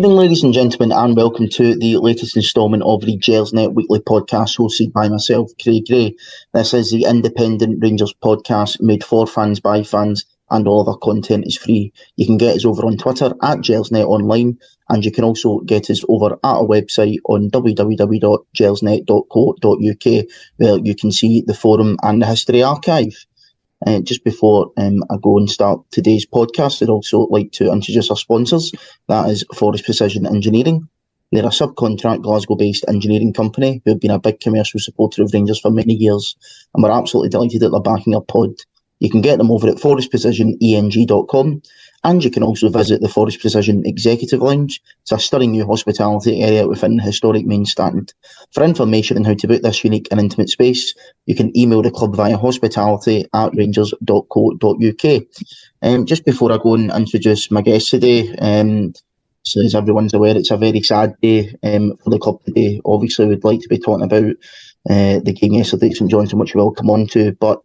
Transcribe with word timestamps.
evening, 0.00 0.16
ladies 0.16 0.42
and 0.42 0.54
gentlemen, 0.54 0.96
and 0.96 1.14
welcome 1.14 1.46
to 1.46 1.74
the 1.74 1.98
latest 1.98 2.34
instalment 2.34 2.82
of 2.84 3.02
the 3.02 3.18
Gersnet 3.18 3.74
Weekly 3.74 3.98
Podcast, 3.98 4.56
hosted 4.56 4.94
by 4.94 5.10
myself, 5.10 5.50
Craig 5.62 5.84
Gray. 5.86 6.16
This 6.54 6.72
is 6.72 6.90
the 6.90 7.04
independent 7.04 7.82
Rangers 7.82 8.14
podcast 8.14 8.80
made 8.80 9.04
for 9.04 9.26
fans 9.26 9.60
by 9.60 9.82
fans, 9.82 10.24
and 10.48 10.66
all 10.66 10.80
of 10.80 10.88
our 10.88 10.96
content 10.96 11.46
is 11.46 11.58
free. 11.58 11.92
You 12.16 12.24
can 12.24 12.38
get 12.38 12.56
us 12.56 12.64
over 12.64 12.86
on 12.86 12.96
Twitter 12.96 13.34
at 13.42 13.58
Gersnet 13.58 14.06
Online, 14.06 14.58
and 14.88 15.04
you 15.04 15.12
can 15.12 15.24
also 15.24 15.60
get 15.66 15.90
us 15.90 16.02
over 16.08 16.32
at 16.32 16.38
our 16.44 16.64
website 16.64 17.18
on 17.26 17.50
www.gersnet.co.uk, 17.50 20.24
where 20.56 20.78
you 20.78 20.94
can 20.94 21.12
see 21.12 21.42
the 21.46 21.52
forum 21.52 21.98
and 22.02 22.22
the 22.22 22.26
history 22.26 22.62
archive. 22.62 23.26
Uh, 23.86 24.00
just 24.00 24.24
before 24.24 24.72
um, 24.76 25.02
I 25.10 25.16
go 25.22 25.38
and 25.38 25.50
start 25.50 25.80
today's 25.90 26.26
podcast, 26.26 26.82
I'd 26.82 26.90
also 26.90 27.20
like 27.20 27.52
to 27.52 27.72
introduce 27.72 28.10
our 28.10 28.16
sponsors. 28.16 28.72
That 29.08 29.30
is 29.30 29.44
Forrest 29.54 29.84
Precision 29.84 30.26
Engineering. 30.26 30.86
They're 31.32 31.44
a 31.44 31.48
subcontract 31.48 32.22
Glasgow 32.22 32.56
based 32.56 32.84
engineering 32.88 33.32
company 33.32 33.80
who 33.84 33.92
have 33.92 34.00
been 34.00 34.10
a 34.10 34.18
big 34.18 34.40
commercial 34.40 34.80
supporter 34.80 35.22
of 35.22 35.30
Rangers 35.32 35.60
for 35.60 35.70
many 35.70 35.94
years, 35.94 36.36
and 36.74 36.82
we're 36.82 36.90
absolutely 36.90 37.30
delighted 37.30 37.60
that 37.62 37.70
they're 37.70 37.80
backing 37.80 38.14
our 38.14 38.20
pod. 38.20 38.50
You 38.98 39.08
can 39.08 39.22
get 39.22 39.38
them 39.38 39.50
over 39.50 39.68
at 39.68 39.76
forrestprecisioneng.com 39.76 41.62
and 42.04 42.24
you 42.24 42.30
can 42.30 42.42
also 42.42 42.68
visit 42.68 43.00
the 43.00 43.08
Forrest 43.08 43.40
Precision 43.40 43.84
Executive 43.84 44.40
Lounge. 44.40 44.80
It's 45.02 45.12
a 45.12 45.18
stunning 45.18 45.52
new 45.52 45.66
hospitality 45.66 46.42
area 46.42 46.66
within 46.66 46.96
the 46.96 47.02
historic 47.02 47.44
main 47.44 47.66
stand. 47.66 48.14
For 48.52 48.64
information 48.64 49.18
on 49.18 49.24
how 49.24 49.34
to 49.34 49.48
book 49.48 49.62
this 49.62 49.84
unique 49.84 50.08
and 50.10 50.18
intimate 50.18 50.48
space, 50.48 50.94
you 51.26 51.34
can 51.34 51.56
email 51.56 51.82
the 51.82 51.90
club 51.90 52.16
via 52.16 52.38
hospitality 52.38 53.26
at 53.34 53.54
rangers.co.uk. 53.54 55.22
Um, 55.82 56.06
just 56.06 56.24
before 56.24 56.52
I 56.52 56.58
go 56.58 56.74
and 56.74 56.90
introduce 56.90 57.50
my 57.50 57.60
guest 57.60 57.90
today, 57.90 58.34
um, 58.36 58.94
so 59.42 59.62
as 59.62 59.74
everyone's 59.74 60.14
aware, 60.14 60.36
it's 60.36 60.50
a 60.50 60.56
very 60.56 60.82
sad 60.82 61.14
day 61.22 61.54
um, 61.62 61.96
for 62.02 62.10
the 62.10 62.18
club 62.18 62.42
today. 62.44 62.80
Obviously, 62.84 63.26
we'd 63.26 63.44
like 63.44 63.60
to 63.60 63.68
be 63.68 63.78
talking 63.78 64.04
about 64.04 64.36
uh, 64.88 65.20
the 65.20 65.36
game 65.38 65.54
yesterday 65.54 65.88
at 65.88 65.96
St 65.96 66.10
Johnstone, 66.10 66.40
which 66.40 66.54
we'll 66.54 66.72
come 66.72 66.90
on 66.90 67.06
to, 67.08 67.32
but 67.32 67.62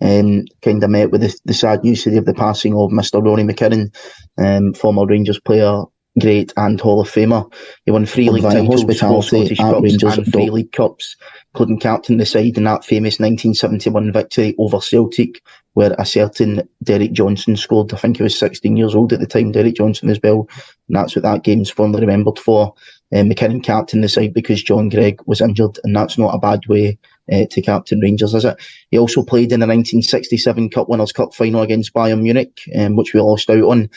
um, 0.00 0.44
kind 0.62 0.82
of 0.82 0.90
met 0.90 1.10
with 1.10 1.22
the, 1.22 1.38
the 1.44 1.54
sad 1.54 1.84
news 1.84 2.02
today 2.02 2.16
of 2.16 2.24
the 2.26 2.34
passing 2.34 2.74
of 2.74 2.90
Mr. 2.90 3.24
Ronnie 3.24 3.44
McKinnon, 3.44 3.94
um, 4.38 4.74
former 4.74 5.06
Rangers 5.06 5.40
player, 5.40 5.84
great 6.18 6.52
and 6.56 6.80
Hall 6.80 7.00
of 7.00 7.10
Famer. 7.10 7.52
He 7.84 7.90
won 7.90 8.06
three 8.06 8.30
league 8.30 8.42
titles, 8.42 8.82
hospitality 8.82 9.56
at 9.58 9.80
Rangers 9.80 10.18
and 10.18 10.32
three 10.32 10.50
league 10.50 10.72
cups, 10.72 11.16
including 11.54 11.78
captain 11.78 12.16
the 12.16 12.26
side 12.26 12.56
in 12.56 12.64
that 12.64 12.84
famous 12.84 13.20
1971 13.20 14.12
victory 14.12 14.54
over 14.58 14.80
Celtic, 14.80 15.42
where 15.74 15.94
a 15.98 16.04
certain 16.04 16.68
Derek 16.82 17.12
Johnstone 17.12 17.56
scored. 17.56 17.92
I 17.92 17.96
think 17.96 18.16
he 18.16 18.22
was 18.22 18.38
16 18.38 18.76
years 18.76 18.94
old 18.94 19.12
at 19.12 19.20
the 19.20 19.26
time, 19.26 19.52
Derek 19.52 19.76
Johnstone 19.76 20.10
as 20.10 20.20
well. 20.22 20.48
And 20.88 20.96
that's 20.96 21.14
what 21.14 21.22
that 21.22 21.44
game's 21.44 21.70
fondly 21.70 22.00
remembered 22.00 22.38
for. 22.38 22.74
Um, 23.14 23.28
McKinnon 23.28 23.62
captained 23.62 24.04
the 24.04 24.08
side 24.08 24.34
because 24.34 24.62
John 24.62 24.88
Greig 24.88 25.20
was 25.26 25.40
injured, 25.40 25.78
and 25.84 25.94
that's 25.94 26.18
not 26.18 26.34
a 26.34 26.38
bad 26.38 26.66
way 26.66 26.98
uh, 27.30 27.46
to 27.50 27.62
captain 27.62 28.00
Rangers, 28.00 28.34
is 28.34 28.44
it? 28.44 28.56
He 28.90 28.98
also 28.98 29.22
played 29.22 29.52
in 29.52 29.60
the 29.60 29.66
1967 29.66 30.70
Cup 30.70 30.88
Winners' 30.88 31.12
Cup 31.12 31.34
final 31.34 31.62
against 31.62 31.94
Bayern 31.94 32.22
Munich, 32.22 32.60
um, 32.76 32.96
which 32.96 33.14
we 33.14 33.20
lost 33.20 33.50
out 33.50 33.62
on. 33.62 33.90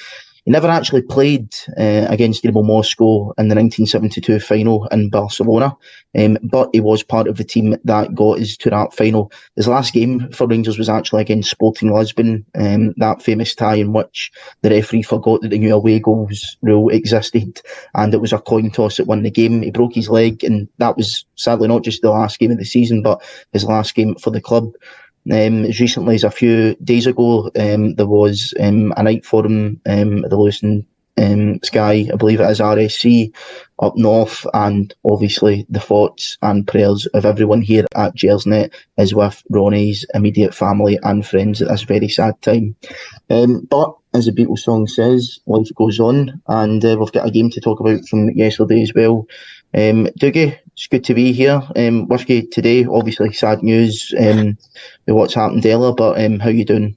He 0.46 0.52
never 0.52 0.68
actually 0.68 1.04
played 1.04 1.54
uh, 1.78 2.08
against 2.10 2.44
Dynamo 2.44 2.64
Moscow 2.64 3.32
in 3.38 3.48
the 3.48 3.56
1972 3.56 4.40
final 4.42 4.88
in 4.88 5.10
Barcelona, 5.10 5.78
um, 6.18 6.38
but 6.44 6.70
he 6.74 6.82
was 6.82 7.02
part 7.02 7.28
of 7.28 7.38
the 7.38 7.46
team 7.46 7.78
that 7.86 8.14
got 8.14 8.40
us 8.40 8.58
to 8.58 8.70
that 8.70 8.94
final. 8.94 9.32
His 9.56 9.70
last 9.70 9.94
game 9.94 10.30
for 10.32 10.46
Rangers 10.46 10.78
was 10.78 10.90
actually 10.90 11.22
against 11.22 11.50
Sporting 11.50 11.94
Lisbon, 11.94 12.46
um, 12.56 12.94
that 12.98 13.22
famous 13.22 13.56
tie 13.56 13.76
in 13.76 13.94
which 13.94 14.32
the 14.64 14.70
referee 14.70 15.04
forgot 15.04 15.42
that 15.42 15.50
the 15.50 15.60
new 15.60 15.74
away 15.74 16.00
goals 16.00 16.58
rule 16.62 16.90
existed, 16.90 17.62
and 17.96 18.14
it 18.14 18.20
was 18.20 18.34
a 18.34 18.40
coin 18.40 18.70
toss 18.70 18.98
that 18.98 19.08
won 19.08 19.24
the 19.24 19.32
game. 19.32 19.62
He 19.62 19.72
broke 19.72 19.94
his 19.94 20.10
leg, 20.10 20.44
and 20.44 20.68
that 20.78 20.98
was 20.98 21.26
sadly 21.36 21.70
not 21.70 21.84
just 21.84 22.02
the 22.02 22.10
last 22.10 22.38
game 22.38 22.52
of 22.52 22.58
the 22.58 22.66
season, 22.66 23.02
but 23.02 23.24
his 23.54 23.64
last 23.64 23.96
game 23.96 24.16
for 24.16 24.30
the 24.30 24.42
club. 24.42 24.74
Um, 25.32 25.66
as 25.66 25.80
recently 25.80 26.16
as 26.16 26.24
a 26.24 26.32
few 26.32 26.76
days 26.84 27.08
ago, 27.08 27.50
um, 27.58 27.96
there 27.96 28.08
was 28.08 28.54
um, 28.60 28.94
a 28.98 29.04
night 29.04 29.26
forum 29.26 29.80
um, 29.86 30.24
at 30.26 30.30
the 30.30 30.38
Lewiston 30.38 30.86
um, 31.18 31.60
Sky, 31.64 32.08
I 32.12 32.16
believe 32.16 32.40
it 32.40 32.50
is 32.50 32.60
RSC, 32.60 33.34
up 33.80 33.96
north, 33.96 34.46
and 34.54 34.94
obviously 35.06 35.66
the 35.70 35.80
thoughts 35.80 36.38
and 36.42 36.68
prayers 36.68 37.06
of 37.08 37.26
everyone 37.26 37.62
here 37.62 37.86
at 37.96 38.16
Gersnet 38.16 38.74
is 38.98 39.14
with 39.14 39.44
Ronnie's 39.50 40.06
immediate 40.14 40.54
family 40.54 41.00
and 41.04 41.26
friends 41.26 41.62
at 41.62 41.68
this 41.70 41.84
very 41.84 42.10
sad 42.10 42.42
time. 42.42 42.76
Um, 43.30 43.68
but 43.70 43.96
as 44.14 44.26
the 44.26 44.32
Beatles 44.32 44.60
song 44.60 44.88
says, 44.88 45.40
life 45.46 45.70
goes 45.76 46.00
on, 46.00 46.42
and 46.48 46.84
uh, 46.84 46.98
we've 47.00 47.12
got 47.12 47.28
a 47.28 47.32
game 47.32 47.50
to 47.52 47.62
talk 47.62 47.80
about 47.80 48.08
from 48.08 48.30
yesterday 48.32 48.82
as 48.82 48.94
well. 48.94 49.28
Um, 49.76 50.06
Dougie, 50.20 50.60
it's 50.74 50.88
good 50.88 51.04
to 51.06 51.16
be 51.16 51.34
here 51.34 51.62
um, 51.76 52.08
with 52.08 52.30
you 52.30 52.48
today. 52.48 52.86
Obviously, 52.86 53.34
sad 53.34 53.64
news 53.64 54.14
um, 54.20 54.58
with 55.08 55.16
what's 55.16 55.34
happened 55.34 55.66
earlier, 55.66 55.94
but 55.94 56.24
um, 56.24 56.40
how 56.40 56.50
you 56.50 56.64
doing? 56.64 56.96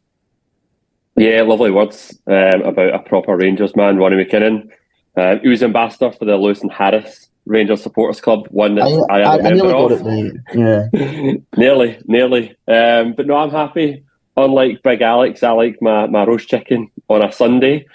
Yeah, 1.16 1.42
lovely 1.42 1.70
words 1.70 2.18
um, 2.26 2.62
about 2.62 2.94
a 2.94 2.98
proper 2.98 3.34
Rangers 3.34 3.74
man, 3.76 3.96
Ronnie 3.96 4.22
McKinnon. 4.22 4.68
Uh, 5.16 5.36
he 5.38 5.48
was 5.48 5.62
ambassador 5.62 6.12
for 6.12 6.26
the 6.26 6.36
Lewis 6.36 6.60
and 6.60 6.70
Harris 6.70 7.30
Rangers 7.46 7.82
Supporters 7.82 8.20
Club, 8.20 8.46
one 8.50 8.74
that 8.74 8.82
I, 9.10 9.20
I, 9.20 9.22
I, 9.22 9.34
I 9.38 9.50
nearly 9.52 9.72
of. 9.72 10.02
got 10.02 10.12
it 10.12 10.36
Yeah, 10.54 11.34
nearly, 11.56 11.98
nearly. 12.04 12.50
Um, 12.68 13.14
but 13.14 13.26
no, 13.26 13.36
I'm 13.36 13.50
happy. 13.50 14.04
Unlike 14.36 14.82
Big 14.82 15.00
Alex, 15.00 15.42
I 15.42 15.52
like 15.52 15.80
my, 15.80 16.06
my 16.08 16.24
roast 16.24 16.48
chicken 16.48 16.90
on 17.08 17.24
a 17.24 17.32
Sunday. 17.32 17.86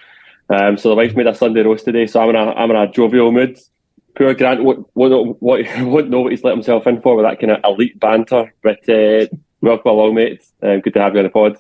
Um, 0.50 0.76
so 0.76 0.90
the 0.90 0.96
wife 0.96 1.16
made 1.16 1.28
a 1.28 1.36
Sunday 1.36 1.62
roast 1.62 1.86
today, 1.86 2.08
so 2.08 2.20
I'm 2.22 2.30
in 2.30 2.36
a 2.36 2.52
I'm 2.54 2.72
in 2.72 2.78
a 2.78 2.92
jovial 2.92 3.32
mood 3.32 3.60
poor 4.16 4.34
Grant 4.34 4.64
won't, 4.64 4.88
won't, 4.96 5.42
won't 5.42 6.10
know 6.10 6.22
what 6.22 6.32
he's 6.32 6.44
let 6.44 6.54
himself 6.54 6.88
in 6.88 7.02
for 7.02 7.16
with 7.16 7.26
that 7.26 7.40
kind 7.40 7.52
of 7.52 7.60
elite 7.64 8.00
banter. 8.00 8.54
But 8.62 8.88
uh, 8.90 9.28
welcome 9.62 9.92
along, 9.92 10.16
mate. 10.16 10.44
Uh, 10.62 10.78
good 10.78 10.94
to 10.94 11.02
have 11.02 11.14
you 11.14 11.20
on 11.20 11.26
the 11.26 11.30
pod. 11.30 11.58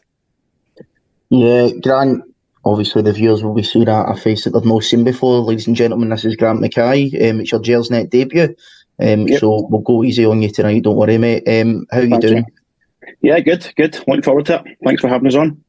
Yeah, 1.29 1.69
Grant. 1.81 2.23
Obviously, 2.63 3.01
the 3.01 3.13
viewers 3.13 3.43
will 3.43 3.55
be 3.55 3.63
seeing 3.63 3.87
a, 3.87 4.03
a 4.03 4.15
face 4.15 4.43
that 4.43 4.51
they've 4.51 4.63
not 4.63 4.83
seen 4.83 5.03
before. 5.03 5.39
Ladies 5.39 5.65
and 5.65 5.75
gentlemen, 5.75 6.09
this 6.09 6.25
is 6.25 6.35
Grant 6.35 6.61
Mackay. 6.61 7.29
Um, 7.29 7.39
it's 7.39 7.51
your 7.51 7.61
Gersnet 7.61 8.11
debut. 8.11 8.55
Um, 9.01 9.27
yep. 9.27 9.39
So 9.39 9.67
we'll 9.67 9.81
go 9.81 10.03
easy 10.03 10.25
on 10.25 10.43
you 10.43 10.51
tonight. 10.51 10.83
Don't 10.83 10.95
worry, 10.95 11.17
mate. 11.17 11.47
Um, 11.47 11.87
how 11.91 11.99
are 11.99 12.03
you 12.03 12.19
doing? 12.19 12.45
Yeah, 13.21 13.39
good, 13.39 13.71
good. 13.75 13.97
Looking 14.07 14.21
forward 14.21 14.45
to 14.47 14.63
it. 14.63 14.77
Thanks 14.83 15.01
for 15.01 15.07
having 15.07 15.27
us 15.27 15.35
on. 15.35 15.63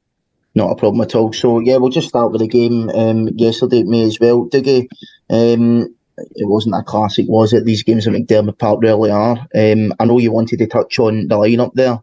Not 0.54 0.72
a 0.72 0.76
problem 0.76 1.00
at 1.00 1.14
all. 1.14 1.32
So 1.32 1.60
yeah, 1.60 1.78
we'll 1.78 1.90
just 1.90 2.08
start 2.08 2.30
with 2.30 2.42
the 2.42 2.48
game 2.48 2.90
um, 2.90 3.28
yesterday, 3.36 3.84
me 3.84 4.02
as 4.02 4.20
well. 4.20 4.46
Dougie, 4.48 4.86
um, 5.30 5.94
it 6.18 6.48
wasn't 6.48 6.74
a 6.74 6.82
classic, 6.82 7.26
was 7.28 7.52
it? 7.52 7.64
These 7.64 7.82
games 7.82 8.06
at 8.06 8.12
McDiarmid 8.12 8.58
Park 8.58 8.80
really 8.82 9.10
are. 9.10 9.38
Um, 9.54 9.94
I 9.98 10.04
know 10.04 10.18
you 10.18 10.32
wanted 10.32 10.58
to 10.58 10.66
touch 10.66 10.98
on 10.98 11.28
the 11.28 11.36
lineup 11.36 11.74
there. 11.74 11.98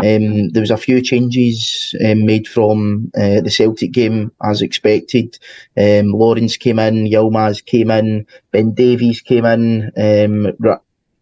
Um, 0.00 0.50
there 0.50 0.60
was 0.60 0.70
a 0.70 0.76
few 0.76 1.02
changes 1.02 1.94
um, 2.04 2.24
made 2.24 2.46
from 2.46 3.10
uh, 3.16 3.40
the 3.40 3.50
Celtic 3.50 3.90
game 3.90 4.30
as 4.44 4.62
expected. 4.62 5.38
Um, 5.76 6.12
Lawrence 6.12 6.56
came 6.56 6.78
in, 6.78 7.06
Yilmaz 7.06 7.64
came 7.64 7.90
in, 7.90 8.24
Ben 8.52 8.74
Davies 8.74 9.20
came 9.20 9.44
in, 9.44 9.90
um, 9.96 10.52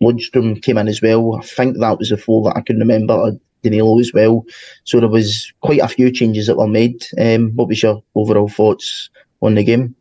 Lundstram 0.03 0.61
came 0.61 0.77
in 0.77 0.89
as 0.89 1.01
well. 1.01 1.37
I 1.37 1.43
think 1.43 1.79
that 1.79 1.99
was 1.99 2.11
the 2.11 2.19
four 2.19 2.45
that 2.45 2.57
I 2.57 2.61
can 2.61 2.79
remember. 2.79 3.33
Danilo 3.63 3.99
as 3.99 4.13
well. 4.13 4.45
So 4.85 5.01
there 5.01 5.09
was 5.09 5.53
quite 5.61 5.81
a 5.81 5.89
few 5.89 6.11
changes 6.13 6.47
that 6.47 6.57
were 6.57 6.69
made. 6.69 7.05
Um, 7.19 7.53
what 7.57 7.69
was 7.69 7.83
your 7.83 8.03
overall 8.15 8.49
thoughts 8.49 9.11
on 9.43 9.55
the 9.55 9.65
game? 9.65 9.95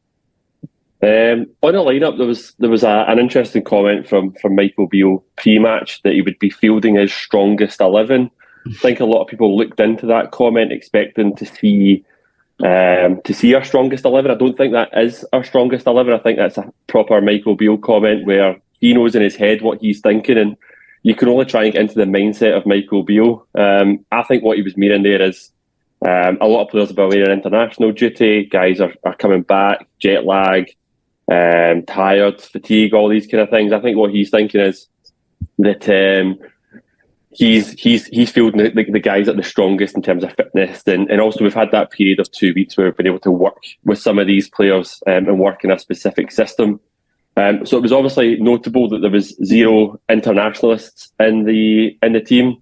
Um, 1.02 1.48
on 1.62 1.74
the 1.74 1.80
lineup, 1.80 2.18
there 2.18 2.26
was 2.26 2.54
there 2.60 2.70
was 2.70 2.84
a, 2.84 3.06
an 3.08 3.20
interesting 3.20 3.64
comment 3.64 4.08
from 4.08 4.32
from 4.42 4.56
Michael 4.56 4.88
Beale 4.88 5.24
pre-match 5.36 6.02
that 6.04 6.14
he 6.14 6.22
would 6.22 6.40
be 6.40 6.50
fielding 6.50 6.96
his 6.96 7.14
strongest 7.14 7.82
eleven. 7.82 8.32
I 8.66 8.74
think 8.74 9.00
a 9.00 9.06
lot 9.06 9.22
of 9.22 9.28
people 9.28 9.56
looked 9.56 9.80
into 9.80 10.08
that 10.08 10.32
comment 10.32 10.72
expecting 10.72 11.36
to 11.36 11.46
see 11.46 12.04
um, 12.64 13.22
to 13.26 13.34
see 13.34 13.54
our 13.54 13.64
strongest 13.64 14.06
eleven. 14.06 14.32
I 14.32 14.36
don't 14.36 14.58
think 14.58 14.72
that 14.72 14.90
is 14.98 15.26
our 15.34 15.44
strongest 15.44 15.86
eleven. 15.86 16.14
I 16.14 16.18
think 16.18 16.38
that's 16.38 16.58
a 16.58 16.72
proper 16.88 17.22
Michael 17.22 17.56
Beale 17.56 17.78
comment 17.78 18.26
where 18.26 18.56
he 18.80 18.94
knows 18.94 19.16
in 19.16 19.22
his 19.22 19.36
head 19.36 19.62
what 19.62 19.82
he's 19.82 20.00
thinking, 20.00 20.38
and 20.38 20.58
you 21.04 21.14
can 21.14 21.28
only 21.28 21.46
try 21.46 21.66
and 21.66 21.74
get 21.74 21.82
into 21.82 21.96
the 21.96 22.06
mindset 22.06 22.58
of 22.58 22.66
Michael 22.66 23.04
Beale. 23.04 23.46
Um, 23.54 24.04
I 24.12 24.24
think 24.24 24.44
what 24.44 24.58
he 24.58 24.64
was 24.64 24.78
meaning 24.78 25.04
there 25.04 25.22
is 25.22 25.52
um, 26.08 26.38
a 26.42 26.48
lot 26.48 26.64
of 26.64 26.70
players 26.70 26.92
been 26.94 27.06
away 27.06 27.22
on 27.22 27.32
international 27.32 27.92
duty. 27.92 28.46
Guys 28.46 28.80
are, 28.80 28.94
are 29.04 29.16
coming 29.16 29.44
back, 29.44 29.88
jet 30.00 30.26
lag 30.26 30.72
um, 31.32 31.84
tired, 31.84 32.42
fatigue, 32.42 32.94
all 32.94 33.10
these 33.10 33.28
kind 33.28 33.42
of 33.42 33.50
things. 33.50 33.72
I 33.72 33.80
think 33.80 33.98
what 33.98 34.12
he's 34.12 34.30
thinking 34.30 34.62
is 34.62 34.88
that 35.60 35.88
um, 35.90 36.38
he's 37.32 37.72
he's 37.72 38.06
he's 38.08 38.32
fielding 38.32 38.64
the, 38.64 38.70
the, 38.70 38.92
the, 38.92 39.00
guys 39.00 39.28
at 39.28 39.36
the 39.36 39.44
strongest 39.44 39.96
in 39.96 40.02
terms 40.02 40.24
of 40.24 40.34
fitness, 40.34 40.84
and, 40.88 41.10
and 41.10 41.22
also 41.22 41.44
we've 41.44 41.54
had 41.54 41.72
that 41.72 41.92
period 41.92 42.20
of 42.20 42.32
two 42.32 42.54
weeks 42.54 42.78
where 42.78 42.88
we've 42.88 42.98
been 42.98 43.08
able 43.08 43.20
to 43.20 43.32
work 43.32 43.58
with 43.84 44.00
some 44.00 44.20
of 44.20 44.28
these 44.28 44.50
players 44.50 45.02
um, 45.08 45.28
and 45.28 45.40
work 45.40 45.64
in 45.64 45.72
a 45.72 45.80
specific 45.80 46.32
system. 46.32 46.80
Um, 47.38 47.66
so 47.66 47.78
it 47.78 47.82
was 47.82 47.92
obviously 47.92 48.38
notable 48.40 48.88
that 48.90 49.00
there 49.00 49.12
was 49.12 49.36
zero 49.44 50.00
internationalists 50.10 51.12
in 51.20 51.44
the 51.44 51.98
in 52.02 52.14
the 52.14 52.22
team, 52.22 52.58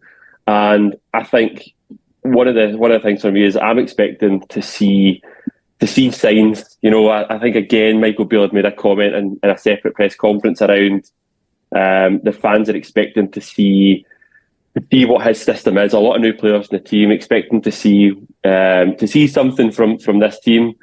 and 0.47 0.95
I 1.13 1.23
think 1.23 1.73
one 2.21 2.47
of 2.47 2.55
the 2.55 2.77
one 2.77 2.91
of 2.91 3.01
the 3.01 3.07
things 3.07 3.21
for 3.21 3.31
me 3.31 3.43
is 3.43 3.57
I'm 3.57 3.79
expecting 3.79 4.41
to 4.47 4.61
see 4.61 5.21
to 5.79 5.87
see 5.87 6.11
signs. 6.11 6.77
You 6.81 6.91
know, 6.91 7.09
I, 7.09 7.35
I, 7.35 7.39
think 7.39 7.55
again, 7.55 7.99
Michael 7.99 8.25
Beale 8.25 8.43
had 8.43 8.53
made 8.53 8.65
a 8.65 8.71
comment 8.71 9.15
in, 9.15 9.39
in 9.43 9.49
a 9.49 9.57
separate 9.57 9.95
press 9.95 10.15
conference 10.15 10.61
around 10.61 11.09
um, 11.75 12.21
the 12.23 12.31
fans 12.31 12.69
are 12.69 12.75
expecting 12.75 13.31
to 13.31 13.41
see 13.41 14.05
to 14.75 14.83
see 14.91 15.05
what 15.05 15.25
his 15.25 15.41
system 15.41 15.77
is. 15.77 15.93
A 15.93 15.99
lot 15.99 16.15
of 16.15 16.21
new 16.21 16.33
players 16.33 16.67
in 16.69 16.77
the 16.77 16.83
team 16.83 17.11
expecting 17.11 17.61
to 17.61 17.71
see 17.71 18.11
um, 18.43 18.95
to 18.97 19.07
see 19.07 19.27
something 19.27 19.71
from 19.71 19.97
from 19.97 20.19
this 20.19 20.39
team, 20.39 20.73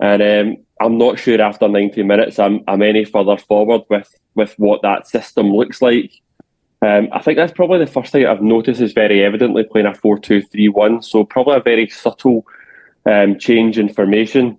and 0.00 0.22
um, 0.22 0.64
I'm 0.80 0.98
not 0.98 1.18
sure 1.18 1.40
after 1.40 1.68
90 1.68 2.02
minutes 2.02 2.38
I'm 2.38 2.60
I'm 2.68 2.82
any 2.82 3.04
further 3.04 3.36
forward 3.36 3.82
with 3.88 4.14
with 4.34 4.54
what 4.58 4.82
that 4.82 5.06
system 5.06 5.52
looks 5.52 5.82
like. 5.82 6.12
Um, 6.82 7.08
I 7.10 7.20
think 7.20 7.36
that's 7.36 7.52
probably 7.52 7.78
the 7.78 7.90
first 7.90 8.12
thing 8.12 8.26
I've 8.26 8.42
noticed 8.42 8.82
is 8.82 8.92
very 8.92 9.24
evidently 9.24 9.64
playing 9.64 9.86
a 9.86 9.94
4 9.94 10.18
2 10.18 10.42
3 10.42 10.68
1. 10.68 11.02
So, 11.02 11.24
probably 11.24 11.56
a 11.56 11.60
very 11.60 11.88
subtle 11.88 12.46
um, 13.06 13.38
change 13.38 13.78
in 13.78 13.88
formation. 13.88 14.58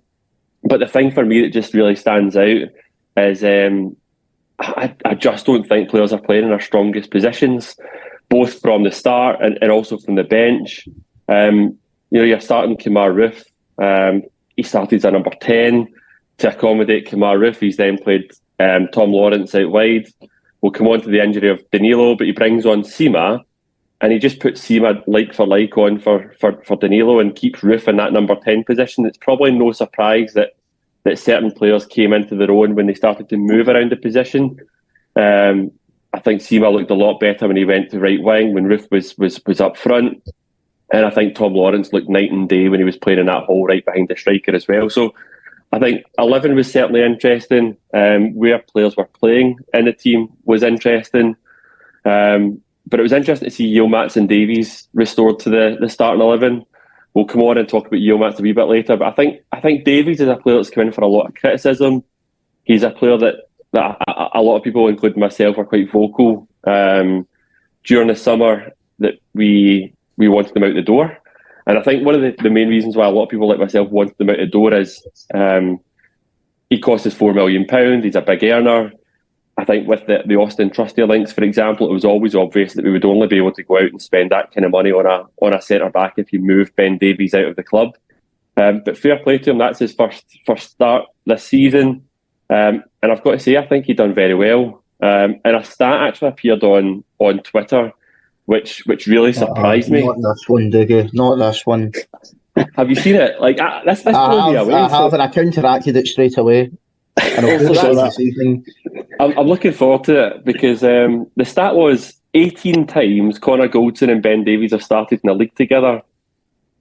But 0.64 0.80
the 0.80 0.86
thing 0.86 1.10
for 1.10 1.24
me 1.24 1.42
that 1.42 1.52
just 1.52 1.74
really 1.74 1.96
stands 1.96 2.36
out 2.36 2.68
is 3.16 3.44
um, 3.44 3.96
I, 4.58 4.94
I, 5.04 5.14
just 5.14 5.46
don't 5.46 5.68
think 5.68 5.90
players 5.90 6.12
are 6.12 6.20
playing 6.20 6.44
in 6.44 6.50
their 6.50 6.60
strongest 6.60 7.10
positions, 7.10 7.76
both 8.28 8.60
from 8.60 8.82
the 8.82 8.90
start 8.90 9.40
and, 9.40 9.58
and 9.60 9.70
also 9.70 9.98
from 9.98 10.16
the 10.16 10.24
bench. 10.24 10.88
Um, 11.28 11.78
you 12.10 12.18
know, 12.18 12.24
you're 12.24 12.40
starting 12.40 12.76
Kemar 12.76 13.12
Roofe. 13.14 13.44
Um, 13.82 14.22
he 14.56 14.62
started 14.62 14.96
as 14.96 15.04
a 15.04 15.10
number 15.10 15.30
10 15.40 15.92
to 16.38 16.48
accommodate 16.48 17.08
Kemar 17.08 17.38
Roofe. 17.38 17.60
He's 17.60 17.76
then 17.76 17.98
played 17.98 18.30
um, 18.58 18.88
Tom 18.92 19.12
Lawrence 19.12 19.54
out 19.54 19.70
wide. 19.70 20.06
We'll 20.60 20.72
come 20.72 20.88
on 20.88 21.00
to 21.02 21.08
the 21.08 21.22
injury 21.22 21.50
of 21.50 21.62
Danilo, 21.70 22.16
but 22.16 22.26
he 22.26 22.32
brings 22.32 22.66
on 22.66 22.82
Sima 22.82 23.44
and 24.00 24.12
he 24.12 24.18
just 24.18 24.38
puts 24.38 24.60
Sima 24.60 25.02
like 25.06 25.34
for 25.34 25.46
like 25.46 25.76
on 25.76 25.98
for, 25.98 26.32
for, 26.38 26.62
for 26.64 26.76
Danilo 26.76 27.18
and 27.18 27.34
keeps 27.34 27.60
Roofe 27.60 27.88
in 27.88 27.96
that 27.96 28.12
number 28.12 28.36
10 28.36 28.64
position. 28.64 29.06
It's 29.06 29.18
probably 29.18 29.50
no 29.50 29.72
surprise 29.72 30.34
that, 30.34 30.56
that 31.04 31.18
certain 31.18 31.50
players 31.50 31.84
came 31.84 32.12
into 32.12 32.36
their 32.36 32.50
own 32.50 32.74
when 32.74 32.86
they 32.86 32.94
started 32.94 33.28
to 33.28 33.36
move 33.36 33.68
around 33.68 33.90
the 33.90 33.96
position. 33.96 34.56
Um, 35.16 35.72
I 36.12 36.20
think 36.20 36.40
Sima 36.40 36.72
looked 36.72 36.92
a 36.92 36.94
lot 36.94 37.18
better 37.18 37.48
when 37.48 37.56
he 37.56 37.64
went 37.64 37.90
to 37.90 37.98
right 37.98 38.22
wing, 38.22 38.54
when 38.54 38.66
Roofe 38.66 38.90
was, 38.90 39.18
was, 39.18 39.40
was 39.46 39.60
up 39.60 39.76
front. 39.76 40.22
And 40.92 41.04
I 41.04 41.10
think 41.10 41.34
Tom 41.34 41.54
Lawrence 41.54 41.92
looked 41.92 42.08
night 42.08 42.30
and 42.30 42.48
day 42.48 42.68
when 42.68 42.80
he 42.80 42.84
was 42.84 42.96
playing 42.96 43.18
in 43.18 43.26
that 43.26 43.44
hole 43.44 43.66
right 43.66 43.84
behind 43.84 44.08
the 44.08 44.16
striker 44.16 44.54
as 44.54 44.68
well. 44.68 44.88
So 44.88 45.12
I 45.72 45.78
think 45.80 46.04
11 46.18 46.54
was 46.54 46.70
certainly 46.70 47.02
interesting. 47.02 47.76
Um, 47.92 48.34
where 48.34 48.60
players 48.60 48.96
were 48.96 49.06
playing 49.06 49.58
in 49.74 49.86
the 49.86 49.92
team 49.92 50.28
was 50.44 50.62
interesting. 50.62 51.36
Um, 52.04 52.62
but 52.88 52.98
it 52.98 53.02
was 53.02 53.12
interesting 53.12 53.48
to 53.48 53.54
see 53.54 53.74
Yilmaz 53.74 54.16
and 54.16 54.28
Davies 54.28 54.88
restored 54.94 55.38
to 55.40 55.50
the, 55.50 55.76
the 55.78 55.88
starting 55.88 56.22
11. 56.22 56.64
We'll 57.14 57.26
come 57.26 57.42
on 57.42 57.58
and 57.58 57.68
talk 57.68 57.86
about 57.86 58.00
Yilmaz 58.00 58.38
a 58.38 58.42
wee 58.42 58.52
bit 58.52 58.64
later. 58.64 58.96
But 58.96 59.08
I 59.08 59.12
think 59.12 59.42
I 59.52 59.60
think 59.60 59.84
Davies 59.84 60.20
is 60.20 60.28
a 60.28 60.36
player 60.36 60.56
that's 60.56 60.70
come 60.70 60.86
in 60.86 60.92
for 60.92 61.02
a 61.02 61.08
lot 61.08 61.26
of 61.26 61.34
criticism. 61.34 62.02
He's 62.64 62.82
a 62.82 62.90
player 62.90 63.18
that, 63.18 63.34
that 63.72 63.98
a, 64.08 64.38
a 64.38 64.42
lot 64.42 64.56
of 64.56 64.62
people, 64.62 64.88
including 64.88 65.20
myself, 65.20 65.58
are 65.58 65.64
quite 65.64 65.90
vocal 65.90 66.48
um, 66.64 67.26
during 67.84 68.08
the 68.08 68.16
summer 68.16 68.70
that 69.00 69.14
we 69.34 69.92
we 70.16 70.28
wanted 70.28 70.54
them 70.54 70.64
out 70.64 70.74
the 70.74 70.82
door. 70.82 71.16
And 71.66 71.78
I 71.78 71.82
think 71.82 72.04
one 72.04 72.14
of 72.14 72.22
the, 72.22 72.34
the 72.42 72.50
main 72.50 72.68
reasons 72.68 72.96
why 72.96 73.06
a 73.06 73.10
lot 73.10 73.24
of 73.24 73.28
people 73.28 73.48
like 73.48 73.58
myself 73.58 73.90
wanted 73.90 74.16
them 74.16 74.30
out 74.30 74.38
the 74.38 74.46
door 74.46 74.72
is 74.72 75.06
um, 75.34 75.78
he 76.70 76.80
cost 76.80 77.06
us 77.06 77.14
four 77.14 77.34
million 77.34 77.66
pounds. 77.66 78.04
He's 78.04 78.16
a 78.16 78.22
big 78.22 78.42
earner. 78.44 78.92
I 79.58 79.64
think 79.64 79.88
with 79.88 80.06
the, 80.06 80.22
the 80.24 80.36
Austin 80.36 80.70
Trusty 80.70 81.02
links, 81.02 81.32
for 81.32 81.42
example, 81.42 81.88
it 81.88 81.92
was 81.92 82.04
always 82.04 82.34
obvious 82.34 82.74
that 82.74 82.84
we 82.84 82.92
would 82.92 83.04
only 83.04 83.26
be 83.26 83.38
able 83.38 83.52
to 83.52 83.62
go 83.62 83.76
out 83.76 83.90
and 83.90 84.00
spend 84.00 84.30
that 84.30 84.52
kind 84.52 84.64
of 84.64 84.70
money 84.70 84.92
on 84.92 85.04
a 85.04 85.24
on 85.44 85.52
a 85.52 85.60
centre 85.60 85.90
back 85.90 86.14
if 86.16 86.32
you 86.32 86.40
move 86.40 86.74
Ben 86.76 86.96
Davies 86.96 87.34
out 87.34 87.46
of 87.46 87.56
the 87.56 87.64
club. 87.64 87.96
Um, 88.56 88.82
but 88.84 88.96
fair 88.96 89.18
play 89.18 89.38
to 89.38 89.50
him. 89.50 89.58
That's 89.58 89.80
his 89.80 89.92
first 89.92 90.24
first 90.46 90.70
start 90.70 91.06
this 91.26 91.44
season, 91.44 92.04
um, 92.50 92.84
and 93.02 93.12
I've 93.12 93.22
got 93.24 93.32
to 93.32 93.38
say 93.38 93.56
I 93.56 93.66
think 93.66 93.86
he 93.86 93.94
done 93.94 94.14
very 94.14 94.34
well. 94.34 94.82
Um, 95.00 95.40
and 95.44 95.56
a 95.56 95.64
stat 95.64 96.02
actually 96.02 96.28
appeared 96.28 96.62
on 96.62 97.04
on 97.18 97.40
Twitter 97.40 97.92
which 98.48 98.82
which 98.86 99.06
really 99.06 99.34
surprised 99.34 99.90
uh, 99.90 99.92
me. 99.92 100.06
Not 100.06 100.16
this 100.16 100.48
one, 100.48 100.70
Diggy. 100.70 101.12
Not 101.12 101.36
this 101.36 101.66
one. 101.66 101.92
have 102.76 102.88
you 102.88 102.96
seen 102.96 103.14
it? 103.14 103.38
Like 103.42 103.60
uh, 103.60 103.82
that's 103.84 104.02
that's 104.02 104.16
I 104.16 104.52
have, 104.52 104.66
away, 104.66 104.74
I 104.74 104.88
have, 104.88 105.12
and 105.12 105.20
I 105.20 105.28
counteracted 105.28 105.96
it 105.96 106.06
straight 106.06 106.38
away. 106.38 106.70
And 107.22 107.46
I'm, 109.20 109.38
I'm, 109.38 109.46
looking 109.46 109.72
forward 109.72 110.04
to 110.04 110.26
it 110.26 110.44
because 110.44 110.82
um, 110.84 111.30
the 111.36 111.44
stat 111.44 111.74
was 111.74 112.14
18 112.34 112.86
times 112.86 113.38
Connor 113.38 113.68
Goldson 113.68 114.10
and 114.10 114.22
Ben 114.22 114.44
Davies 114.44 114.72
have 114.72 114.82
started 114.82 115.20
in 115.22 115.28
the 115.28 115.34
league 115.34 115.54
together, 115.54 116.02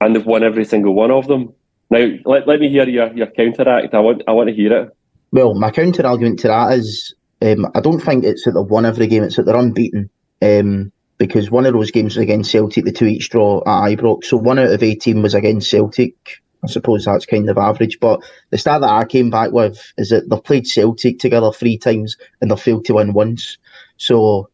and 0.02 0.16
they've 0.16 0.26
won 0.26 0.44
every 0.44 0.66
single 0.66 0.94
one 0.94 1.12
of 1.12 1.28
them. 1.28 1.54
Now, 1.90 2.08
let, 2.26 2.48
let 2.48 2.60
me 2.60 2.70
hear 2.70 2.88
your, 2.88 3.14
your 3.14 3.28
counteract. 3.28 3.94
I 3.94 4.00
want 4.00 4.24
I 4.28 4.32
want 4.32 4.50
to 4.50 4.56
hear 4.56 4.74
it. 4.74 4.98
Well, 5.32 5.54
my 5.54 5.72
counter 5.72 6.06
argument 6.06 6.40
to 6.40 6.48
that 6.50 6.74
is 6.74 7.16
um, 7.42 7.66
I 7.76 7.80
don't 7.80 8.00
think 8.00 8.24
it's 8.24 8.44
that 8.46 8.52
they've 8.52 8.70
won 8.70 8.86
every 8.86 9.08
game; 9.08 9.24
it's 9.24 9.38
that 9.38 9.44
they're 9.44 9.56
unbeaten. 9.56 10.10
Um, 10.42 10.92
because 11.18 11.50
one 11.50 11.66
of 11.66 11.74
those 11.74 11.92
games 11.92 12.16
was 12.16 12.24
against 12.24 12.52
Celtic, 12.52 12.86
the 12.86 12.92
two 12.92 13.06
each 13.06 13.30
draw 13.30 13.60
at 13.62 13.98
Ibrox. 13.98 14.26
So 14.26 14.38
one 14.38 14.60
out 14.60 14.72
of 14.72 14.84
18 14.84 15.22
was 15.22 15.34
against 15.34 15.70
Celtic. 15.70 16.16
I 16.64 16.68
suppose 16.68 17.06
that's 17.06 17.26
kind 17.26 17.50
of 17.50 17.58
average. 17.58 18.00
But 18.00 18.22
the 18.50 18.58
stat 18.58 18.82
that 18.82 18.90
I 18.90 19.06
came 19.06 19.30
back 19.30 19.52
with 19.52 19.94
is 19.98 20.10
that 20.10 20.30
they've 20.30 20.44
played 20.44 20.68
Celtic 20.68 21.20
together 21.20 21.52
three 21.52 21.78
times 21.78 22.18
and 22.42 22.50
they've 22.50 22.60
failed 22.60 22.86
to 22.86 22.96
win 22.96 23.14
once. 23.14 23.58
So, 23.98 24.50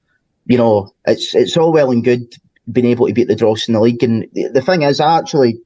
you 0.46 0.58
know, 0.58 0.94
it's 1.06 1.34
it's 1.34 1.58
all 1.58 1.72
well 1.72 1.92
and 1.92 2.04
good 2.04 2.34
being 2.72 2.88
able 2.88 3.08
to 3.08 3.14
beat 3.14 3.28
the 3.28 3.36
Dross 3.36 3.68
in 3.68 3.74
the 3.74 3.82
league. 3.82 4.04
And 4.04 4.28
the, 4.34 4.50
the 4.50 4.62
thing 4.62 4.84
is, 4.84 5.00
I 5.00 5.18
actually, 5.18 5.60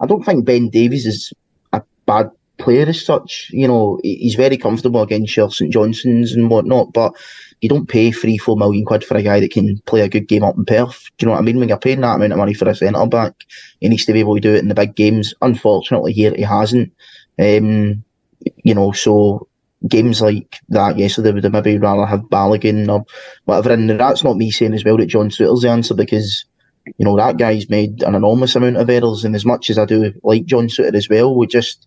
I 0.00 0.06
don't 0.06 0.24
think 0.24 0.44
Ben 0.44 0.68
Davies 0.68 1.06
is 1.06 1.32
a 1.72 1.82
bad 2.06 2.30
player 2.58 2.86
as 2.86 3.04
such. 3.04 3.50
You 3.52 3.68
know, 3.68 4.00
he's 4.02 4.34
very 4.34 4.56
comfortable 4.56 5.02
against 5.02 5.36
your 5.36 5.50
St 5.50 5.72
Johnstone's 5.72 6.32
and 6.32 6.50
whatnot, 6.50 6.92
but 6.92 7.12
you 7.60 7.68
don't 7.68 7.88
pay 7.88 8.12
three, 8.12 8.38
four 8.38 8.56
million 8.56 8.84
quid 8.84 9.04
for 9.04 9.16
a 9.16 9.22
guy 9.22 9.40
that 9.40 9.50
can 9.50 9.78
play 9.86 10.00
a 10.02 10.08
good 10.08 10.28
game 10.28 10.44
up 10.44 10.56
in 10.56 10.64
Perth. 10.64 11.04
Do 11.16 11.24
you 11.24 11.26
know 11.26 11.32
what 11.32 11.40
I 11.40 11.42
mean? 11.42 11.58
When 11.58 11.68
you're 11.68 11.78
paying 11.78 12.00
that 12.02 12.16
amount 12.16 12.32
of 12.32 12.38
money 12.38 12.54
for 12.54 12.68
a 12.68 12.74
centre 12.74 13.06
back, 13.06 13.34
he 13.80 13.88
needs 13.88 14.04
to 14.06 14.12
be 14.12 14.20
able 14.20 14.34
to 14.36 14.40
do 14.40 14.54
it 14.54 14.60
in 14.60 14.68
the 14.68 14.74
big 14.74 14.94
games. 14.94 15.34
Unfortunately, 15.42 16.12
here 16.12 16.34
he 16.34 16.42
hasn't. 16.42 16.92
Um, 17.38 18.04
you 18.64 18.74
know, 18.74 18.92
so 18.92 19.48
games 19.86 20.20
like 20.20 20.60
that 20.70 20.98
yesterday 20.98 21.32
would 21.32 21.44
have 21.44 21.52
maybe 21.52 21.78
rather 21.78 22.06
have 22.06 22.22
Balogun 22.22 22.88
or 22.88 23.04
whatever. 23.44 23.72
And 23.72 23.90
that's 23.90 24.24
not 24.24 24.36
me 24.36 24.50
saying 24.50 24.74
as 24.74 24.84
well 24.84 24.96
that 24.96 25.06
John 25.06 25.30
Souttar's 25.30 25.62
the 25.62 25.70
answer 25.70 25.94
because 25.94 26.44
you 26.96 27.04
know 27.04 27.16
that 27.16 27.36
guy's 27.36 27.68
made 27.68 28.02
an 28.02 28.14
enormous 28.14 28.56
amount 28.56 28.76
of 28.76 28.88
errors. 28.88 29.24
And 29.24 29.34
as 29.34 29.44
much 29.44 29.70
as 29.70 29.78
I 29.78 29.84
do 29.84 30.12
like 30.22 30.46
John 30.46 30.68
Souttar 30.68 30.94
as 30.94 31.08
well, 31.08 31.34
we 31.34 31.46
just 31.46 31.86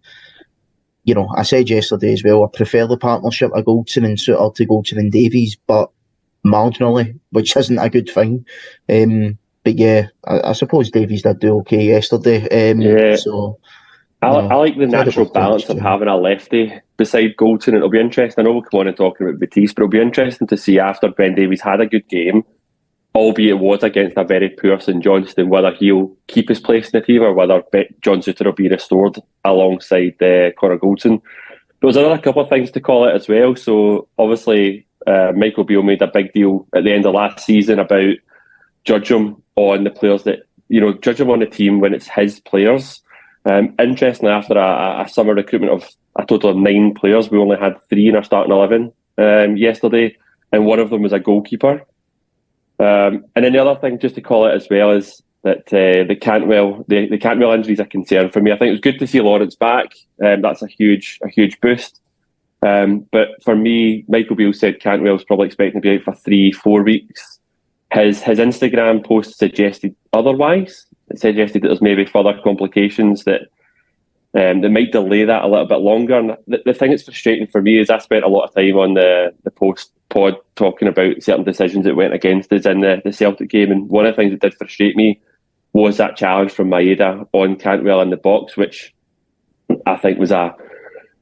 you 1.04 1.16
know, 1.16 1.30
I 1.36 1.44
said 1.44 1.70
yesterday 1.70 2.14
as 2.14 2.24
well, 2.24 2.44
I 2.44 2.48
prefer 2.56 2.88
the 2.88 2.98
partnership 2.98 3.52
of 3.54 3.66
Goldson 3.66 4.06
and 4.06 4.18
Souttar 4.18 4.54
to 4.56 4.68
Goldson 4.68 4.98
and 4.98 5.12
Davies, 5.12 5.58
but 5.68 5.90
marginally, 6.46 7.20
which 7.32 7.56
isn't 7.56 7.80
a 7.80 7.90
good 7.90 8.10
thing. 8.10 8.46
Um, 8.90 9.38
but 9.64 9.78
yeah, 9.78 10.08
I, 10.26 10.50
I, 10.50 10.54
suppose 10.54 10.92
Davies 10.92 11.24
did 11.24 11.40
do 11.40 11.60
okay 11.60 11.86
yesterday. 11.86 12.72
Um, 12.72 12.82
yeah. 12.82 13.16
So, 13.16 13.60
I, 14.22 14.28
I, 14.28 14.56
like 14.56 14.78
the 14.78 14.86
natural 14.86 15.26
balance 15.26 15.70
of 15.70 15.80
having 15.80 16.08
a 16.08 16.18
lefty 16.18 16.74
beside 16.98 17.36
Goldson. 17.36 17.74
It'll 17.74 17.90
be 17.90 18.00
interesting. 18.00 18.44
I 18.44 18.46
know 18.46 18.54
we'll 18.54 18.64
come 18.64 18.82
on 18.82 18.88
and 18.88 18.98
talking 18.98 19.28
about 19.28 19.40
Batiste, 19.40 19.76
but 19.76 19.84
it'll 19.84 19.90
be 19.90 20.02
interesting 20.02 20.48
to 20.48 20.58
see 20.58 20.80
after 20.80 21.10
Ben 21.10 21.36
Davies 21.36 21.62
had 21.62 21.82
a 21.82 21.88
good 21.88 22.08
game 22.08 22.44
albeit 23.14 23.52
it 23.52 23.60
was 23.60 23.84
against 23.84 24.18
a 24.18 24.24
very 24.24 24.50
poor 24.50 24.80
St 24.80 25.04
Johnstone, 25.04 25.50
whether 25.50 25.72
he'll 25.72 26.16
keep 26.28 26.50
his 26.50 26.60
place 26.60 26.90
in 26.90 27.00
the 27.00 27.06
team 27.06 27.24
or 27.24 27.34
whether 27.34 27.64
John 28.02 28.22
Souttar 28.22 28.46
will 28.46 28.54
be 28.54 28.70
restored 28.70 29.18
alongside 29.44 30.22
uh, 30.22 30.52
Connor 30.58 30.78
Goldson. 30.78 31.22
There 31.80 31.88
was 31.88 31.98
another 31.98 32.22
couple 32.22 32.42
of 32.42 32.50
things 32.50 32.72
to 32.72 32.80
call 32.80 33.08
it 33.08 33.16
as 33.16 33.28
well. 33.28 33.56
So 33.56 34.08
obviously, 34.18 34.88
uh, 35.08 35.34
Michael 35.36 35.64
Beale 35.64 35.84
made 35.84 36.02
a 36.02 36.08
big 36.08 36.32
deal 36.34 36.68
at 36.74 36.84
the 36.84 36.94
end 36.94 37.06
of 37.06 37.14
last 37.14 37.40
season 37.46 37.80
about 37.80 38.16
judge 38.84 39.12
him 39.12 39.42
on 39.56 39.84
the 39.84 39.90
players 39.90 40.24
that 40.24 40.44
you 40.70 40.80
know 40.80 40.94
judge 40.94 41.20
him 41.20 41.30
on 41.30 41.40
the 41.40 41.46
team 41.46 41.80
when 41.80 41.94
it's 41.94 42.08
his 42.08 42.40
players. 42.40 43.02
Um, 43.46 43.74
interestingly, 43.80 44.32
after 44.32 44.54
a, 44.54 45.04
a, 45.04 45.10
summer 45.10 45.34
recruitment 45.34 45.74
of 45.74 45.90
a 46.16 46.26
total 46.26 46.52
of 46.52 46.58
nine 46.58 46.94
players, 46.94 47.32
we 47.32 47.40
only 47.40 47.58
had 47.58 47.82
three 47.90 48.08
in 48.08 48.16
our 48.16 48.24
starting 48.24 48.54
eleven 48.54 48.94
um, 49.18 49.58
yesterday, 49.58 50.16
and 50.52 50.66
one 50.66 50.80
of 50.80 50.92
them 50.92 51.02
was 51.02 51.14
a 51.14 51.20
goalkeeper. 51.20 51.84
Um, 52.82 53.26
and 53.36 53.46
then 53.46 53.54
the 53.54 53.64
other 53.64 53.80
thing, 53.80 54.00
just 54.00 54.16
to 54.16 54.22
call 54.22 54.48
it 54.48 54.56
as 54.56 54.68
well, 54.70 54.90
is 54.92 55.22
that 55.44 55.68
uh, 55.68 56.08
the 56.08 56.18
Cantwell 56.20 56.84
the, 56.88 57.08
the 57.08 57.18
Cantwell 57.18 57.52
injury 57.52 57.74
is 57.74 57.80
a 57.80 57.86
concern 57.86 58.32
for 58.32 58.42
me. 58.42 58.52
I 58.52 58.58
think 58.58 58.70
it 58.70 58.72
was 58.72 58.82
good 58.82 59.00
to 59.00 59.08
see 59.08 59.22
Lawrence 59.22 59.56
back. 59.56 59.94
Um, 60.24 60.42
that's 60.42 60.64
a 60.64 60.68
huge 60.68 61.20
a 61.24 61.30
huge 61.30 61.60
boost. 61.62 62.00
Um, 62.64 63.08
but 63.12 63.30
for 63.44 63.56
me, 63.56 64.06
Michael 64.08 64.36
Beale 64.36 64.54
said 64.54 64.80
Cantwell 64.80 65.18
Cantwell's 65.18 65.24
probably 65.26 65.48
expecting 65.48 65.82
to 65.82 65.88
be 65.88 65.96
out 65.96 66.04
for 66.04 66.16
three 66.16 66.52
four 66.52 66.84
weeks. 66.84 67.40
His 67.94 68.22
his 68.22 68.40
Instagram 68.40 69.06
post 69.06 69.38
suggested 69.38 69.96
otherwise. 70.14 70.86
It 71.10 71.20
suggested 71.20 71.62
that 71.62 71.68
there's 71.68 71.82
maybe 71.82 72.06
further 72.06 72.40
complications 72.44 73.26
that 73.26 73.42
um, 74.34 74.62
that 74.62 74.70
might 74.70 74.92
delay 74.92 75.26
that 75.26 75.44
a 75.44 75.48
little 75.48 75.66
bit 75.66 75.80
longer. 75.80 76.18
And 76.18 76.38
the, 76.48 76.62
the 76.66 76.74
thing 76.74 76.92
that's 76.92 77.04
frustrating 77.04 77.48
for 77.48 77.62
me 77.62 77.80
is 77.80 77.90
I 77.90 77.98
spent 77.98 78.24
a 78.24 78.30
lot 78.30 78.46
of 78.46 78.56
time 78.56 78.78
on 78.78 78.94
the, 78.94 79.34
the 79.44 79.52
post 79.52 79.92
pod 80.10 80.36
talking 80.56 80.88
about 80.88 81.22
certain 81.22 81.44
decisions 81.44 81.86
that 81.86 81.96
went 81.96 82.14
against 82.14 82.52
us 82.54 82.66
in 82.66 82.82
the, 82.82 83.02
the 83.04 83.12
Celtic 83.12 83.50
game. 83.50 83.72
And 83.72 83.90
one 83.90 84.06
of 84.06 84.16
the 84.16 84.22
things 84.22 84.32
that 84.32 84.42
did 84.42 84.58
frustrate 84.58 84.96
me 84.96 85.22
was 85.74 85.98
that 85.98 86.18
challenge 86.18 86.52
from 86.52 86.70
Maeda 86.70 87.28
on 87.34 87.56
Cantwell 87.58 88.02
in 88.02 88.10
the 88.10 88.18
box, 88.18 88.56
which 88.56 88.94
I 89.86 89.96
think 89.98 90.20
was 90.20 90.32
a 90.32 90.56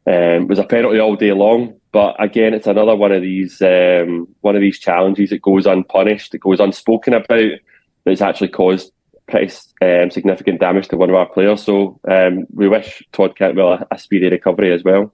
um, 0.08 0.48
was 0.48 0.58
a 0.58 0.64
penalty 0.64 1.00
all 1.00 1.16
day 1.16 1.34
long. 1.34 1.80
But 1.92 2.16
again, 2.24 2.54
it's 2.54 2.68
another 2.68 2.96
one 2.96 3.12
of 3.12 3.22
these 3.22 3.62
um, 3.62 4.28
one 4.42 4.56
of 4.56 4.62
these 4.62 4.80
challenges 4.80 5.30
that 5.32 5.42
goes 5.42 5.66
unpunished, 5.66 6.32
that 6.32 6.40
goes 6.40 6.60
unspoken 6.60 7.14
about, 7.14 7.52
that's 8.06 8.22
actually 8.22 8.50
caused 8.50 8.92
pretty 9.30 9.54
um, 9.82 10.12
significant 10.12 10.60
damage 10.60 10.88
to 10.90 10.98
one 10.98 11.10
of 11.10 11.16
our 11.16 11.28
players. 11.28 11.64
So 11.64 12.00
um, 12.10 12.46
we 12.54 12.68
wish 12.68 13.04
Todd 13.12 13.38
Cantwell 13.38 13.74
a, 13.74 13.88
a 13.92 14.00
speedy 14.00 14.30
recovery 14.30 14.74
as 14.74 14.84
well 14.84 15.12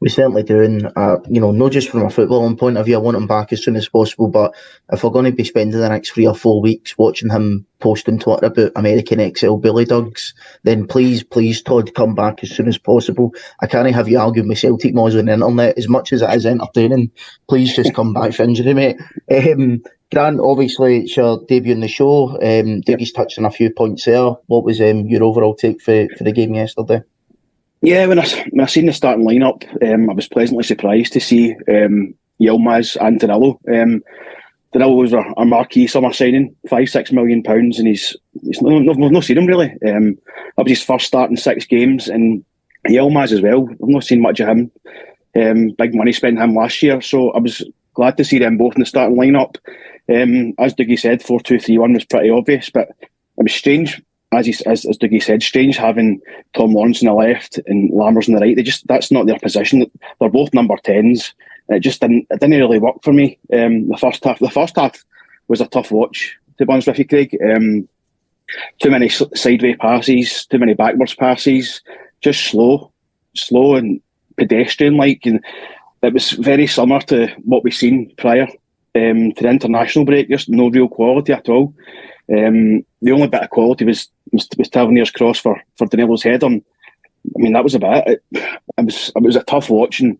we 0.00 0.08
certainly 0.08 0.42
do, 0.42 0.62
and 0.62 0.92
uh, 0.96 1.18
you 1.28 1.40
know, 1.40 1.50
not 1.50 1.72
just 1.72 1.88
from 1.88 2.02
a 2.02 2.06
footballing 2.06 2.58
point 2.58 2.76
of 2.76 2.86
view, 2.86 2.96
I 2.96 2.98
want 2.98 3.16
him 3.16 3.26
back 3.26 3.52
as 3.52 3.62
soon 3.62 3.76
as 3.76 3.88
possible. 3.88 4.28
But 4.28 4.54
if 4.92 5.02
we're 5.02 5.10
going 5.10 5.24
to 5.24 5.32
be 5.32 5.44
spending 5.44 5.80
the 5.80 5.88
next 5.88 6.10
three 6.10 6.26
or 6.26 6.34
four 6.34 6.60
weeks 6.60 6.96
watching 6.96 7.30
him 7.30 7.66
post 7.80 8.08
on 8.08 8.18
Twitter 8.18 8.46
about 8.46 8.72
American 8.76 9.34
XL 9.34 9.56
Bully 9.56 9.84
Dogs, 9.84 10.34
then 10.62 10.86
please, 10.86 11.22
please, 11.22 11.62
Todd, 11.62 11.94
come 11.94 12.14
back 12.14 12.42
as 12.42 12.50
soon 12.50 12.68
as 12.68 12.78
possible. 12.78 13.34
I 13.60 13.66
can't 13.66 13.92
have 13.94 14.08
you 14.08 14.18
arguing 14.18 14.48
with 14.48 14.58
Celtic 14.58 14.94
Moz 14.94 15.18
on 15.18 15.26
the 15.26 15.32
internet 15.32 15.78
as 15.78 15.88
much 15.88 16.12
as 16.12 16.22
it 16.22 16.30
is 16.30 16.46
entertaining. 16.46 17.10
Please 17.48 17.74
just 17.74 17.94
come 17.94 18.12
back 18.12 18.32
for 18.34 18.44
injury, 18.44 18.74
mate. 18.74 18.98
Um, 19.30 19.82
Grant, 20.10 20.40
obviously, 20.40 21.00
it's 21.00 21.16
your 21.16 21.44
debut 21.46 21.72
in 21.72 21.80
the 21.80 21.88
show. 21.88 22.40
Um, 22.40 22.80
Dougie's 22.80 23.12
touched 23.12 23.38
on 23.38 23.44
a 23.44 23.50
few 23.50 23.70
points 23.70 24.06
there. 24.06 24.30
What 24.46 24.64
was 24.64 24.80
um, 24.80 25.06
your 25.06 25.22
overall 25.22 25.54
take 25.54 25.82
for, 25.82 26.08
for 26.16 26.24
the 26.24 26.32
game 26.32 26.54
yesterday? 26.54 27.02
Yeah, 27.80 28.06
when 28.06 28.18
I 28.18 28.26
when 28.50 28.60
I 28.60 28.66
seen 28.66 28.86
the 28.86 28.92
starting 28.92 29.26
lineup, 29.26 29.64
um, 29.82 30.10
I 30.10 30.12
was 30.12 30.28
pleasantly 30.28 30.64
surprised 30.64 31.12
to 31.12 31.20
see 31.20 31.54
um, 31.68 32.14
Yilmaz 32.40 32.96
and 33.00 33.20
Danilo. 33.20 33.60
Um, 33.72 34.02
Danilo 34.72 34.94
was 34.96 35.14
our, 35.14 35.24
our 35.36 35.44
marquee 35.44 35.86
summer 35.86 36.12
signing, 36.12 36.54
five 36.68 36.88
six 36.88 37.12
million 37.12 37.42
pounds, 37.42 37.78
and 37.78 37.86
he's 37.86 38.16
he's 38.42 38.60
no, 38.60 38.80
no, 38.80 38.92
no 38.92 39.20
seen 39.20 39.38
him 39.38 39.46
really. 39.46 39.70
Um, 39.86 40.18
that 40.56 40.64
was 40.64 40.70
his 40.70 40.82
first 40.82 41.06
start 41.06 41.30
in 41.30 41.36
six 41.36 41.66
games, 41.66 42.08
and 42.08 42.44
Yilmaz 42.88 43.32
as 43.32 43.42
well. 43.42 43.68
I've 43.70 43.88
not 43.88 44.04
seen 44.04 44.22
much 44.22 44.40
of 44.40 44.48
him. 44.48 44.72
Um, 45.36 45.70
big 45.78 45.94
money 45.94 46.12
spent 46.12 46.38
him 46.38 46.54
last 46.54 46.82
year, 46.82 47.00
so 47.00 47.30
I 47.30 47.38
was 47.38 47.62
glad 47.94 48.16
to 48.16 48.24
see 48.24 48.40
them 48.40 48.56
both 48.56 48.74
in 48.74 48.80
the 48.80 48.86
starting 48.86 49.16
lineup. 49.16 49.56
Um, 50.08 50.52
as 50.58 50.74
Dougie 50.74 50.98
said, 50.98 51.22
four 51.22 51.38
two 51.38 51.60
three 51.60 51.78
one 51.78 51.92
was 51.92 52.04
pretty 52.04 52.30
obvious, 52.30 52.70
but 52.70 52.88
it 53.00 53.42
was 53.42 53.54
strange 53.54 54.02
as, 54.32 54.46
he, 54.46 54.54
as 54.66 54.84
as 54.84 54.98
Dougie 54.98 55.22
said, 55.22 55.42
strange 55.42 55.76
having 55.76 56.20
Tom 56.54 56.74
Lawrence 56.74 57.02
on 57.02 57.06
the 57.06 57.14
left 57.14 57.58
and 57.66 57.90
Lammers 57.90 58.28
on 58.28 58.34
the 58.34 58.40
right. 58.40 58.56
They 58.56 58.62
just 58.62 58.86
that's 58.86 59.10
not 59.10 59.26
their 59.26 59.38
position. 59.38 59.90
They're 60.20 60.28
both 60.28 60.52
number 60.52 60.76
tens. 60.76 61.34
It 61.68 61.80
just 61.80 62.00
didn't 62.00 62.26
it 62.30 62.40
didn't 62.40 62.58
really 62.58 62.78
work 62.78 62.96
for 63.02 63.12
me. 63.12 63.38
Um, 63.52 63.88
the 63.88 63.96
first 63.96 64.24
half, 64.24 64.38
the 64.38 64.50
first 64.50 64.76
half 64.76 65.04
was 65.48 65.60
a 65.60 65.66
tough 65.66 65.90
watch. 65.90 66.36
To 66.58 66.66
be 66.66 66.72
honest 66.72 66.88
with 66.88 66.98
you, 66.98 67.06
Craig, 67.06 67.38
um, 67.42 67.88
too 68.80 68.90
many 68.90 69.08
sideways 69.08 69.76
passes, 69.78 70.46
too 70.46 70.58
many 70.58 70.74
backwards 70.74 71.14
passes, 71.14 71.80
just 72.20 72.46
slow, 72.46 72.92
slow 73.34 73.76
and 73.76 74.00
pedestrian 74.36 74.96
like, 74.96 75.24
and 75.24 75.44
it 76.02 76.12
was 76.12 76.32
very 76.32 76.66
similar 76.66 77.00
to 77.02 77.28
what 77.44 77.64
we've 77.64 77.74
seen 77.74 78.12
prior 78.16 78.48
um, 78.94 79.32
to 79.32 79.42
the 79.42 79.48
international 79.48 80.04
break. 80.04 80.28
Just 80.28 80.48
no 80.48 80.68
real 80.68 80.88
quality 80.88 81.32
at 81.32 81.48
all. 81.48 81.74
Um, 82.30 82.84
the 83.00 83.12
only 83.12 83.28
bit 83.28 83.42
of 83.42 83.50
quality 83.50 83.84
was 83.84 84.08
was, 84.32 84.48
was 84.56 84.68
Tavernier's 84.68 85.10
cross 85.10 85.38
for 85.38 85.60
for 85.76 85.86
Danilo's 85.86 86.22
head 86.22 86.42
on. 86.44 86.62
I 87.36 87.42
mean, 87.42 87.52
that 87.52 87.64
was 87.64 87.74
about 87.74 88.08
it. 88.08 88.22
It 88.32 88.84
was 88.84 89.12
it 89.14 89.22
was 89.22 89.36
a 89.36 89.42
tough 89.42 89.70
watch, 89.70 90.00
and 90.00 90.18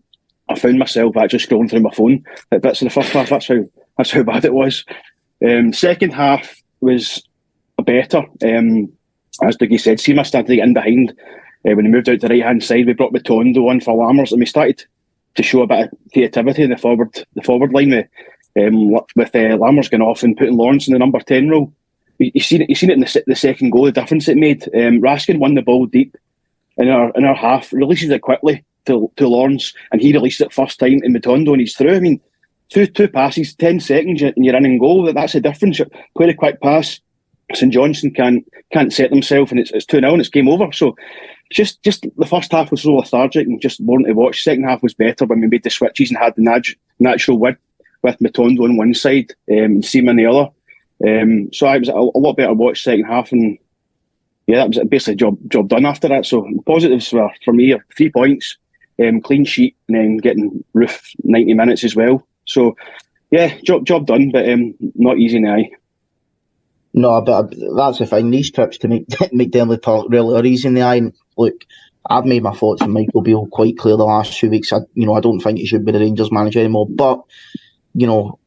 I 0.49 0.57
found 0.57 0.79
myself 0.79 1.15
actually 1.17 1.39
scrolling 1.39 1.69
through 1.69 1.81
my 1.81 1.91
phone 1.91 2.23
at 2.51 2.61
bits 2.61 2.81
of 2.81 2.87
the 2.87 2.93
first 2.93 3.09
half. 3.11 3.29
That's 3.29 3.47
how 3.47 3.65
that's 3.97 4.11
how 4.11 4.23
bad 4.23 4.45
it 4.45 4.53
was. 4.53 4.85
Um, 5.43 5.73
second 5.73 6.13
half 6.13 6.61
was 6.81 7.23
better. 7.83 8.23
Um, 8.43 8.91
as 9.41 9.55
Dougie 9.57 9.79
said, 9.79 9.99
Sima 9.99 10.25
started 10.25 10.47
to 10.47 10.55
get 10.57 10.67
in 10.67 10.73
behind 10.73 11.11
uh, 11.65 11.75
when 11.75 11.85
he 11.85 11.91
moved 11.91 12.09
out 12.09 12.19
to 12.19 12.27
the 12.27 12.33
right 12.33 12.43
hand 12.43 12.63
side. 12.63 12.85
We 12.85 12.93
brought 12.93 13.13
Matondo 13.13 13.69
on 13.69 13.79
for 13.79 13.95
Lammers, 13.95 14.31
and 14.31 14.39
we 14.39 14.45
started 14.45 14.83
to 15.35 15.43
show 15.43 15.61
a 15.61 15.67
bit 15.67 15.85
of 15.85 15.99
creativity 16.11 16.63
in 16.63 16.71
the 16.71 16.77
forward 16.77 17.25
the 17.35 17.43
forward 17.43 17.71
line 17.71 17.91
with 17.91 18.07
um, 18.57 18.91
with 19.15 19.35
uh, 19.35 19.57
Lammers 19.57 19.89
going 19.89 20.01
off 20.01 20.23
and 20.23 20.35
putting 20.35 20.57
Lawrence 20.57 20.87
in 20.87 20.93
the 20.93 20.99
number 20.99 21.19
ten 21.19 21.49
role 21.49 21.73
you 22.19 22.41
seen 22.41 22.61
it. 22.61 22.69
You 22.69 22.75
seen 22.75 22.89
it 22.89 22.93
in 22.93 22.99
the, 22.99 23.23
the 23.27 23.35
second 23.35 23.71
goal. 23.71 23.85
The 23.85 23.91
difference 23.91 24.27
it 24.27 24.37
made. 24.37 24.63
Um, 24.75 25.01
Raskin 25.01 25.39
won 25.39 25.55
the 25.55 25.61
ball 25.61 25.85
deep 25.85 26.15
in 26.77 26.89
our 26.89 27.11
in 27.15 27.25
our 27.25 27.35
half, 27.35 27.71
releases 27.73 28.09
it 28.09 28.21
quickly 28.21 28.63
to 28.85 29.11
to 29.17 29.27
Lawrence, 29.27 29.73
and 29.91 30.01
he 30.01 30.13
released 30.13 30.41
it 30.41 30.53
first 30.53 30.79
time 30.79 31.01
in 31.03 31.13
Matondo, 31.13 31.51
and 31.51 31.61
he's 31.61 31.75
through. 31.75 31.95
I 31.95 31.99
mean, 31.99 32.21
two 32.69 32.85
two 32.87 33.07
passes, 33.07 33.55
ten 33.55 33.79
seconds, 33.79 34.21
and 34.21 34.33
you're 34.37 34.55
in 34.55 34.65
and 34.65 34.79
goal. 34.79 35.11
That's 35.11 35.33
the 35.33 35.41
difference. 35.41 35.79
Play 36.15 36.29
a 36.29 36.33
quick 36.33 36.61
pass. 36.61 36.99
St 37.53 37.73
Johnstone 37.73 38.11
can't 38.11 38.45
can't 38.71 38.93
set 38.93 39.09
themselves, 39.09 39.51
and 39.51 39.59
it's 39.59 39.71
it's 39.71 39.85
two 39.85 39.99
0 39.99 40.13
and 40.13 40.21
it's 40.21 40.29
game 40.29 40.49
over. 40.49 40.71
So. 40.71 40.95
Just, 41.51 41.81
just 41.81 42.05
the 42.15 42.27
first 42.27 42.51
half 42.51 42.69
was 42.69 42.83
so 42.83 42.93
lethargic 42.93 43.47
and 43.47 43.59
just 43.59 43.83
boring 43.83 44.05
to 44.05 44.13
watch. 44.13 44.43
Second 44.43 44.65
half 44.65 44.83
was 44.83 44.93
better 44.93 45.25
when 45.25 45.41
we 45.41 45.47
made 45.47 45.63
the 45.63 45.71
switches 45.71 46.11
and 46.11 46.19
had 46.19 46.35
the 46.35 46.43
nat- 46.43 46.75
natural 46.99 47.39
width 47.39 47.57
with 48.03 48.19
Matondo 48.19 48.65
on 48.65 48.77
one 48.77 48.93
side 48.93 49.31
um, 49.49 49.57
and 49.57 49.83
Sima 49.83 50.09
on 50.09 50.17
the 50.17 50.27
other. 50.27 50.51
Um, 51.07 51.51
so 51.53 51.67
I 51.67 51.77
was 51.77 51.89
a, 51.89 51.93
a, 51.93 52.19
lot 52.19 52.37
better 52.37 52.53
watch 52.53 52.83
second 52.83 53.05
half, 53.05 53.31
and 53.31 53.57
yeah, 54.47 54.57
that 54.57 54.69
was 54.69 54.87
basically 54.89 55.15
job 55.15 55.37
job 55.47 55.69
done 55.69 55.85
after 55.85 56.07
that. 56.09 56.25
So 56.25 56.47
positives 56.65 57.07
for 57.07 57.31
for 57.45 57.53
me 57.53 57.75
three 57.95 58.11
points, 58.11 58.57
um, 59.01 59.21
clean 59.21 59.45
sheet, 59.45 59.75
and 59.87 59.97
then 59.97 60.17
getting 60.17 60.63
Roofe 60.75 61.15
ninety 61.23 61.53
minutes 61.53 61.83
as 61.83 61.95
well. 61.95 62.27
So 62.45 62.75
yeah, 63.31 63.57
job 63.63 63.85
job 63.85 64.07
done, 64.07 64.31
but 64.31 64.49
um, 64.49 64.73
not 64.95 65.17
easy 65.17 65.39
now. 65.39 65.63
No, 66.93 67.21
but 67.21 67.53
that's 67.75 67.99
the 67.99 68.05
thing. 68.05 68.31
These 68.31 68.51
trips 68.51 68.77
to 68.79 68.87
make 68.87 69.07
McDiarmid 69.09 69.81
Park 69.81 70.07
really 70.09 70.37
are 70.37 70.45
easy 70.45 70.67
in 70.67 70.73
the 70.73 70.81
eye. 70.81 71.01
Look, 71.37 71.65
I've 72.09 72.25
made 72.25 72.43
my 72.43 72.53
thoughts 72.53 72.81
on 72.81 72.91
Michael 72.91 73.21
Beale 73.21 73.47
quite 73.47 73.77
clear 73.77 73.95
the 73.95 74.03
last 74.03 74.37
few 74.37 74.49
weeks. 74.49 74.73
I, 74.73 74.79
you 74.95 75.05
know, 75.05 75.13
I 75.13 75.19
don't 75.19 75.39
think 75.39 75.59
he 75.59 75.65
should 75.65 75.85
be 75.85 75.91
the 75.91 75.99
Rangers 75.99 76.31
manager 76.31 76.59
anymore. 76.59 76.87
But 76.89 77.21
you 77.93 78.07
know, 78.07 78.39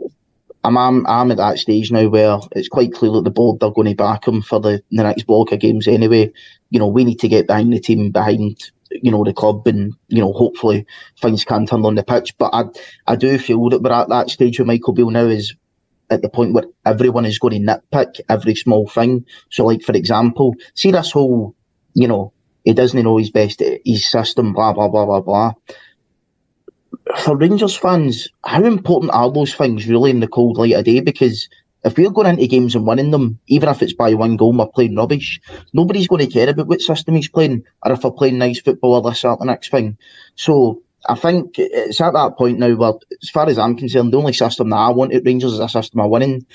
I'm, 0.64 0.76
I'm 0.78 1.06
I'm 1.06 1.30
at 1.30 1.38
that 1.38 1.58
stage 1.58 1.90
now 1.90 2.08
where 2.08 2.38
it's 2.52 2.68
quite 2.68 2.92
clear 2.92 3.12
that 3.12 3.24
the 3.24 3.30
board 3.30 3.62
are 3.62 3.72
going 3.72 3.88
to 3.88 3.94
back 3.94 4.26
him 4.26 4.42
for 4.42 4.60
the, 4.60 4.82
the 4.90 5.02
next 5.02 5.24
block 5.24 5.52
of 5.52 5.60
games 5.60 5.88
anyway. 5.88 6.32
You 6.70 6.78
know, 6.78 6.88
we 6.88 7.04
need 7.04 7.20
to 7.20 7.28
get 7.28 7.46
behind 7.48 7.72
the 7.72 7.80
team, 7.80 8.10
behind 8.12 8.58
you 8.90 9.10
know 9.10 9.24
the 9.24 9.32
club, 9.32 9.66
and 9.66 9.94
you 10.08 10.20
know 10.20 10.32
hopefully 10.32 10.86
things 11.20 11.44
can 11.44 11.66
turn 11.66 11.84
on 11.84 11.96
the 11.96 12.04
pitch. 12.04 12.36
But 12.38 12.50
I 12.52 12.64
I 13.06 13.16
do 13.16 13.38
feel 13.38 13.68
that 13.70 13.82
we're 13.82 13.92
at 13.92 14.08
that 14.10 14.30
stage 14.30 14.58
with 14.58 14.68
Michael 14.68 14.92
Beale 14.94 15.10
now 15.10 15.26
is 15.26 15.54
at 16.10 16.22
the 16.22 16.28
point 16.28 16.52
where 16.52 16.64
everyone 16.86 17.24
is 17.24 17.38
going 17.38 17.64
to 17.64 17.72
nitpick 17.92 18.20
every 18.28 18.54
small 18.54 18.86
thing. 18.86 19.26
So, 19.50 19.64
like 19.66 19.82
for 19.82 19.92
example, 19.96 20.54
see 20.74 20.92
this 20.92 21.10
whole, 21.10 21.56
you 21.94 22.06
know, 22.06 22.32
he 22.64 22.72
doesn't 22.72 23.02
know 23.02 23.16
his 23.16 23.30
best 23.30 23.62
his 23.84 24.06
system, 24.06 24.52
blah 24.52 24.72
blah 24.72 24.88
blah 24.88 25.06
blah 25.06 25.20
blah 25.20 25.52
for 27.18 27.36
Rangers 27.36 27.76
fans, 27.76 28.28
how 28.44 28.64
important 28.64 29.12
are 29.12 29.30
those 29.30 29.54
things 29.54 29.86
really 29.86 30.10
in 30.10 30.20
the 30.20 30.28
cold 30.28 30.56
light 30.56 30.72
of 30.72 30.84
day? 30.84 31.00
Because 31.00 31.48
if 31.84 31.96
we're 31.96 32.10
going 32.10 32.28
into 32.28 32.46
games 32.46 32.74
and 32.74 32.86
winning 32.86 33.10
them, 33.10 33.38
even 33.48 33.68
if 33.68 33.82
it's 33.82 33.92
by 33.92 34.14
one 34.14 34.36
goal 34.36 34.52
we're 34.52 34.66
playing 34.66 34.96
rubbish, 34.96 35.40
nobody's 35.72 36.08
going 36.08 36.24
to 36.24 36.32
care 36.32 36.48
about 36.48 36.68
what 36.68 36.80
system 36.80 37.14
he's 37.14 37.28
playing 37.28 37.64
or 37.84 37.92
if 37.92 38.04
we're 38.04 38.12
playing 38.12 38.38
nice 38.38 38.60
football 38.60 38.94
or 38.94 39.02
this 39.10 39.24
or 39.24 39.36
the 39.36 39.44
next 39.44 39.70
thing. 39.70 39.96
So 40.36 40.80
I 41.08 41.16
think 41.16 41.58
it's 41.58 42.00
at 42.00 42.12
that 42.12 42.36
point 42.36 42.58
now 42.58 42.74
where, 42.74 42.92
as 43.22 43.30
far 43.30 43.48
as 43.48 43.58
I'm 43.58 43.76
concerned, 43.76 44.12
the 44.12 44.18
only 44.18 44.32
system 44.32 44.70
that 44.70 44.76
I 44.76 44.90
want 44.90 45.12
at 45.12 45.24
Rangers 45.24 45.54
is 45.54 45.58
a 45.58 45.68
system 45.68 46.00
of 46.00 46.10
winning 46.10 46.46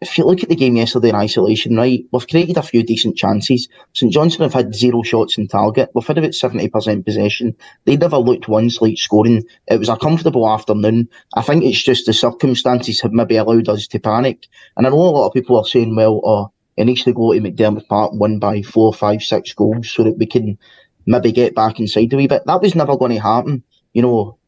if 0.00 0.18
you 0.18 0.24
look 0.24 0.42
at 0.42 0.48
the 0.48 0.56
game 0.56 0.76
yesterday 0.76 1.10
in 1.10 1.14
isolation, 1.14 1.76
right, 1.76 2.04
we've 2.12 2.28
created 2.28 2.56
a 2.56 2.62
few 2.62 2.82
decent 2.82 3.16
chances. 3.16 3.68
St 3.94 4.12
Johnstone 4.12 4.44
have 4.44 4.52
had 4.52 4.74
zero 4.74 5.02
shots 5.02 5.38
in 5.38 5.48
target. 5.48 5.90
We've 5.94 6.06
had 6.06 6.18
about 6.18 6.32
70% 6.32 7.04
possession. 7.04 7.56
They 7.84 7.96
never 7.96 8.18
looked 8.18 8.48
once 8.48 8.80
like 8.82 8.98
scoring. 8.98 9.44
It 9.66 9.78
was 9.78 9.88
a 9.88 9.96
comfortable 9.96 10.48
afternoon. 10.48 11.08
I 11.34 11.42
think 11.42 11.64
it's 11.64 11.82
just 11.82 12.06
the 12.06 12.12
circumstances 12.12 13.00
have 13.00 13.12
maybe 13.12 13.36
allowed 13.36 13.68
us 13.68 13.86
to 13.88 13.98
panic. 13.98 14.46
And 14.76 14.86
I 14.86 14.90
know 14.90 14.96
a 14.96 15.14
lot 15.16 15.28
of 15.28 15.32
people 15.32 15.58
are 15.58 15.64
saying, 15.64 15.94
well, 15.96 16.20
oh, 16.24 16.52
it 16.76 16.84
needs 16.84 17.04
to 17.04 17.12
go 17.12 17.32
to 17.32 17.40
McDiarmid 17.40 17.86
Park 17.88 18.12
win 18.14 18.38
by 18.38 18.62
four, 18.62 18.92
five, 18.92 19.22
six 19.22 19.52
goals 19.54 19.90
so 19.90 20.02
that 20.04 20.18
we 20.18 20.26
can 20.26 20.58
maybe 21.06 21.32
get 21.32 21.54
back 21.54 21.78
inside 21.78 22.12
a 22.12 22.16
wee 22.16 22.26
bit. 22.26 22.42
That 22.46 22.60
was 22.60 22.74
never 22.74 22.96
going 22.96 23.12
to 23.12 23.20
happen. 23.20 23.62
You 23.92 24.02
know, 24.02 24.38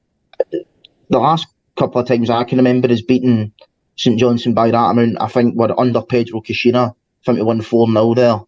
the 0.51 1.19
last 1.19 1.47
couple 1.77 2.01
of 2.01 2.09
times 2.09 2.31
I 2.31 2.45
can 2.45 2.59
remember 2.59 2.89
is 2.89 3.03
beating 3.03 3.53
St 3.97 4.19
Johnstone 4.19 4.55
by 4.55 4.71
that 4.71 4.91
amount. 4.91 5.21
I 5.21 5.29
think 5.29 5.55
we're 5.57 5.75
under 5.77 6.03
Pedro 6.03 6.41
Caixinha. 6.41 6.91
I 6.91 7.25
think 7.25 7.39
we 7.39 7.45
won 7.45 7.61
4 7.61 7.89
0 7.89 8.15
there. 8.15 8.41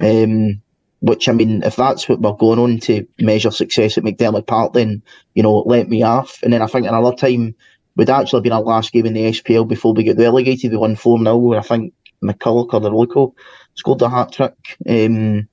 Um, 0.00 0.60
which, 1.00 1.28
I 1.28 1.32
mean, 1.32 1.62
if 1.62 1.76
that's 1.76 2.08
what 2.08 2.20
we're 2.20 2.32
going 2.32 2.58
on 2.58 2.78
to 2.80 3.06
measure 3.18 3.50
success 3.50 3.98
at 3.98 4.04
McDiarmid 4.04 4.46
Park, 4.46 4.72
then, 4.72 5.02
you 5.34 5.42
know, 5.42 5.58
let 5.66 5.88
me 5.88 6.02
off. 6.02 6.42
And 6.42 6.52
then 6.52 6.62
I 6.62 6.66
think 6.66 6.86
another 6.86 7.14
time 7.14 7.54
we'd 7.94 8.08
actually 8.08 8.40
been 8.40 8.52
our 8.52 8.62
last 8.62 8.90
game 8.90 9.06
in 9.06 9.12
the 9.12 9.30
SPL 9.30 9.68
before 9.68 9.92
we 9.92 10.02
get 10.02 10.16
relegated. 10.16 10.72
We 10.72 10.78
won 10.78 10.96
4 10.96 11.18
0, 11.18 11.52
I 11.54 11.60
think 11.60 11.92
McCulloch 12.22 12.72
or 12.72 12.80
the 12.80 12.90
Loco 12.90 13.34
scored 13.74 13.98
the 13.98 14.08
hat 14.08 14.32
trick. 14.32 14.54
Um, 14.88 15.48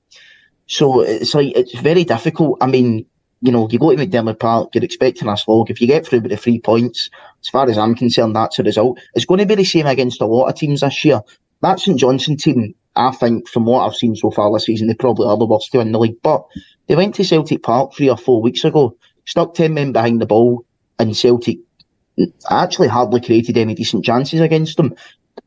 so 0.66 1.02
it's 1.02 1.34
like, 1.34 1.54
it's 1.54 1.78
very 1.78 2.04
difficult. 2.04 2.56
I 2.62 2.66
mean, 2.66 3.04
you 3.42 3.50
know, 3.50 3.68
you 3.68 3.78
go 3.78 3.90
to 3.90 3.96
McDiarmid 3.96 4.38
Park, 4.38 4.70
you're 4.72 4.84
expecting 4.84 5.28
a 5.28 5.36
slog. 5.36 5.68
If 5.68 5.80
you 5.80 5.88
get 5.88 6.06
through 6.06 6.20
with 6.20 6.30
the 6.30 6.36
three 6.36 6.60
points, 6.60 7.10
as 7.40 7.48
far 7.48 7.68
as 7.68 7.76
I'm 7.76 7.96
concerned, 7.96 8.36
that's 8.36 8.60
a 8.60 8.62
result. 8.62 9.00
It's 9.14 9.24
going 9.24 9.40
to 9.40 9.46
be 9.46 9.56
the 9.56 9.64
same 9.64 9.86
against 9.86 10.20
a 10.20 10.26
lot 10.26 10.48
of 10.48 10.54
teams 10.54 10.80
this 10.80 11.04
year. 11.04 11.20
That 11.60 11.80
St 11.80 11.98
Johnstone 11.98 12.36
team, 12.36 12.74
I 12.94 13.10
think 13.10 13.48
from 13.48 13.66
what 13.66 13.84
I've 13.84 13.96
seen 13.96 14.14
so 14.14 14.30
far 14.30 14.52
this 14.52 14.66
season, 14.66 14.86
they 14.86 14.94
probably 14.94 15.26
are 15.26 15.36
the 15.36 15.44
worst 15.44 15.72
team 15.72 15.80
in 15.80 15.92
the 15.92 15.98
league. 15.98 16.22
But 16.22 16.44
they 16.86 16.94
went 16.94 17.16
to 17.16 17.24
Celtic 17.24 17.64
Park 17.64 17.94
three 17.94 18.08
or 18.08 18.16
four 18.16 18.40
weeks 18.40 18.64
ago, 18.64 18.96
stuck 19.24 19.54
10 19.54 19.74
men 19.74 19.92
behind 19.92 20.20
the 20.20 20.26
ball, 20.26 20.64
and 21.00 21.16
Celtic 21.16 21.58
actually 22.48 22.88
hardly 22.88 23.20
created 23.20 23.56
any 23.56 23.74
decent 23.74 24.04
chances 24.04 24.40
against 24.40 24.76
them. 24.76 24.94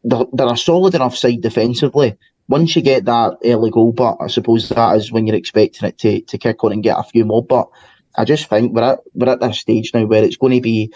They're, 0.04 0.26
they're 0.34 0.52
a 0.52 0.58
solid 0.58 0.96
enough 0.96 1.16
side 1.16 1.42
defensively. 1.42 2.18
Once 2.48 2.76
you 2.76 2.82
get 2.82 3.06
that 3.06 3.38
early 3.44 3.72
goal, 3.72 3.92
but 3.92 4.18
I 4.20 4.28
suppose 4.28 4.70
that 4.70 4.96
is 4.98 5.12
when 5.12 5.26
you're 5.26 5.36
expecting 5.36 5.90
it 5.90 5.98
to, 6.00 6.22
to 6.22 6.38
kick 6.38 6.64
on 6.64 6.72
and 6.72 6.84
get 6.84 7.00
a 7.00 7.04
few 7.04 7.26
more. 7.26 7.44
But 7.44 7.70
I 8.16 8.26
just 8.26 8.48
think 8.50 8.74
we're 8.74 8.84
at 8.84 9.00
we're 9.14 9.32
at 9.32 9.40
that 9.40 9.56
stage 9.56 9.92
now 9.94 10.06
where 10.06 10.24
it's 10.24 10.38
going 10.38 10.54
to 10.54 10.62
be 10.62 10.94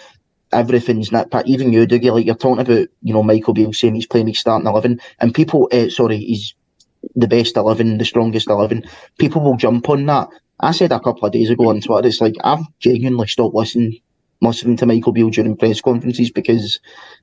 everything's 0.52 1.10
nitpick. 1.10 1.46
Even 1.46 1.72
you, 1.72 1.86
Dougie, 1.86 2.12
like 2.12 2.26
you're 2.26 2.34
talking 2.34 2.60
about, 2.60 2.88
you 3.02 3.12
know, 3.12 3.22
Michael 3.22 3.54
Beale 3.54 3.72
saying 3.72 3.94
he's 3.94 4.06
playing 4.06 4.32
starting 4.34 4.66
eleven, 4.66 5.00
and 5.18 5.34
people, 5.34 5.68
uh, 5.72 5.88
sorry, 5.88 6.18
he's 6.18 6.54
the 7.16 7.28
best 7.28 7.56
eleven, 7.56 7.98
the 7.98 8.04
strongest 8.04 8.48
eleven. 8.48 8.84
People 9.18 9.42
will 9.42 9.56
jump 9.56 9.88
on 9.88 10.06
that. 10.06 10.28
I 10.60 10.72
said 10.72 10.92
a 10.92 11.00
couple 11.00 11.24
of 11.24 11.32
days 11.32 11.50
ago 11.50 11.70
on 11.70 11.80
Twitter, 11.80 12.06
it's 12.06 12.20
like 12.20 12.34
I've 12.44 12.64
genuinely 12.78 13.26
stopped 13.26 13.54
listening 13.54 14.00
listening 14.42 14.76
to 14.78 14.86
Michael 14.86 15.12
Beale 15.12 15.30
during 15.30 15.56
press 15.56 15.80
conferences 15.80 16.30
because, 16.30 16.80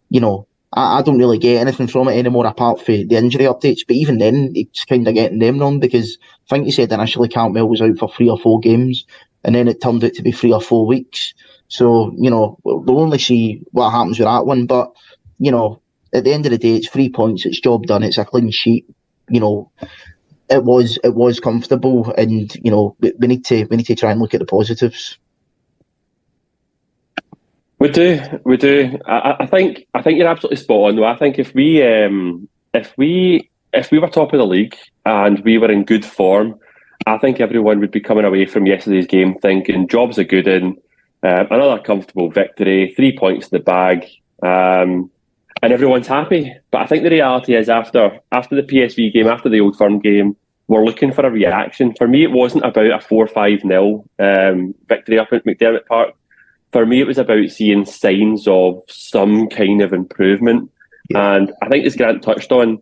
you 0.09 0.19
know, 0.19 0.47
I, 0.73 0.99
I 0.99 1.01
don't 1.01 1.19
really 1.19 1.37
get 1.37 1.61
anything 1.61 1.87
from 1.87 2.07
it 2.07 2.17
anymore 2.17 2.45
apart 2.45 2.81
from 2.81 3.07
the 3.07 3.15
injury 3.15 3.45
updates. 3.45 3.85
But 3.87 3.95
even 3.95 4.17
then, 4.17 4.51
it's 4.55 4.85
kind 4.85 5.07
of 5.07 5.13
getting 5.13 5.39
them 5.39 5.59
wrong 5.59 5.79
because 5.79 6.17
I 6.49 6.55
think 6.55 6.65
you 6.65 6.71
said 6.71 6.91
initially 6.91 7.29
Cantwell 7.29 7.69
was 7.69 7.81
out 7.81 7.97
for 7.97 8.09
three 8.09 8.29
or 8.29 8.37
four 8.39 8.59
games, 8.59 9.05
and 9.43 9.55
then 9.55 9.67
it 9.67 9.81
turned 9.81 10.03
out 10.03 10.13
to 10.13 10.23
be 10.23 10.31
three 10.31 10.53
or 10.53 10.61
four 10.61 10.85
weeks. 10.85 11.33
So, 11.67 12.13
you 12.17 12.29
know, 12.29 12.57
we'll 12.63 12.99
only 12.99 13.19
see 13.19 13.61
what 13.71 13.91
happens 13.91 14.19
with 14.19 14.27
that 14.27 14.45
one. 14.45 14.65
But, 14.65 14.93
you 15.37 15.51
know, 15.51 15.81
at 16.13 16.23
the 16.23 16.33
end 16.33 16.45
of 16.45 16.51
the 16.51 16.57
day, 16.57 16.75
it's 16.75 16.89
three 16.89 17.09
points, 17.09 17.45
it's 17.45 17.59
job 17.59 17.85
done, 17.85 18.03
it's 18.03 18.17
a 18.17 18.25
clean 18.25 18.51
sheet. 18.51 18.85
You 19.29 19.41
know, 19.41 19.71
it 20.49 20.63
was 20.63 20.97
it 21.03 21.13
was 21.13 21.41
comfortable 21.41 22.13
and, 22.17 22.53
you 22.55 22.71
know, 22.71 22.95
we, 23.01 23.11
we 23.19 23.27
need 23.27 23.45
to 23.45 23.65
we 23.65 23.77
need 23.77 23.87
to 23.87 23.95
try 23.95 24.11
and 24.11 24.21
look 24.21 24.33
at 24.33 24.39
the 24.39 24.45
positives. 24.45 25.17
We 27.79 27.89
do, 27.89 28.19
we 28.43 28.57
do. 28.57 28.97
I, 29.05 29.35
I 29.41 29.45
think 29.45 29.85
I 29.93 30.01
think 30.01 30.17
you're 30.17 30.27
absolutely 30.27 30.57
spot 30.57 30.89
on 30.89 30.95
though. 30.95 31.05
I 31.05 31.15
think 31.15 31.37
if 31.37 31.53
we 31.53 31.83
um 31.83 32.49
if 32.73 32.93
we 32.97 33.49
if 33.73 33.91
we 33.91 33.99
were 33.99 34.07
top 34.07 34.33
of 34.33 34.39
the 34.39 34.45
league 34.45 34.75
and 35.05 35.39
we 35.41 35.57
were 35.57 35.71
in 35.71 35.85
good 35.85 36.03
form, 36.03 36.59
I 37.05 37.17
think 37.19 37.39
everyone 37.39 37.79
would 37.79 37.91
be 37.91 37.99
coming 37.99 38.25
away 38.25 38.45
from 38.45 38.65
yesterday's 38.65 39.05
game 39.05 39.35
thinking 39.35 39.87
jobs 39.87 40.17
are 40.17 40.23
good 40.23 40.47
in 40.47 40.77
um, 41.23 41.47
another 41.51 41.81
comfortable 41.81 42.29
victory, 42.31 42.93
three 42.95 43.17
points 43.17 43.47
in 43.47 43.57
the 43.57 43.63
bag, 43.63 44.05
um, 44.43 45.09
and 45.61 45.73
everyone's 45.73 46.07
happy. 46.07 46.53
But 46.71 46.81
I 46.81 46.87
think 46.87 47.03
the 47.03 47.11
reality 47.11 47.55
is 47.55 47.69
after 47.69 48.19
after 48.31 48.55
the 48.55 48.63
PSV 48.63 49.13
game, 49.13 49.27
after 49.27 49.49
the 49.49 49.61
Old 49.61 49.77
Firm 49.77 49.99
game, 49.99 50.35
we're 50.67 50.85
looking 50.85 51.11
for 51.11 51.25
a 51.25 51.31
reaction. 51.31 51.93
For 51.95 52.07
me, 52.07 52.23
it 52.23 52.31
wasn't 52.31 52.65
about 52.65 52.91
a 52.91 52.99
four-five 52.99 53.63
nil 53.63 54.05
um, 54.19 54.73
victory 54.87 55.19
up 55.19 55.29
at 55.31 55.45
McDiarmid 55.45 55.85
Park. 55.85 56.13
For 56.71 56.85
me, 56.85 56.99
it 56.99 57.07
was 57.07 57.17
about 57.17 57.49
seeing 57.49 57.85
signs 57.85 58.47
of 58.47 58.81
some 58.87 59.47
kind 59.49 59.81
of 59.81 59.93
improvement. 59.93 60.69
Yeah. 61.09 61.35
And 61.35 61.53
I 61.61 61.69
think 61.69 61.85
as 61.85 61.95
Grant 61.95 62.21
touched 62.21 62.51
on, 62.51 62.79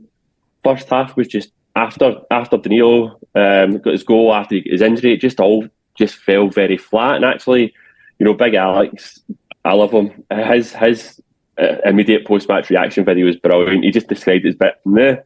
first 0.64 0.90
half 0.90 1.16
was 1.16 1.28
just 1.28 1.52
after 1.76 2.16
after 2.32 2.58
Danilo 2.58 3.20
um, 3.36 3.78
got 3.78 3.92
his 3.94 4.04
goal 4.04 4.34
after 4.34 4.58
his 4.64 4.82
injury, 4.82 5.14
it 5.14 5.22
just 5.22 5.40
all 5.40 5.68
just 5.96 6.16
fell 6.16 6.50
very 6.50 6.78
flat. 6.78 7.18
And 7.18 7.26
actually, 7.26 7.74
you 8.20 8.26
know, 8.26 8.34
Big 8.34 8.56
Alex, 8.56 9.20
I 9.64 9.74
love 9.74 9.92
him. 9.92 10.24
His 10.32 10.74
his 10.74 11.22
uh, 11.60 11.78
immediate 11.86 12.26
post 12.26 12.50
match 12.50 12.70
reaction 12.70 13.06
video 13.06 13.28
was 13.28 13.38
brilliant. 13.38 13.84
He 13.84 13.92
just 13.92 14.08
described 14.08 14.46
as 14.46 14.56
bit 14.56 14.76
meh. 14.86 15.18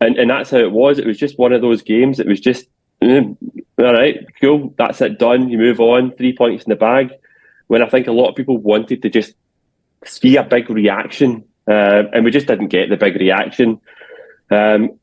And 0.00 0.16
and 0.16 0.30
that's 0.30 0.50
how 0.50 0.58
it 0.58 0.72
was. 0.72 0.98
It 0.98 1.06
was 1.06 1.18
just 1.18 1.38
one 1.38 1.52
of 1.52 1.60
those 1.60 1.82
games. 1.82 2.20
It 2.20 2.26
was 2.26 2.40
just 2.40 2.66
mm, 3.02 3.36
all 3.78 3.92
right, 3.92 4.18
cool, 4.40 4.74
that's 4.78 5.00
it 5.00 5.18
done. 5.18 5.48
You 5.48 5.58
move 5.58 5.80
on, 5.80 6.12
three 6.12 6.36
points 6.36 6.64
in 6.64 6.70
the 6.70 6.76
bag. 6.76 7.10
When 7.70 7.82
I 7.82 7.88
think 7.88 8.08
a 8.08 8.12
lot 8.12 8.28
of 8.28 8.34
people 8.34 8.58
wanted 8.58 9.00
to 9.02 9.08
just 9.08 9.32
see 10.04 10.36
a 10.36 10.42
big 10.42 10.68
reaction, 10.68 11.44
uh, 11.68 12.02
and 12.12 12.24
we 12.24 12.32
just 12.32 12.48
didn't 12.48 12.66
get 12.66 12.88
the 12.88 12.96
big 12.96 13.14
reaction. 13.14 13.80
Um, 14.50 14.98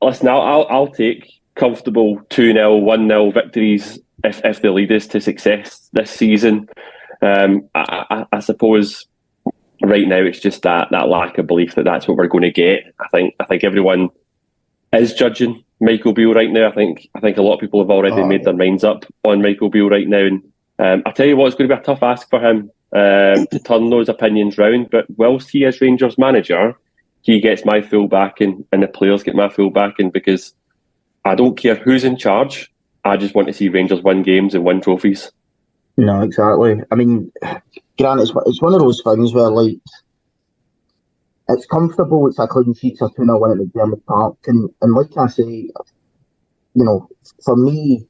listen, 0.00 0.28
I'll, 0.28 0.42
I'll, 0.42 0.66
I'll 0.70 0.92
take 0.92 1.28
comfortable 1.56 2.20
2 2.30 2.52
0, 2.52 2.76
1 2.76 3.08
0 3.08 3.30
victories 3.32 3.98
if, 4.22 4.40
if 4.44 4.62
they 4.62 4.68
lead 4.68 4.92
us 4.92 5.08
to 5.08 5.20
success 5.20 5.90
this 5.92 6.12
season. 6.12 6.68
Um, 7.20 7.68
I, 7.74 8.04
I, 8.10 8.26
I, 8.30 8.38
suppose 8.38 9.04
right 9.82 10.06
now 10.06 10.22
it's 10.22 10.38
just 10.38 10.62
that 10.62 10.86
that 10.92 11.08
lack 11.08 11.36
of 11.36 11.48
belief 11.48 11.74
that 11.74 11.84
that's 11.84 12.06
what 12.06 12.16
we're 12.16 12.28
going 12.28 12.42
to 12.42 12.52
get. 12.52 12.84
I 13.00 13.08
think 13.08 13.34
I 13.40 13.44
think 13.44 13.64
everyone 13.64 14.10
is 14.92 15.14
judging 15.14 15.64
Michael 15.80 16.12
Beale 16.12 16.32
right 16.32 16.52
now. 16.52 16.68
I 16.68 16.74
think 16.76 17.08
I 17.16 17.18
think 17.18 17.38
a 17.38 17.42
lot 17.42 17.54
of 17.54 17.60
people 17.60 17.80
have 17.80 17.90
already 17.90 18.22
oh, 18.22 18.26
made 18.28 18.44
their 18.44 18.54
minds 18.54 18.84
up 18.84 19.04
on 19.24 19.42
Michael 19.42 19.68
Beale 19.68 19.90
right 19.90 20.06
now. 20.06 20.26
And 20.26 20.44
um, 20.78 21.02
I 21.06 21.10
tell 21.10 21.26
you 21.26 21.36
what, 21.36 21.46
it's 21.46 21.56
going 21.56 21.68
to 21.68 21.74
be 21.74 21.80
a 21.80 21.84
tough 21.84 22.02
ask 22.02 22.28
for 22.28 22.40
him 22.40 22.70
um, 22.94 23.46
to 23.50 23.58
turn 23.64 23.90
those 23.90 24.08
opinions 24.08 24.58
round. 24.58 24.90
But 24.90 25.06
whilst 25.16 25.50
he 25.50 25.64
is 25.64 25.80
Rangers 25.80 26.18
manager, 26.18 26.74
he 27.22 27.40
gets 27.40 27.64
my 27.64 27.80
full 27.80 28.08
backing 28.08 28.64
and 28.72 28.82
the 28.82 28.88
players 28.88 29.22
get 29.22 29.34
my 29.34 29.48
full 29.48 29.70
backing 29.70 30.10
because 30.10 30.54
I 31.24 31.34
don't 31.34 31.56
care 31.56 31.74
who's 31.74 32.04
in 32.04 32.16
charge. 32.16 32.72
I 33.04 33.16
just 33.16 33.34
want 33.34 33.48
to 33.48 33.54
see 33.54 33.68
Rangers 33.68 34.02
win 34.02 34.22
games 34.22 34.54
and 34.54 34.64
win 34.64 34.80
trophies. 34.80 35.32
No, 35.96 36.20
exactly. 36.20 36.82
I 36.90 36.94
mean, 36.94 37.32
Grant, 37.98 38.20
it's, 38.20 38.32
it's 38.46 38.60
one 38.60 38.74
of 38.74 38.80
those 38.80 39.00
things 39.02 39.32
where, 39.32 39.50
like, 39.50 39.78
it's 41.48 41.66
comfortable, 41.66 42.26
it's 42.26 42.38
a 42.38 42.46
clean 42.46 42.74
sheet, 42.74 43.00
a 43.00 43.08
2 43.16 43.24
0 43.24 43.38
win 43.38 43.52
at 43.52 43.66
McDiarmid 43.66 44.04
Park. 44.04 44.36
And, 44.46 44.68
and 44.82 44.94
like 44.94 45.16
I 45.16 45.26
say, 45.28 45.44
you 45.44 46.84
know, 46.84 47.08
for 47.42 47.56
me, 47.56 48.06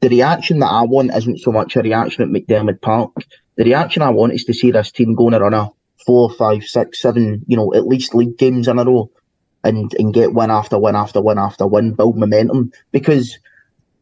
the 0.00 0.08
reaction 0.08 0.60
that 0.60 0.70
I 0.70 0.82
want 0.82 1.14
isn't 1.14 1.40
so 1.40 1.52
much 1.52 1.76
a 1.76 1.82
reaction 1.82 2.22
at 2.22 2.28
McDiarmid 2.28 2.80
Park. 2.80 3.12
The 3.56 3.64
reaction 3.64 4.02
I 4.02 4.10
want 4.10 4.32
is 4.32 4.44
to 4.44 4.54
see 4.54 4.70
this 4.70 4.90
team 4.90 5.14
going 5.14 5.34
on 5.34 5.54
a 5.54 5.70
four, 6.06 6.30
five, 6.30 6.64
six, 6.64 7.00
seven, 7.00 7.44
you 7.46 7.56
know, 7.56 7.74
at 7.74 7.86
least 7.86 8.14
league 8.14 8.38
games 8.38 8.68
in 8.68 8.78
a 8.78 8.84
row 8.84 9.10
and, 9.62 9.92
and 9.98 10.14
get 10.14 10.32
win 10.32 10.50
after 10.50 10.78
win 10.78 10.96
after 10.96 11.20
win 11.20 11.38
after 11.38 11.66
win, 11.66 11.94
build 11.94 12.16
momentum. 12.16 12.72
Because 12.92 13.38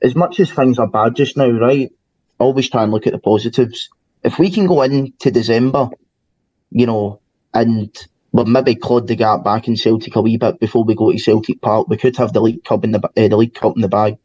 as 0.01 0.15
much 0.15 0.39
as 0.39 0.53
things 0.53 0.79
are 0.79 0.87
bad 0.87 1.17
just 1.17 1.37
now, 1.37 1.51
right, 1.51 1.91
always 2.39 2.71
try 2.71 2.85
and 2.85 2.93
look 2.93 3.07
at 3.07 3.13
the 3.13 3.19
positives. 3.19 3.89
If 4.23 4.39
we 4.39 4.51
can 4.51 4.67
go 4.67 4.83
into 4.83 5.31
December, 5.31 5.91
you 6.71 6.87
know, 6.87 7.21
and 7.53 7.97
we 8.31 8.45
maybe 8.45 8.77
clawed 8.77 9.09
the 9.09 9.17
gap 9.17 9.43
back 9.43 9.67
in 9.67 9.77
Celtic 9.77 10.15
a 10.15 10.21
wee 10.21 10.37
bit 10.37 10.61
before 10.61 10.85
we 10.85 10.95
go 10.95 11.11
to 11.11 11.19
Celtic 11.19 11.61
Park, 11.61 11.89
we 11.89 11.97
could 11.97 12.17
have 12.17 12.33
the 12.33 12.41
League 12.41 12.63
Cup 12.63 12.85
in 12.85 12.93
the 12.93 13.01
uh, 13.05 13.29
the 13.29 13.37
League 13.37 13.55
Cup 13.55 13.75
in 13.75 13.83
the 13.83 13.89
bag, 13.89 14.19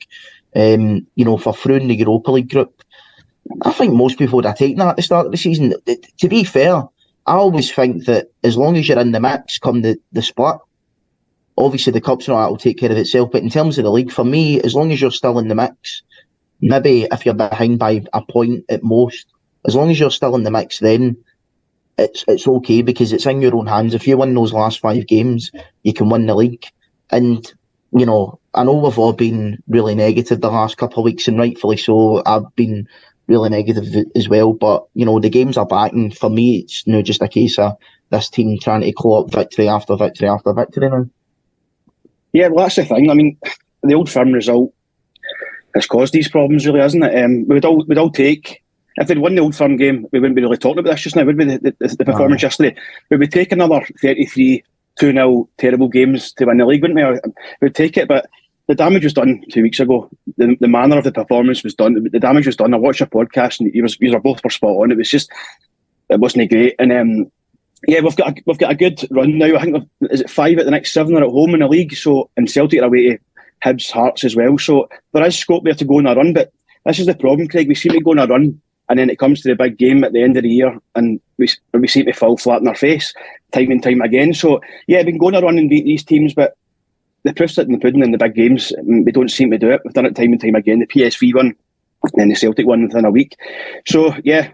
um, 0.55 1.07
you 1.15 1.25
know, 1.25 1.37
for 1.37 1.53
through 1.53 1.77
in 1.77 1.87
the 1.87 1.95
Europa 1.95 2.31
League 2.31 2.49
group. 2.49 2.83
I 3.61 3.71
think 3.71 3.93
most 3.93 4.17
people 4.17 4.37
would 4.37 4.45
have 4.45 4.57
taken 4.57 4.79
that 4.79 4.89
at 4.89 4.95
the 4.95 5.01
start 5.01 5.25
of 5.25 5.31
the 5.31 5.37
season. 5.37 5.73
To 6.19 6.29
be 6.29 6.43
fair, 6.43 6.83
I 7.25 7.35
always 7.35 7.71
think 7.71 8.05
that 8.05 8.31
as 8.43 8.57
long 8.57 8.77
as 8.77 8.87
you're 8.87 8.99
in 8.99 9.11
the 9.11 9.19
mix 9.19 9.57
come 9.57 9.81
the, 9.81 9.97
the 10.11 10.21
split, 10.21 10.57
obviously 11.57 11.93
the 11.93 12.01
cup's 12.01 12.27
not 12.27 12.41
that 12.41 12.49
will 12.49 12.57
take 12.57 12.79
care 12.79 12.91
of 12.91 12.97
itself. 12.97 13.31
But 13.31 13.43
in 13.43 13.49
terms 13.49 13.77
of 13.77 13.83
the 13.83 13.91
league, 13.91 14.11
for 14.11 14.23
me, 14.23 14.61
as 14.61 14.75
long 14.75 14.91
as 14.91 15.01
you're 15.01 15.11
still 15.11 15.39
in 15.39 15.47
the 15.47 15.55
mix, 15.55 16.01
maybe 16.61 17.07
if 17.11 17.25
you're 17.25 17.35
behind 17.35 17.79
by 17.79 18.03
a 18.13 18.21
point 18.21 18.65
at 18.69 18.83
most, 18.83 19.27
as 19.65 19.75
long 19.75 19.91
as 19.91 19.99
you're 19.99 20.11
still 20.11 20.35
in 20.35 20.43
the 20.43 20.51
mix, 20.51 20.79
then 20.79 21.17
it's 21.97 22.25
it's 22.27 22.47
okay 22.47 22.81
because 22.81 23.13
it's 23.13 23.25
in 23.25 23.41
your 23.41 23.55
own 23.55 23.67
hands. 23.67 23.93
If 23.93 24.07
you 24.07 24.17
win 24.17 24.33
those 24.33 24.53
last 24.53 24.79
five 24.79 25.07
games, 25.07 25.51
you 25.83 25.93
can 25.93 26.09
win 26.09 26.25
the 26.25 26.35
league. 26.35 26.65
And 27.11 27.53
you 27.95 28.05
know, 28.05 28.39
I 28.53 28.63
know 28.63 28.73
we've 28.73 28.97
all 28.97 29.13
been 29.13 29.61
really 29.67 29.95
negative 29.95 30.41
the 30.41 30.49
last 30.49 30.77
couple 30.77 30.99
of 30.99 31.05
weeks, 31.05 31.27
and 31.27 31.37
rightfully 31.37 31.77
so. 31.77 32.23
I've 32.25 32.55
been 32.55 32.87
really 33.27 33.49
negative 33.49 34.05
as 34.15 34.27
well. 34.27 34.53
But 34.53 34.85
you 34.93 35.05
know, 35.05 35.19
the 35.19 35.29
games 35.29 35.57
are 35.57 35.65
back, 35.65 35.91
and 35.91 36.15
for 36.15 36.29
me, 36.29 36.59
it's 36.59 36.85
you 36.85 36.93
know, 36.93 37.01
just 37.01 37.21
a 37.21 37.27
case 37.27 37.59
of 37.59 37.77
this 38.09 38.29
team 38.29 38.57
trying 38.59 38.81
to 38.81 38.91
claw 38.91 39.23
up 39.23 39.31
victory 39.31 39.67
after 39.67 39.95
victory 39.95 40.27
after 40.27 40.53
victory 40.53 40.89
now. 40.89 41.05
Yeah, 42.31 42.47
well, 42.47 42.65
that's 42.65 42.75
the 42.75 42.85
thing. 42.85 43.09
I 43.09 43.13
mean, 43.13 43.37
the 43.83 43.93
old 43.93 44.09
firm 44.09 44.31
result 44.31 44.73
has 45.75 45.85
caused 45.85 46.13
these 46.13 46.29
problems, 46.29 46.65
really, 46.65 46.79
hasn't 46.79 47.03
it? 47.03 47.23
Um, 47.23 47.47
we 47.47 47.55
would 47.55 47.65
all 47.65 47.85
we'd 47.85 47.97
all 47.97 48.11
take 48.11 48.63
if 48.97 49.07
they'd 49.07 49.17
won 49.17 49.35
the 49.35 49.41
old 49.41 49.55
firm 49.55 49.75
game, 49.75 50.05
we 50.11 50.19
wouldn't 50.19 50.35
be 50.35 50.41
really 50.41 50.57
talking 50.57 50.79
about 50.79 50.91
this 50.91 51.01
just 51.01 51.15
now, 51.15 51.23
would 51.23 51.37
we? 51.37 51.45
The, 51.45 51.75
the, 51.79 51.95
the 51.95 52.05
performance 52.05 52.43
yesterday, 52.43 52.75
But 53.09 53.17
we 53.17 53.23
would 53.23 53.31
take 53.31 53.51
another 53.51 53.85
33 54.01 54.63
2 54.99 55.11
0 55.11 55.49
terrible 55.57 55.87
games 55.87 56.33
to 56.33 56.45
win 56.45 56.57
the 56.57 56.65
league, 56.65 56.81
wouldn't 56.81 56.99
we? 56.99 57.31
We'd 57.61 57.75
take 57.75 57.97
it, 57.97 58.07
but 58.07 58.29
the 58.67 58.75
damage 58.75 59.03
was 59.03 59.13
done 59.13 59.43
two 59.51 59.61
weeks 59.61 59.79
ago. 59.79 60.09
The, 60.37 60.55
the 60.59 60.67
manner 60.67 60.97
of 60.97 61.03
the 61.03 61.11
performance 61.11 61.63
was 61.63 61.73
done. 61.73 62.07
The 62.11 62.19
damage 62.19 62.45
was 62.45 62.55
done. 62.55 62.73
I 62.73 62.77
watched 62.77 63.01
your 63.01 63.07
podcast 63.07 63.59
and 63.59 63.73
you, 63.73 63.83
was, 63.83 63.97
you 63.99 64.11
were 64.11 64.19
both 64.19 64.43
were 64.43 64.49
spot 64.49 64.69
on. 64.69 64.91
It 64.91 64.97
was 64.97 65.09
just, 65.09 65.29
it 66.09 66.19
wasn't 66.19 66.49
great. 66.49 66.75
And 66.79 66.91
um, 66.93 67.31
yeah, 67.87 67.99
we've 67.99 68.15
got 68.15 68.37
a, 68.37 68.43
we've 68.45 68.57
got 68.57 68.71
a 68.71 68.75
good 68.75 69.05
run 69.11 69.37
now. 69.37 69.55
I 69.55 69.63
think 69.63 69.89
is 70.09 70.21
it 70.21 70.29
five 70.29 70.57
at 70.57 70.65
the 70.65 70.71
next 70.71 70.93
seven 70.93 71.15
are 71.15 71.23
at 71.23 71.29
home 71.29 71.53
in 71.53 71.59
the 71.59 71.67
league. 71.67 71.95
So 71.95 72.29
and 72.37 72.49
Celtic 72.49 72.81
are 72.81 72.85
away 72.85 73.09
to 73.09 73.19
Hibs, 73.65 73.91
Hearts 73.91 74.23
as 74.23 74.35
well. 74.35 74.57
So 74.57 74.87
there 75.11 75.25
is 75.25 75.37
scope 75.37 75.65
there 75.65 75.73
to 75.73 75.85
go 75.85 75.97
on 75.97 76.07
a 76.07 76.15
run. 76.15 76.33
But 76.33 76.53
this 76.85 76.99
is 76.99 77.05
the 77.05 77.15
problem, 77.15 77.47
Craig. 77.47 77.67
We 77.67 77.75
seem 77.75 77.91
to 77.93 77.99
go 77.99 78.11
on 78.11 78.19
a 78.19 78.27
run, 78.27 78.61
and 78.89 78.99
then 78.99 79.09
it 79.09 79.19
comes 79.19 79.41
to 79.41 79.49
the 79.49 79.55
big 79.55 79.77
game 79.77 80.03
at 80.03 80.13
the 80.13 80.21
end 80.21 80.37
of 80.37 80.43
the 80.43 80.49
year, 80.49 80.77
and 80.95 81.19
we 81.37 81.49
we 81.73 81.87
seem 81.87 82.05
to 82.05 82.13
fall 82.13 82.37
flat 82.37 82.61
in 82.61 82.67
our 82.67 82.75
face 82.75 83.13
time 83.51 83.71
and 83.71 83.83
time 83.83 84.01
again. 84.01 84.33
So 84.33 84.61
yeah, 84.87 85.03
we 85.03 85.11
can 85.11 85.17
go 85.17 85.27
on 85.27 85.35
a 85.35 85.41
run 85.41 85.57
and 85.57 85.69
beat 85.69 85.85
these 85.85 86.03
teams, 86.03 86.33
but 86.33 86.57
the 87.23 87.33
proof's 87.33 87.57
in 87.57 87.71
the 87.71 87.77
pudding 87.77 88.03
in 88.03 88.11
the 88.11 88.17
big 88.17 88.35
games. 88.35 88.73
Mm, 88.79 89.05
we 89.05 89.11
don't 89.11 89.31
seem 89.31 89.51
to 89.51 89.57
do 89.57 89.71
it. 89.71 89.81
We've 89.83 89.93
done 89.93 90.05
it 90.05 90.15
time 90.15 90.33
and 90.33 90.41
time 90.41 90.55
again. 90.55 90.79
The 90.79 90.87
PSV 90.87 91.33
one 91.33 91.55
and 92.15 92.31
the 92.31 92.35
Celtic 92.35 92.67
one 92.67 92.83
within 92.83 93.05
a 93.05 93.11
week. 93.11 93.37
So 93.87 94.13
yeah, 94.23 94.51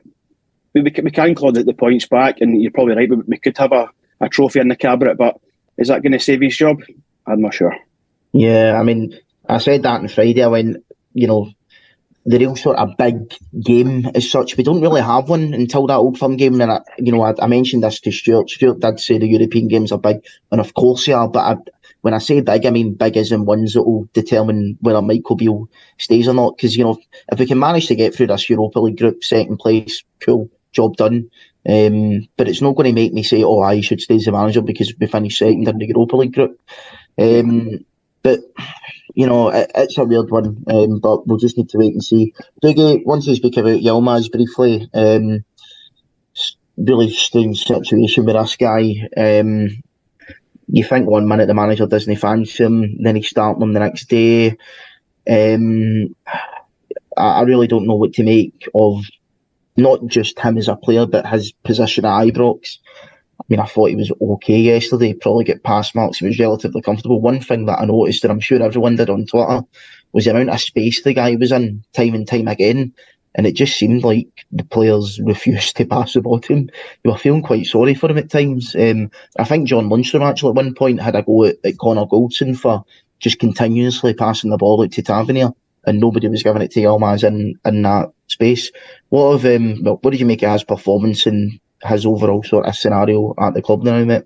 we, 0.74 0.82
we, 0.82 0.92
can 0.92 1.36
claw 1.36 1.52
the, 1.52 1.64
the 1.64 1.74
points 1.74 2.08
back, 2.08 2.42
and 2.42 2.62
you're 2.62 2.72
probably 2.72 2.96
right. 2.96 3.10
We, 3.10 3.18
we 3.28 3.38
could 3.38 3.58
have 3.58 3.72
a, 3.72 3.90
a 4.22 4.30
trophy 4.30 4.60
in 4.60 4.68
the 4.68 4.76
cabinet, 4.76 5.18
but 5.18 5.40
is 5.78 5.88
that 5.88 6.04
going 6.04 6.12
to 6.12 6.20
save 6.20 6.42
his 6.42 6.56
job? 6.56 6.82
I'm 7.26 7.42
not 7.42 7.54
sure. 7.54 7.76
Yeah, 8.32 8.78
I 8.80 8.84
mean, 8.84 9.18
I 9.48 9.58
said 9.58 9.84
that 9.84 10.02
on 10.02 10.08
Friday 10.08 10.46
when 10.46 10.84
you 11.14 11.28
know 11.28 11.52
the 12.30 12.38
real 12.38 12.56
sort 12.56 12.78
of 12.78 12.96
big 12.96 13.34
game 13.60 14.06
as 14.14 14.30
such. 14.30 14.56
We 14.56 14.64
don't 14.64 14.82
really 14.82 15.02
have 15.02 15.30
one 15.30 15.52
until 15.52 15.88
that 15.88 15.96
Old 15.96 16.20
Firm 16.20 16.38
game. 16.38 16.62
And 16.62 16.72
I, 16.72 16.82
you 17.00 17.12
know, 17.12 17.24
I, 17.24 17.34
I, 17.42 17.48
mentioned 17.48 17.84
this 17.84 18.00
to 18.02 18.12
Stuart. 18.12 18.52
Stuart 18.52 18.80
did 18.80 19.00
say 19.00 19.18
the 19.18 19.28
European 19.28 19.68
games 19.68 19.92
are 19.92 19.98
big, 19.98 20.24
and 20.52 20.62
of 20.62 20.76
course 20.76 21.08
they 21.08 21.14
are. 21.14 21.28
But 21.28 21.40
I, 21.40 21.72
when 22.02 22.14
I 22.14 22.20
say 22.20 22.42
big, 22.42 22.68
I 22.68 22.70
mean 22.70 22.94
big 22.94 23.18
as 23.18 23.32
in 23.32 23.46
ones 23.46 23.74
that 23.74 23.82
will 23.82 24.08
determine 24.14 24.78
whether 24.80 25.02
Michael 25.02 25.38
Beale 25.38 25.70
stays 25.98 26.28
or 26.28 26.36
not. 26.36 26.56
Because 26.56 26.78
you 26.78 26.84
know, 26.84 27.00
if 27.32 27.40
we 27.40 27.48
can 27.48 27.58
manage 27.58 27.88
to 27.88 27.96
get 27.96 28.14
through 28.14 28.28
this 28.28 28.48
Europa 28.48 28.80
League 28.80 29.00
group, 29.00 29.24
second 29.24 29.58
place, 29.58 30.04
cool, 30.20 30.52
job 30.72 30.98
done. 30.98 31.32
Um, 31.68 32.28
but 32.38 32.48
it's 32.48 32.62
not 32.62 32.76
going 32.76 32.86
to 32.86 33.02
make 33.02 33.12
me 33.12 33.24
say, 33.24 33.44
"Oh, 33.44 33.62
I 33.62 33.82
should 33.82 34.02
stay 34.02 34.18
as 34.18 34.28
a 34.28 34.32
manager" 34.32 34.62
because 34.62 34.94
we 35.00 35.08
finished 35.08 35.40
second 35.40 35.68
in 35.68 35.80
the 35.80 35.88
Europa 35.88 36.16
League 36.16 36.34
group. 36.34 36.62
Um, 37.18 37.86
but 38.22 38.42
you 39.14 39.28
know, 39.28 39.50
it, 39.50 39.72
it's 39.76 39.98
a 39.98 40.06
weird 40.06 40.30
one, 40.30 40.64
um, 40.68 41.00
but 41.00 41.28
we'll 41.28 41.38
just 41.38 41.58
need 41.58 41.70
to 41.70 41.78
wait 41.78 41.94
and 41.94 42.04
see. 42.04 42.34
Dougie, 42.64 43.06
once 43.06 43.28
you 43.28 43.36
speak 43.36 43.58
about 43.58 43.82
Yilmaz 43.82 44.32
briefly, 44.32 44.90
um, 44.94 45.44
really 46.78 47.10
strange 47.10 47.66
situation 47.66 48.26
with 48.26 48.36
this 48.36 48.56
guy. 48.56 49.08
Um, 49.18 49.70
you 50.68 50.84
think 50.84 51.08
one 51.08 51.28
minute 51.28 51.48
the 51.48 51.54
manager 51.54 51.88
doesn't 51.88 52.16
fancy 52.18 52.64
him, 52.64 53.02
then 53.04 53.16
he's 53.16 53.30
starting 53.30 53.62
him 53.62 53.74
the 53.74 53.80
next 53.80 54.08
day. 54.08 54.58
Um, 55.30 56.16
I, 57.18 57.40
I 57.40 57.42
really 57.42 57.68
don't 57.68 57.88
know 57.88 57.96
what 57.96 58.14
to 58.14 58.24
make 58.24 58.68
of 58.74 59.04
not 59.76 60.06
just 60.08 60.40
him 60.40 60.58
as 60.58 60.68
a 60.68 60.76
player, 60.76 61.06
but 61.06 61.26
his 61.26 61.52
position 61.52 62.06
at 62.06 62.28
Ibrox. 62.28 62.78
I 63.40 63.44
mean, 63.48 63.60
I 63.60 63.66
thought 63.66 63.90
he 63.90 63.96
was 63.96 64.12
okay 64.22 64.60
yesterday. 64.60 65.14
Probably 65.14 65.46
get 65.46 65.64
past 65.64 65.96
marks. 65.96 66.20
He 66.20 66.26
was 66.26 66.40
relatively 66.40 66.82
comfortable. 66.82 67.22
One 67.22 67.40
thing 67.40 67.66
that 67.66 67.80
I 67.80 67.86
noticed, 67.86 68.24
and 68.24 68.32
I'm 68.32 68.40
sure 68.40 68.62
everyone 68.62 68.98
did 68.98 69.10
on 69.10 69.26
Twitter, 69.26 69.62
was 70.12 70.26
the 70.26 70.32
amount 70.32 70.50
of 70.50 70.60
space 70.60 71.02
the 71.02 71.14
guy 71.14 71.36
was 71.36 71.52
in 71.52 71.84
time 71.94 72.16
and 72.16 72.28
time 72.28 72.48
again. 72.48 72.94
And 73.36 73.48
it 73.48 73.56
just 73.56 73.78
seemed 73.78 74.04
like 74.04 74.28
the 74.52 74.66
players 74.66 75.20
refused 75.24 75.78
to 75.78 75.86
pass 75.86 76.14
the 76.14 76.22
ball 76.22 76.40
to 76.42 76.54
him. 76.54 76.70
You 77.04 77.12
were 77.12 77.18
feeling 77.18 77.42
quite 77.42 77.66
sorry 77.66 77.94
for 77.94 78.10
him 78.10 78.18
at 78.18 78.30
times. 78.30 78.76
Um, 78.76 79.10
I 79.38 79.46
think 79.46 79.68
John 79.68 79.90
Lundstram 79.90 80.28
actually 80.28 80.50
at 80.50 80.56
one 80.56 80.74
point 80.74 81.02
had 81.02 81.16
a 81.16 81.24
go 81.24 81.46
at, 81.46 81.58
at 81.64 81.78
Connor 81.78 82.06
Goldson 82.06 82.58
for 82.58 82.84
just 83.20 83.40
continuously 83.40 84.14
passing 84.14 84.50
the 84.50 84.58
ball 84.58 84.84
out 84.84 84.92
to 84.94 85.02
Tavernier, 85.02 85.52
and 85.86 86.00
nobody 86.00 86.28
was 86.28 86.44
giving 86.44 86.62
it 86.62 86.72
to 86.72 86.82
Yilmaz 86.82 87.24
in, 87.24 87.56
in 87.66 87.82
that 87.84 88.12
space. 88.28 88.72
What 89.10 89.34
of 89.34 89.46
um, 89.46 89.84
what 89.84 90.12
did 90.12 90.20
you 90.20 90.26
make 90.26 90.44
of 90.44 90.54
his 90.54 90.64
performance 90.64 91.26
his 91.84 92.06
overall 92.06 92.44
sort 92.44 92.66
of 92.66 92.76
scenario 92.76 93.34
at 93.40 93.54
the 93.54 93.62
club 93.62 93.84
now, 93.84 94.04
mate? 94.04 94.24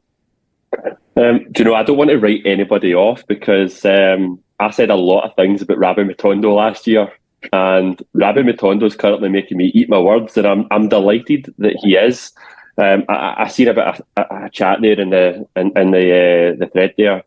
Um, 1.15 1.45
do 1.51 1.59
you 1.61 1.65
know, 1.65 1.75
I 1.75 1.83
don't 1.83 1.97
want 1.97 2.09
to 2.09 2.17
write 2.17 2.41
anybody 2.45 2.95
off 2.95 3.25
because 3.27 3.85
um, 3.85 4.39
I 4.59 4.71
said 4.71 4.89
a 4.89 4.95
lot 4.95 5.25
of 5.25 5.35
things 5.35 5.61
about 5.61 5.77
Rabbi 5.77 6.01
Matondo 6.01 6.55
last 6.55 6.87
year, 6.87 7.11
and 7.51 8.01
Rabbi 8.13 8.41
Matondo 8.41 8.83
is 8.83 8.95
currently 8.95 9.29
making 9.29 9.57
me 9.57 9.71
eat 9.75 9.89
my 9.89 9.99
words, 9.99 10.35
and 10.37 10.47
I'm 10.47 10.65
I'm 10.71 10.89
delighted 10.89 11.53
that 11.59 11.75
he 11.81 11.95
is. 11.95 12.31
Um, 12.77 13.05
I, 13.07 13.35
I 13.43 13.47
seen 13.49 13.67
a 13.67 13.73
bit 13.73 13.85
of 13.85 14.01
a, 14.17 14.45
a 14.45 14.49
chat 14.49 14.79
there 14.81 14.99
in 14.99 15.11
the 15.11 15.47
in, 15.55 15.77
in 15.77 15.91
the 15.91 16.53
uh, 16.53 16.55
the 16.57 16.69
thread 16.71 16.95
there 16.97 17.23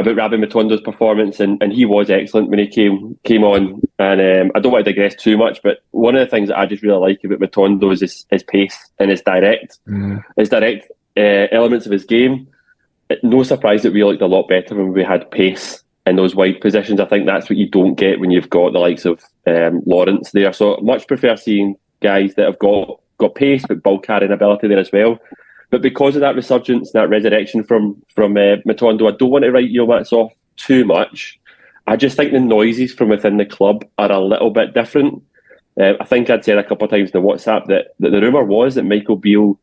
about 0.00 0.16
Rabbi 0.16 0.36
Matondo's 0.36 0.80
performance, 0.80 1.40
and, 1.40 1.62
and 1.62 1.72
he 1.72 1.84
was 1.84 2.10
excellent 2.10 2.50
when 2.50 2.58
he 2.58 2.66
came 2.66 3.18
came 3.24 3.44
on. 3.44 3.80
And 3.98 4.20
um, 4.20 4.52
I 4.54 4.60
don't 4.60 4.72
want 4.72 4.84
to 4.84 4.92
digress 4.92 5.14
too 5.14 5.36
much, 5.36 5.60
but 5.62 5.78
one 5.90 6.14
of 6.14 6.20
the 6.20 6.30
things 6.30 6.48
that 6.48 6.58
I 6.58 6.66
just 6.66 6.82
really 6.82 6.98
like 6.98 7.24
about 7.24 7.40
Matondo 7.40 7.92
is 7.92 8.00
his, 8.00 8.26
his 8.30 8.42
pace 8.42 8.76
and 8.98 9.10
his 9.10 9.22
direct, 9.22 9.78
mm. 9.88 10.22
his 10.36 10.48
direct 10.48 10.90
uh, 11.16 11.46
elements 11.52 11.86
of 11.86 11.92
his 11.92 12.04
game. 12.04 12.48
No 13.22 13.42
surprise 13.42 13.82
that 13.82 13.92
we 13.92 14.04
looked 14.04 14.22
a 14.22 14.26
lot 14.26 14.48
better 14.48 14.74
when 14.74 14.92
we 14.92 15.02
had 15.02 15.30
pace 15.30 15.82
in 16.06 16.16
those 16.16 16.34
wide 16.34 16.60
positions. 16.60 17.00
I 17.00 17.06
think 17.06 17.26
that's 17.26 17.48
what 17.48 17.56
you 17.56 17.68
don't 17.68 17.94
get 17.94 18.20
when 18.20 18.30
you've 18.30 18.50
got 18.50 18.72
the 18.72 18.78
likes 18.78 19.04
of 19.04 19.22
um, 19.46 19.82
Lawrence 19.86 20.30
there. 20.32 20.52
So 20.52 20.76
much 20.82 21.06
prefer 21.06 21.36
seeing 21.36 21.76
guys 22.00 22.34
that 22.34 22.46
have 22.46 22.58
got 22.58 23.00
got 23.18 23.34
pace 23.34 23.64
but 23.66 23.82
ball 23.82 23.98
carrying 23.98 24.32
ability 24.32 24.68
there 24.68 24.78
as 24.78 24.92
well. 24.92 25.18
But 25.70 25.82
because 25.82 26.16
of 26.16 26.20
that 26.20 26.34
resurgence, 26.34 26.92
that 26.92 27.10
resurrection 27.10 27.62
from 27.62 28.02
from 28.14 28.36
uh, 28.36 28.56
Matondo, 28.66 29.12
I 29.12 29.16
don't 29.16 29.30
want 29.30 29.44
to 29.44 29.52
write 29.52 29.70
Yilmaz 29.70 30.12
off 30.12 30.32
too 30.56 30.84
much. 30.84 31.38
I 31.86 31.96
just 31.96 32.16
think 32.16 32.32
the 32.32 32.40
noises 32.40 32.92
from 32.92 33.08
within 33.08 33.38
the 33.38 33.46
club 33.46 33.84
are 33.98 34.12
a 34.12 34.20
little 34.20 34.50
bit 34.50 34.74
different. 34.74 35.22
Uh, 35.80 35.94
I 36.00 36.04
think 36.04 36.28
I'd 36.28 36.44
said 36.44 36.58
a 36.58 36.64
couple 36.64 36.84
of 36.84 36.90
times 36.90 37.10
in 37.10 37.22
the 37.22 37.26
WhatsApp 37.26 37.66
that, 37.66 37.94
that 38.00 38.10
the 38.10 38.20
rumour 38.20 38.44
was 38.44 38.74
that 38.74 38.84
Michael 38.84 39.16
Beale 39.16 39.58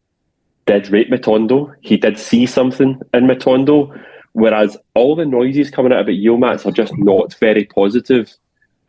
did 0.65 0.89
rape 0.89 1.09
Matondo. 1.09 1.73
He 1.81 1.97
did 1.97 2.17
see 2.17 2.45
something 2.45 2.99
in 3.13 3.27
Matondo, 3.27 4.01
whereas 4.33 4.77
all 4.93 5.15
the 5.15 5.25
noises 5.25 5.69
coming 5.69 5.91
out 5.91 6.01
about 6.01 6.13
Yilmaz 6.13 6.65
are 6.65 6.71
just 6.71 6.97
not 6.97 7.33
very 7.35 7.65
positive. 7.65 8.33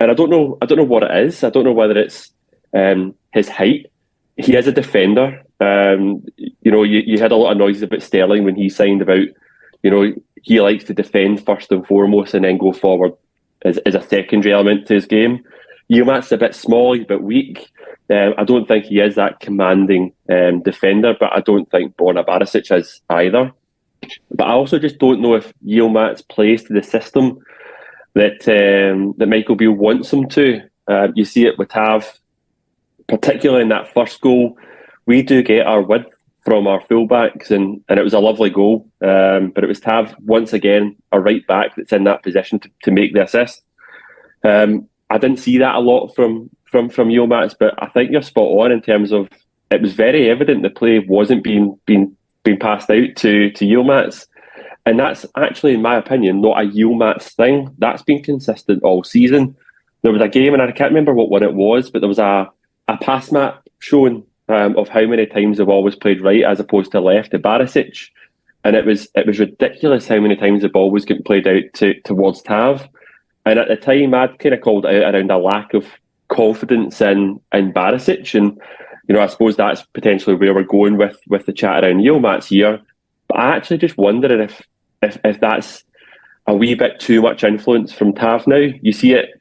And 0.00 0.10
I 0.10 0.14
don't 0.14 0.30
know. 0.30 0.56
I 0.62 0.66
don't 0.66 0.78
know 0.78 0.84
what 0.84 1.02
it 1.02 1.26
is. 1.26 1.42
I 1.42 1.50
don't 1.50 1.64
know 1.64 1.72
whether 1.72 1.98
it's 1.98 2.30
um, 2.74 3.14
his 3.32 3.48
height. 3.48 3.86
He 4.36 4.54
is 4.54 4.66
a 4.66 4.72
defender, 4.72 5.42
um, 5.60 6.24
you 6.36 6.70
know, 6.70 6.82
you, 6.82 7.02
you 7.06 7.18
had 7.18 7.32
a 7.32 7.36
lot 7.36 7.52
of 7.52 7.58
noises 7.58 7.82
about 7.82 8.02
Sterling 8.02 8.44
when 8.44 8.56
he 8.56 8.68
signed 8.68 9.02
about, 9.02 9.26
you 9.82 9.90
know, 9.90 10.12
he 10.42 10.60
likes 10.60 10.84
to 10.84 10.94
defend 10.94 11.44
first 11.44 11.72
and 11.72 11.86
foremost 11.86 12.34
and 12.34 12.44
then 12.44 12.58
go 12.58 12.72
forward 12.72 13.12
as, 13.62 13.78
as 13.78 13.94
a 13.94 14.02
secondary 14.02 14.52
element 14.52 14.86
to 14.86 14.94
his 14.94 15.06
game. 15.06 15.44
Yilmaz's 15.90 16.32
a 16.32 16.36
bit 16.36 16.54
small, 16.54 16.92
he's 16.92 17.04
a 17.04 17.08
bit 17.08 17.22
weak. 17.22 17.70
Um, 18.10 18.34
I 18.38 18.44
don't 18.44 18.68
think 18.68 18.84
he 18.84 19.00
is 19.00 19.14
that 19.16 19.40
commanding 19.40 20.12
um, 20.30 20.62
defender, 20.62 21.14
but 21.18 21.32
I 21.32 21.40
don't 21.40 21.68
think 21.70 21.96
Borna 21.96 22.24
Barisic 22.24 22.76
is 22.76 23.00
either. 23.10 23.52
But 24.30 24.46
I 24.46 24.52
also 24.52 24.78
just 24.78 24.98
don't 24.98 25.20
know 25.20 25.34
if 25.34 25.52
Yilmaz 25.64 26.26
plays 26.28 26.64
to 26.64 26.72
the 26.72 26.82
system 26.82 27.38
that 28.14 28.46
um, 28.48 29.14
that 29.18 29.26
Michael 29.26 29.56
Beale 29.56 29.72
wants 29.72 30.12
him 30.12 30.28
to. 30.30 30.60
Uh, 30.86 31.08
you 31.14 31.24
see 31.24 31.46
it 31.46 31.58
with 31.58 31.70
Tav, 31.70 32.20
particularly 33.08 33.62
in 33.62 33.68
that 33.70 33.92
first 33.92 34.20
goal 34.20 34.56
we 35.06 35.22
do 35.22 35.42
get 35.42 35.66
our 35.66 35.82
width 35.82 36.10
from 36.44 36.66
our 36.68 36.80
fullbacks, 36.86 37.50
and, 37.50 37.82
and 37.88 37.98
it 37.98 38.02
was 38.04 38.12
a 38.12 38.20
lovely 38.20 38.50
goal. 38.50 38.88
Um, 39.02 39.50
but 39.50 39.64
it 39.64 39.68
was 39.68 39.80
to 39.80 39.90
have 39.90 40.14
once 40.20 40.52
again 40.52 40.96
a 41.10 41.20
right 41.20 41.44
back 41.46 41.74
that's 41.76 41.92
in 41.92 42.04
that 42.04 42.22
position 42.22 42.60
to, 42.60 42.70
to 42.84 42.90
make 42.90 43.14
the 43.14 43.24
assist. 43.24 43.62
Um, 44.44 44.88
I 45.10 45.18
didn't 45.18 45.38
see 45.38 45.58
that 45.58 45.74
a 45.74 45.80
lot 45.80 46.14
from 46.14 46.50
from 46.64 46.88
from 46.88 47.08
Yilmaz, 47.08 47.54
but 47.58 47.74
I 47.82 47.86
think 47.88 48.10
you're 48.10 48.22
spot 48.22 48.44
on 48.44 48.72
in 48.72 48.80
terms 48.80 49.12
of 49.12 49.28
it 49.70 49.82
was 49.82 49.94
very 49.94 50.30
evident 50.30 50.62
the 50.62 50.70
play 50.70 51.00
wasn't 51.00 51.42
being 51.42 51.78
being 51.86 52.16
being 52.44 52.58
passed 52.58 52.90
out 52.90 53.16
to 53.16 53.50
to 53.50 53.64
Yilmaz. 53.64 54.26
And 54.84 55.00
that's 55.00 55.26
actually, 55.36 55.74
in 55.74 55.82
my 55.82 55.96
opinion, 55.96 56.40
not 56.40 56.62
a 56.62 56.68
Yilmaz 56.68 57.34
thing. 57.34 57.74
That's 57.78 58.02
been 58.02 58.22
consistent 58.22 58.84
all 58.84 59.02
season. 59.02 59.56
There 60.02 60.12
was 60.12 60.22
a 60.22 60.28
game, 60.28 60.52
and 60.52 60.62
I 60.62 60.70
can't 60.70 60.92
remember 60.92 61.12
what 61.12 61.28
one 61.28 61.42
it 61.42 61.54
was, 61.54 61.90
but 61.90 61.98
there 61.98 62.08
was 62.08 62.20
a, 62.20 62.48
a 62.86 62.96
pass 62.98 63.32
map 63.32 63.66
shown 63.80 64.22
um, 64.48 64.76
of 64.76 64.88
how 64.88 65.06
many 65.06 65.26
times 65.26 65.58
the 65.58 65.64
ball 65.64 65.82
was 65.82 65.96
played 65.96 66.20
right 66.20 66.44
as 66.44 66.60
opposed 66.60 66.92
to 66.92 67.00
left 67.00 67.32
to 67.32 67.38
Barisic. 67.38 68.08
And 68.64 68.74
it 68.74 68.84
was 68.84 69.08
it 69.14 69.26
was 69.26 69.38
ridiculous 69.38 70.08
how 70.08 70.20
many 70.20 70.36
times 70.36 70.62
the 70.62 70.68
ball 70.68 70.90
was 70.90 71.04
getting 71.04 71.22
played 71.22 71.46
out 71.46 71.62
to, 71.74 72.00
towards 72.02 72.42
Tav. 72.42 72.88
And 73.44 73.58
at 73.58 73.68
the 73.68 73.76
time, 73.76 74.12
I'd 74.12 74.38
kind 74.40 74.54
of 74.54 74.60
called 74.60 74.86
out 74.86 75.14
around 75.14 75.30
a 75.30 75.38
lack 75.38 75.72
of 75.74 75.86
confidence 76.28 77.00
in 77.00 77.40
in 77.52 77.72
Barisic. 77.72 78.36
And 78.36 78.60
you 79.08 79.14
know, 79.14 79.20
I 79.20 79.26
suppose 79.26 79.56
that's 79.56 79.82
potentially 79.82 80.34
where 80.34 80.54
we're 80.54 80.64
going 80.64 80.96
with 80.96 81.18
with 81.28 81.46
the 81.46 81.52
chat 81.52 81.84
around 81.84 82.00
Yilmaz 82.00 82.46
here. 82.46 82.80
But 83.28 83.38
I 83.38 83.56
actually 83.56 83.78
just 83.78 83.96
wonder 83.96 84.40
if 84.40 84.62
if 85.02 85.18
if 85.24 85.40
that's 85.40 85.84
a 86.48 86.54
wee 86.54 86.74
bit 86.74 86.98
too 86.98 87.22
much 87.22 87.44
influence 87.44 87.92
from 87.92 88.14
Tav 88.14 88.46
now. 88.46 88.56
You 88.56 88.92
see 88.92 89.12
it 89.12 89.35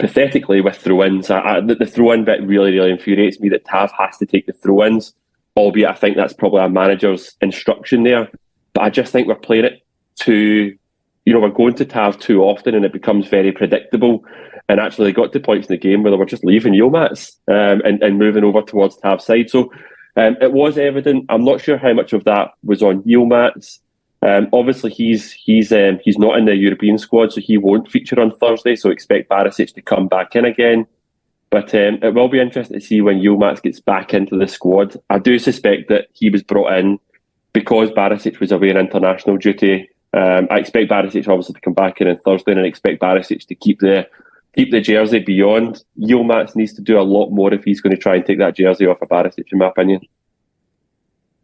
pathetically 0.00 0.60
with 0.60 0.76
throw-ins. 0.76 1.28
the, 1.28 1.76
the 1.78 1.86
throw-in 1.86 2.24
bit 2.24 2.42
really, 2.42 2.72
really 2.72 2.90
infuriates 2.90 3.38
me 3.38 3.48
that 3.50 3.64
Tav 3.64 3.92
has 3.92 4.16
to 4.18 4.26
take 4.26 4.46
the 4.46 4.52
throw-ins, 4.52 5.14
albeit 5.56 5.90
I 5.90 5.94
think 5.94 6.16
that's 6.16 6.32
probably 6.32 6.62
a 6.62 6.68
manager's 6.68 7.36
instruction 7.40 8.02
there. 8.02 8.28
But 8.72 8.82
I 8.82 8.90
just 8.90 9.12
think 9.12 9.28
we're 9.28 9.34
playing 9.36 9.66
it 9.66 9.82
too, 10.16 10.76
you 11.24 11.32
know, 11.32 11.40
we're 11.40 11.50
going 11.50 11.74
to 11.74 11.84
Tav 11.84 12.18
too 12.18 12.42
often 12.42 12.74
and 12.74 12.84
it 12.84 12.92
becomes 12.92 13.28
very 13.28 13.52
predictable. 13.52 14.24
And 14.68 14.80
actually, 14.80 15.06
they 15.06 15.12
got 15.12 15.32
to 15.32 15.40
points 15.40 15.68
in 15.68 15.74
the 15.74 15.78
game 15.78 16.02
where 16.02 16.12
they 16.12 16.16
were 16.16 16.24
just 16.24 16.44
leaving 16.44 16.74
Yilmaz 16.74 17.32
um, 17.48 17.82
and, 17.84 18.02
and 18.02 18.18
moving 18.18 18.44
over 18.44 18.62
towards 18.62 18.96
Tav's 18.96 19.24
side. 19.24 19.50
So 19.50 19.72
um, 20.16 20.36
it 20.40 20.52
was 20.52 20.78
evident. 20.78 21.26
I'm 21.28 21.44
not 21.44 21.60
sure 21.60 21.76
how 21.76 21.92
much 21.92 22.12
of 22.12 22.24
that 22.24 22.52
was 22.62 22.82
on 22.82 23.02
Yilmaz. 23.02 23.80
Um, 24.22 24.48
obviously, 24.52 24.90
he's 24.90 25.32
he's 25.32 25.72
um, 25.72 25.98
he's 26.04 26.18
not 26.18 26.38
in 26.38 26.44
the 26.44 26.54
European 26.54 26.98
squad, 26.98 27.32
so 27.32 27.40
he 27.40 27.56
won't 27.56 27.90
feature 27.90 28.20
on 28.20 28.36
Thursday. 28.36 28.76
So 28.76 28.90
expect 28.90 29.30
Barisic 29.30 29.74
to 29.74 29.82
come 29.82 30.08
back 30.08 30.36
in 30.36 30.44
again. 30.44 30.86
But 31.48 31.74
um, 31.74 31.98
it 32.02 32.14
will 32.14 32.28
be 32.28 32.40
interesting 32.40 32.78
to 32.78 32.86
see 32.86 33.00
when 33.00 33.20
Yilmaz 33.20 33.62
gets 33.62 33.80
back 33.80 34.14
into 34.14 34.38
the 34.38 34.46
squad. 34.46 34.96
I 35.08 35.18
do 35.18 35.38
suspect 35.38 35.88
that 35.88 36.08
he 36.12 36.30
was 36.30 36.42
brought 36.42 36.72
in 36.74 36.98
because 37.52 37.90
Barisic 37.90 38.38
was 38.38 38.52
away 38.52 38.70
on 38.70 38.76
international 38.76 39.36
duty 39.36 39.88
Um, 40.12 40.48
I 40.50 40.58
expect 40.58 40.90
Barisic 40.90 41.28
obviously 41.28 41.54
to 41.54 41.60
come 41.60 41.74
back 41.74 42.00
in 42.00 42.08
on 42.08 42.18
Thursday, 42.18 42.52
and 42.52 42.60
I 42.60 42.64
expect 42.64 43.00
Barisic 43.00 43.46
to 43.46 43.54
keep 43.54 43.80
the 43.80 44.08
keep 44.54 44.70
the 44.70 44.80
jersey 44.80 45.20
beyond. 45.20 45.84
Yilmaz 45.98 46.56
needs 46.56 46.72
to 46.74 46.82
do 46.82 46.98
a 46.98 47.02
lot 47.02 47.30
more 47.30 47.54
if 47.54 47.62
he's 47.64 47.80
going 47.80 47.94
to 47.94 48.00
try 48.00 48.16
and 48.16 48.26
take 48.26 48.38
that 48.38 48.56
jersey 48.56 48.86
off 48.86 49.00
of 49.02 49.08
Barisic, 49.08 49.46
in 49.52 49.58
my 49.58 49.68
opinion. 49.68 50.00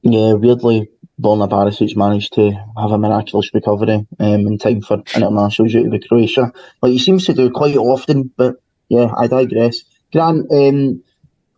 Yeah, 0.02 0.32
weirdly, 0.34 0.88
Borna 1.20 1.48
Barisic 1.48 1.96
managed 1.96 2.35
to 2.35 2.50
have 2.76 2.90
a 2.90 2.98
miraculous 2.98 3.50
recovery 3.55 4.07
um, 4.18 4.46
in 4.46 4.59
time 4.59 4.83
for 4.83 5.02
international 5.14 5.68
duty 5.68 5.88
with 5.88 6.09
Croatia. 6.09 6.52
Like 6.83 6.92
he 6.92 6.98
seems 6.98 7.24
to 7.26 7.35
do 7.35 7.50
quite 7.50 7.76
often, 7.76 8.31
but 8.37 8.57
yeah, 8.88 9.11
I 9.16 9.26
digress. 9.26 9.83
Grant, 10.12 10.46
um, 10.52 11.02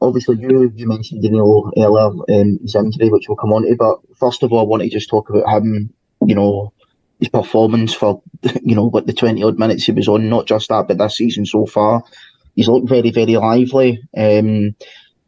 obviously 0.01 0.39
you 0.39 0.73
you 0.75 0.87
mentioned 0.87 1.23
Danilo 1.23 1.73
earlier, 1.77 2.41
um, 2.41 2.59
his 2.63 2.77
injury, 2.77 3.09
which 3.09 3.29
we'll 3.29 3.37
come 3.37 3.53
on 3.53 3.63
to, 3.63 3.75
but 3.77 3.99
first 4.17 4.43
of 4.45 4.53
all, 4.53 4.61
I 4.61 4.63
want 4.63 4.83
to 4.85 4.89
just 4.89 5.11
talk 5.11 5.29
about 5.29 5.63
him, 5.63 5.93
you 6.25 6.37
know, 6.37 6.73
his 7.19 7.29
performance 7.29 7.93
for, 7.93 8.23
you 8.63 8.77
know, 8.77 8.89
what 8.89 9.07
the 9.07 9.13
20 9.13 9.43
odd 9.43 9.59
minutes 9.59 9.85
he 9.85 9.93
was 9.93 10.07
on, 10.07 10.29
not 10.29 10.47
just 10.47 10.69
that, 10.69 10.87
but 10.87 10.99
this 10.99 11.17
season 11.17 11.47
so 11.47 11.67
far. 11.67 12.05
He's 12.55 12.69
looked 12.69 12.89
very, 12.89 13.11
very 13.11 13.37
lively. 13.37 14.03
Um, 14.17 14.77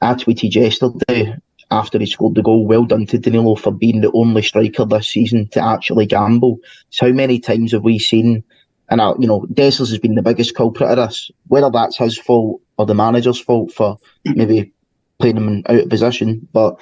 I 0.01 0.15
tweeted 0.15 0.55
yesterday 0.55 1.37
after 1.71 1.99
he 1.99 2.07
scored 2.07 2.35
the 2.35 2.43
goal, 2.43 2.67
well 2.67 2.85
done 2.85 3.07
to 3.07 3.19
Danilo 3.19 3.55
for 3.55 3.71
being 3.71 4.01
the 4.01 4.11
only 4.13 4.43
striker 4.43 4.85
this 4.85 5.09
season 5.09 5.49
to 5.49 5.65
actually 5.65 6.07
gamble. 6.07 6.59
So 6.91 7.07
how 7.07 7.13
many 7.13 7.39
times 7.39 7.73
have 7.73 7.85
we 7.85 7.99
seen, 7.99 8.43
and 8.89 9.01
I, 9.01 9.13
you 9.19 9.27
know, 9.27 9.47
Dessers 9.53 9.91
has 9.91 9.99
been 9.99 10.17
the 10.17 10.23
biggest 10.23 10.55
culprit 10.55 10.91
of 10.91 10.97
this, 10.97 11.31
whether 11.47 11.71
that's 11.71 11.97
his 11.97 12.19
fault 12.19 12.61
or 12.77 12.87
the 12.87 12.95
manager's 12.95 13.41
fault 13.41 13.73
for 13.73 13.97
maybe 14.25 14.73
playing 15.21 15.37
him 15.37 15.63
out 15.69 15.81
of 15.81 15.89
position, 15.89 16.47
but 16.53 16.81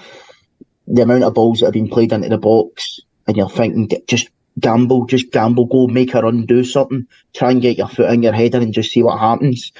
the 0.87 1.03
amount 1.03 1.25
of 1.25 1.35
balls 1.35 1.61
that 1.61 1.67
have 1.67 1.75
been 1.75 1.89
played 1.89 2.13
into 2.13 2.29
the 2.29 2.39
box, 2.39 3.01
and 3.27 3.37
you're 3.37 3.51
thinking, 3.51 3.91
just 4.07 4.31
gamble, 4.59 5.07
just 5.07 5.31
gamble, 5.31 5.67
go 5.67 5.87
make 5.87 6.15
a 6.15 6.23
run, 6.23 6.47
do 6.47 6.65
something, 6.65 7.07
try 7.35 7.51
and 7.51 7.63
get 7.63 7.79
your 7.79 7.89
foot 7.89 8.11
in 8.11 8.23
your 8.23 8.33
header 8.33 8.59
and 8.59 8.73
just 8.73 8.93
see 8.93 9.03
what 9.03 9.19
happens. 9.19 9.73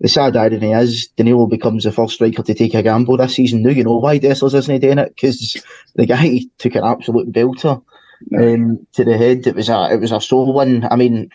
The 0.00 0.08
sad 0.08 0.36
irony 0.36 0.72
is 0.72 1.08
Danilo 1.16 1.46
becomes 1.46 1.84
the 1.84 1.92
first 1.92 2.14
striker 2.14 2.42
to 2.42 2.54
take 2.54 2.74
a 2.74 2.82
gamble 2.82 3.16
this 3.16 3.34
season. 3.34 3.62
Now 3.62 3.70
you 3.70 3.84
know 3.84 3.98
why 3.98 4.18
Dessers 4.18 4.54
isn't 4.54 4.80
doing 4.80 4.98
it 4.98 5.14
because 5.14 5.62
the 5.94 6.06
guy 6.06 6.40
took 6.58 6.74
an 6.74 6.84
absolute 6.84 7.32
belter 7.32 7.82
um, 8.38 8.86
to 8.92 9.04
the 9.04 9.16
head. 9.16 9.46
It 9.46 9.54
was 9.54 9.68
a 9.68 9.88
it 9.92 10.00
was 10.00 10.12
a 10.12 10.20
sole 10.20 10.52
one. 10.52 10.86
I 10.90 10.96
mean. 10.96 11.30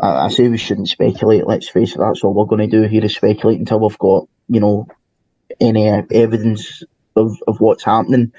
I, 0.00 0.26
I 0.26 0.28
say 0.28 0.46
we 0.46 0.58
shouldn't 0.58 0.88
speculate. 0.88 1.44
Let's 1.44 1.68
face 1.68 1.96
it. 1.96 1.98
That's 1.98 2.22
all 2.22 2.32
we're 2.32 2.44
going 2.44 2.70
to 2.70 2.82
do 2.82 2.86
here 2.86 3.04
is 3.04 3.16
speculate 3.16 3.58
until 3.58 3.80
we've 3.80 3.98
got, 3.98 4.28
you 4.48 4.60
know, 4.60 4.86
any 5.60 5.88
evidence 5.88 6.84
of, 7.16 7.36
of 7.46 7.60
what's 7.60 7.84
happening. 7.84 8.32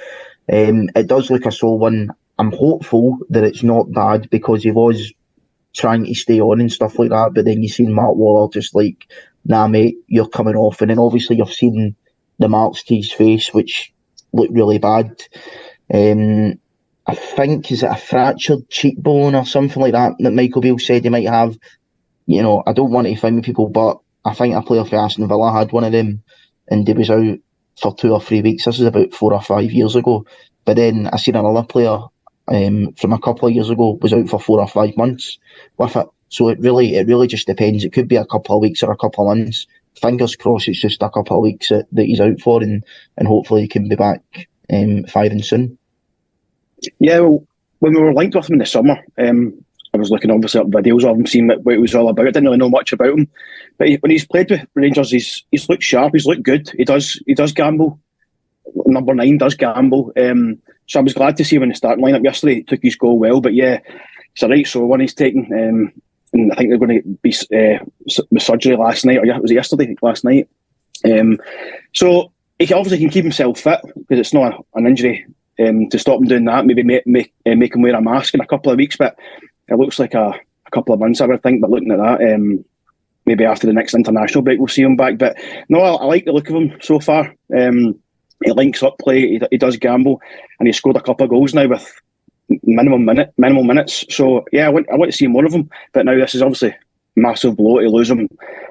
Um, 0.52 0.90
it 0.96 1.08
does 1.08 1.30
look 1.30 1.46
a 1.46 1.52
sole 1.52 1.78
one. 1.78 2.12
I'm 2.40 2.54
hopeful 2.54 3.20
that 3.30 3.44
it's 3.44 3.64
not 3.64 3.92
bad 3.92 4.30
because 4.30 4.64
he 4.64 4.72
was 4.72 5.14
trying 5.76 6.06
to 6.06 6.16
stay 6.16 6.40
on 6.40 6.62
and 6.62 6.72
stuff 6.72 6.98
like 6.98 7.10
that. 7.10 7.34
But 7.36 7.46
then 7.46 7.62
you've 7.62 7.74
seen 7.74 7.94
Mark 7.94 8.16
Waller 8.16 8.50
just 8.50 8.74
like, 8.74 9.06
nah, 9.46 9.68
mate, 9.68 9.98
you're 10.08 10.28
coming 10.28 10.56
off. 10.56 10.82
And 10.82 10.90
then 10.90 11.00
obviously 11.00 11.36
you've 11.36 11.54
seen 11.54 11.96
the 12.40 12.48
marks 12.48 12.84
to 12.84 12.96
his 12.96 13.12
face, 13.12 13.54
which 13.54 13.94
looked 14.32 14.54
really 14.54 14.80
bad. 14.80 15.22
Um, 15.94 16.60
I 17.06 17.16
think, 17.16 17.72
is 17.72 17.84
it 17.84 17.92
a 17.92 17.96
fractured 17.96 18.70
cheekbone 18.70 19.36
or 19.36 19.46
something 19.46 19.82
like 19.82 19.94
that 19.94 20.14
that 20.20 20.32
Michael 20.32 20.62
Beale 20.62 20.80
said 20.80 21.04
he 21.04 21.10
might 21.10 21.28
have? 21.28 21.58
You 22.26 22.42
know, 22.42 22.64
I 22.66 22.72
don't 22.72 22.92
want 22.92 23.08
to 23.08 23.14
offend 23.14 23.44
people, 23.44 23.68
but 23.68 24.00
I 24.24 24.34
think 24.34 24.56
a 24.56 24.62
player 24.62 24.86
for 24.86 24.96
Aston 24.96 25.28
Villa 25.28 25.52
had 25.52 25.74
one 25.74 25.84
of 25.84 25.92
them 25.92 26.24
and 26.70 26.88
he 26.88 26.94
was 26.94 27.10
out 27.10 27.40
for 27.82 27.96
two 27.96 28.14
or 28.14 28.22
three 28.22 28.42
weeks. 28.42 28.66
This 28.66 28.80
is 28.80 28.86
about 28.86 29.14
four 29.14 29.34
or 29.34 29.42
five 29.42 29.72
years 29.72 29.96
ago. 29.98 30.26
But 30.64 30.76
then 30.76 31.10
I 31.12 31.18
seen 31.18 31.36
another 31.36 31.66
player 31.66 32.00
um, 32.50 32.94
from 32.94 33.14
a 33.14 33.20
couple 33.20 33.48
of 33.48 33.54
years 33.54 33.70
ago 33.70 33.98
was 34.02 34.14
out 34.14 34.28
for 34.30 34.40
four 34.40 34.60
or 34.60 34.68
five 34.68 34.96
months 34.98 35.38
with 35.78 35.96
it. 35.96 36.08
So 36.30 36.50
it 36.50 36.60
really, 36.60 36.96
it 36.96 37.08
really 37.08 37.28
just 37.28 37.48
depends. 37.48 37.84
It 37.84 37.94
could 37.94 38.08
be 38.08 38.16
a 38.16 38.26
couple 38.26 38.56
of 38.56 38.62
weeks 38.62 38.84
or 38.84 38.92
a 38.92 38.98
couple 38.98 39.30
of 39.30 39.38
months. 39.38 39.66
Fingers 39.96 40.36
crossed, 40.36 40.68
it's 40.68 40.82
just 40.82 41.02
a 41.02 41.10
couple 41.10 41.38
of 41.38 41.44
weeks 41.44 41.70
that, 41.70 41.88
that 41.92 42.06
he's 42.06 42.22
out 42.22 42.40
for, 42.40 42.62
and 42.62 42.84
and 43.18 43.28
hopefully 43.28 43.62
he 43.62 43.68
can 43.68 43.90
be 43.90 43.96
back 43.96 44.48
um, 44.72 45.04
firing 45.06 45.42
soon. 45.42 45.78
Yeah, 47.00 47.20
well, 47.20 47.46
when 47.80 47.94
we 47.94 48.02
were 48.02 48.14
linked 48.14 48.36
with 48.36 48.50
him 48.50 48.54
in 48.54 48.60
the 48.60 48.66
summer, 48.66 49.04
um, 49.18 49.66
I 49.94 49.98
was 49.98 50.12
looking 50.12 50.32
obviously 50.32 50.62
up 50.62 50.68
videos 50.68 51.04
of 51.04 51.18
him, 51.18 51.26
seeing 51.26 51.48
what, 51.48 51.74
it 51.74 51.82
was 51.82 51.96
all 51.96 52.10
about. 52.10 52.28
I 52.28 52.32
didn't 52.32 52.46
really 52.46 52.58
know 52.58 52.70
much 52.70 52.94
about 52.94 53.18
him, 53.18 53.28
but 53.78 53.88
he, 53.90 53.96
when 53.96 54.12
he's 54.12 54.26
played 54.26 54.52
with 54.52 54.66
Rangers, 54.76 55.12
he's 55.12 55.44
he's 55.52 55.68
looked 55.68 55.84
sharp. 55.84 56.14
He's 56.14 56.26
looked 56.26 56.44
good. 56.44 56.72
He 56.78 56.86
does 56.86 57.22
he 57.26 57.34
does 57.34 57.52
gamble. 57.52 58.00
Number 58.86 59.14
nine 59.14 59.38
does 59.38 59.56
gamble. 59.56 60.12
Um, 60.20 60.60
so 60.88 61.00
I 61.00 61.04
was 61.04 61.14
glad 61.14 61.38
to 61.38 61.46
see 61.46 61.56
him 61.56 61.64
in 61.64 61.70
the 61.70 61.76
starting 61.76 62.04
lineup 62.04 62.24
yesterday. 62.24 62.64
Took 62.64 62.82
his 62.82 62.96
goal 62.96 63.20
well, 63.20 63.42
but 63.42 63.54
yeah, 63.54 63.80
it's 64.34 64.44
a 64.44 64.48
right 64.48 64.68
so 64.68 64.86
one 64.86 65.00
he's 65.00 65.14
taken. 65.14 65.48
Um, 65.54 66.02
and 66.34 66.52
I 66.52 66.56
think 66.56 66.70
they're 66.70 66.78
going 66.78 67.02
to 67.02 67.10
be 67.22 67.34
uh, 67.56 67.84
with 68.30 68.44
surgery 68.44 68.76
last 68.76 69.06
night, 69.06 69.18
or 69.18 69.42
was 69.42 69.52
it 69.52 69.56
yesterday? 69.56 69.96
Last 70.02 70.24
night. 70.24 70.48
Um, 71.06 71.38
so 71.94 72.32
he 72.58 72.74
obviously 72.74 73.00
can 73.00 73.10
keep 73.10 73.24
himself 73.24 73.60
fit 73.60 73.80
because 73.84 74.20
it's 74.20 74.34
not 74.34 74.66
an 74.76 74.86
injury 74.86 75.26
um, 75.60 75.90
to 75.90 76.00
stop 76.00 76.20
him 76.20 76.28
doing 76.28 76.46
that. 76.46 76.66
Maybe 76.66 76.84
make 76.84 77.08
make, 77.08 77.34
uh, 77.46 77.56
make 77.56 77.74
him 77.74 77.82
wear 77.82 77.96
a 77.96 78.02
mask 78.02 78.34
in 78.34 78.42
a 78.42 78.48
couple 78.48 78.72
of 78.72 78.78
weeks, 78.78 78.98
but 78.98 79.18
it 79.68 79.76
looks 79.76 80.00
like 80.00 80.14
a, 80.14 80.34
a 80.66 80.72
couple 80.72 80.94
of 80.94 81.00
months, 81.00 81.22
I 81.22 81.26
would 81.26 81.42
think. 81.42 81.62
But 81.62 81.70
looking 81.70 81.92
at 81.92 81.98
that, 81.98 82.34
um, 82.34 82.64
maybe 83.26 83.46
after 83.46 83.68
the 83.68 83.74
next 83.74 83.94
international 83.94 84.44
break, 84.44 84.60
we'll 84.60 84.68
see 84.68 84.82
him 84.82 84.96
back. 84.96 85.18
But 85.18 85.38
no, 85.70 85.80
I, 85.80 85.94
I 85.94 86.06
like 86.06 86.26
the 86.26 86.32
look 86.32 86.50
of 86.50 86.56
him 86.56 86.78
so 86.82 87.00
far. 87.00 87.34
Um, 87.58 88.00
he 88.44 88.52
links 88.52 88.84
up 88.84 88.98
play, 89.00 89.22
he, 89.22 89.42
he, 89.52 89.58
does 89.58 89.78
gamble, 89.78 90.22
and 90.60 90.68
he's 90.68 90.78
scored 90.78 90.98
a 90.98 91.02
couple 91.02 91.24
of 91.24 91.30
goals 91.30 91.54
now 91.54 91.68
with 91.68 92.02
minimum 92.64 93.06
minute, 93.06 93.34
minimal 93.38 93.64
minutes. 93.64 94.06
So 94.10 94.46
yeah, 94.52 94.68
I 94.68 94.70
want, 94.70 94.90
I 94.92 94.96
want 94.96 95.12
to 95.12 95.18
see 95.18 95.28
more 95.28 95.46
of 95.46 95.54
him. 95.54 95.70
But 95.94 96.06
now 96.06 96.16
this 96.16 96.36
is 96.36 96.42
obviously 96.42 96.76
massive 97.16 97.58
blow 97.58 97.80
to 97.80 97.90
lose 97.90 98.10
him 98.10 98.30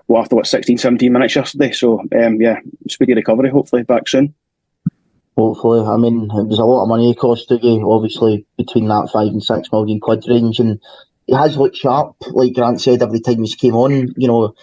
well, 0.08 0.22
after 0.22 0.36
what 0.36 0.46
16, 0.46 0.78
17 0.78 1.12
minutes 1.12 1.36
yesterday. 1.36 1.72
So 1.72 2.00
um, 2.00 2.40
yeah, 2.40 2.60
speedy 2.88 3.14
recovery. 3.14 3.50
Hopefully 3.50 3.82
back 3.82 4.08
soon. 4.08 4.34
Hopefully, 5.36 5.86
I 5.86 5.96
mean, 5.96 6.24
it 6.24 6.48
was 6.48 6.58
a 6.58 6.64
lot 6.64 6.82
of 6.82 6.88
money 6.88 7.14
cost 7.14 7.48
to 7.48 7.58
you, 7.62 7.88
obviously, 7.88 8.44
between 8.56 8.88
that 8.88 9.10
five 9.12 9.28
and 9.28 9.42
six 9.42 9.70
million 9.70 10.00
quid 10.00 10.24
range. 10.28 10.58
And 10.58 10.80
he 11.26 11.34
has 11.34 11.56
looked 11.56 11.76
sharp, 11.76 12.16
like 12.32 12.54
Grant 12.54 12.80
said, 12.80 13.02
every 13.02 13.20
time 13.20 13.44
he 13.44 13.54
came 13.54 13.76
on. 13.76 14.12
You 14.16 14.26
know, 14.26 14.54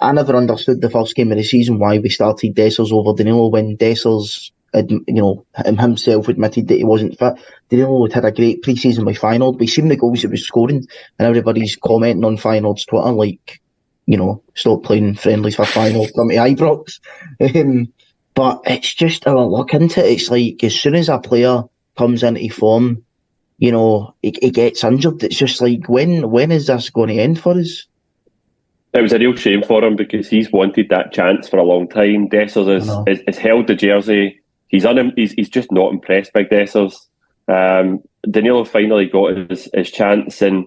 I 0.00 0.12
never 0.12 0.36
understood 0.36 0.80
the 0.80 0.90
first 0.90 1.14
game 1.14 1.30
of 1.32 1.38
the 1.38 1.44
season 1.44 1.78
why 1.78 1.98
we 1.98 2.08
started 2.08 2.54
Dessers 2.54 2.92
over 2.92 3.16
Danilo 3.16 3.48
when 3.48 3.76
Dessers, 3.76 4.50
you 4.74 5.02
know, 5.08 5.46
himself 5.64 6.28
admitted 6.28 6.68
that 6.68 6.78
he 6.78 6.84
wasn't 6.84 7.18
fit. 7.18 7.34
Danilo 7.68 8.04
had 8.04 8.12
had 8.12 8.24
a 8.24 8.32
great 8.32 8.62
pre-season 8.62 9.04
with 9.04 9.18
Feyenoord. 9.18 9.58
We 9.58 9.66
seen 9.66 9.88
the 9.88 9.96
goals 9.96 10.22
he 10.22 10.26
was 10.26 10.46
scoring, 10.46 10.86
and 11.18 11.28
everybody's 11.28 11.76
commenting 11.76 12.24
on 12.24 12.36
Feyenoord's 12.36 12.84
Twitter 12.84 13.12
like, 13.12 13.60
you 14.06 14.16
know, 14.16 14.42
stop 14.54 14.82
playing 14.82 15.14
friendlies 15.16 15.56
for 15.56 15.64
Feyenoord, 15.64 16.14
come 16.14 16.28
to 16.28 16.36
Ibrox. 16.36 17.00
Um, 17.56 17.92
but 18.34 18.62
it's 18.66 18.92
just 18.92 19.26
our 19.28 19.44
luck 19.46 19.74
into 19.74 20.04
it. 20.04 20.10
It's 20.10 20.30
like 20.30 20.62
as 20.64 20.74
soon 20.74 20.96
as 20.96 21.08
a 21.08 21.18
player 21.18 21.62
comes 21.96 22.22
into 22.24 22.48
form, 22.52 23.04
you 23.58 23.70
know, 23.70 24.14
he, 24.22 24.34
he 24.42 24.50
gets 24.50 24.82
injured. 24.82 25.22
It's 25.22 25.36
just 25.36 25.60
like 25.60 25.88
when 25.88 26.30
when 26.30 26.50
is 26.50 26.66
this 26.66 26.90
going 26.90 27.10
to 27.10 27.14
end 27.14 27.38
for 27.38 27.52
us? 27.56 27.86
It 28.94 29.02
was 29.02 29.12
a 29.12 29.18
real 29.18 29.34
shame 29.34 29.62
for 29.62 29.82
him 29.82 29.96
because 29.96 30.28
he's 30.28 30.52
wanted 30.52 30.88
that 30.90 31.12
chance 31.12 31.48
for 31.48 31.58
a 31.58 31.64
long 31.64 31.88
time. 31.88 32.28
Dessers 32.28 33.06
has, 33.08 33.20
has, 33.26 33.38
held 33.38 33.66
the 33.66 33.74
jersey. 33.74 34.40
He's, 34.68 34.84
un, 34.84 35.12
he's 35.16 35.32
he's 35.32 35.48
just 35.48 35.72
not 35.72 35.92
impressed 35.92 36.32
by 36.32 36.44
Dessers. 36.44 36.94
Um, 37.48 38.02
Danilo 38.30 38.64
finally 38.64 39.06
got 39.06 39.36
his, 39.50 39.68
his 39.74 39.90
chance, 39.90 40.40
and 40.40 40.66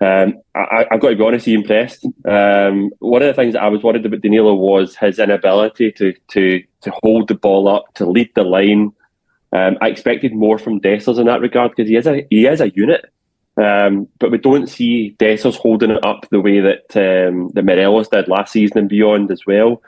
um, 0.00 0.34
I, 0.54 0.86
have 0.90 1.00
got 1.00 1.10
to 1.10 1.16
be 1.16 1.24
honest, 1.24 1.46
he 1.46 1.54
impressed. 1.54 2.06
Um, 2.26 2.90
one 3.00 3.22
of 3.22 3.28
the 3.28 3.34
things 3.34 3.54
that 3.54 3.62
I 3.62 3.68
was 3.68 3.82
worried 3.82 4.06
about 4.06 4.20
Danilo 4.20 4.54
was 4.54 4.94
his 4.94 5.18
inability 5.18 5.90
to 5.92 6.14
to 6.28 6.62
to 6.82 6.92
hold 7.02 7.26
the 7.26 7.34
ball 7.34 7.66
up, 7.66 7.92
to 7.94 8.08
lead 8.08 8.30
the 8.36 8.44
line. 8.44 8.92
Um, 9.52 9.76
I 9.80 9.88
expected 9.88 10.32
more 10.32 10.58
from 10.58 10.80
Dessers 10.80 11.18
in 11.18 11.26
that 11.26 11.40
regard 11.40 11.72
because 11.72 11.88
he 11.88 11.96
is 11.96 12.06
a 12.06 12.24
he 12.30 12.46
is 12.46 12.60
a 12.60 12.70
unit, 12.70 13.06
um, 13.58 14.08
but 14.20 14.30
we 14.30 14.38
don't 14.38 14.68
see 14.68 15.16
Dessers 15.18 15.56
holding 15.56 15.90
it 15.90 16.04
up 16.04 16.26
the 16.30 16.40
way 16.40 16.60
that 16.60 16.96
um, 16.96 17.48
that 17.54 17.64
Morelos 17.64 18.08
did 18.08 18.28
last 18.28 18.52
season 18.52 18.78
and 18.78 18.88
beyond 18.88 19.30
as 19.30 19.44
well. 19.46 19.82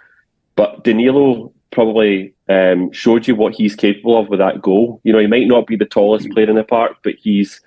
But 0.56 0.83
Danilo 0.83 1.52
probably 1.70 2.35
um, 2.48 2.90
showed 2.90 3.28
you 3.28 3.37
what 3.37 3.54
he's 3.54 3.76
capable 3.76 4.18
of 4.18 4.28
with 4.28 4.40
that 4.40 4.61
goal. 4.61 5.00
You 5.04 5.12
know, 5.12 5.20
he 5.20 5.28
might 5.28 5.46
not 5.46 5.68
be 5.68 5.76
the 5.76 5.85
tallest 5.85 6.28
player 6.30 6.50
in 6.50 6.56
the 6.56 6.64
park, 6.64 6.96
but 7.04 7.14
he's 7.14 7.61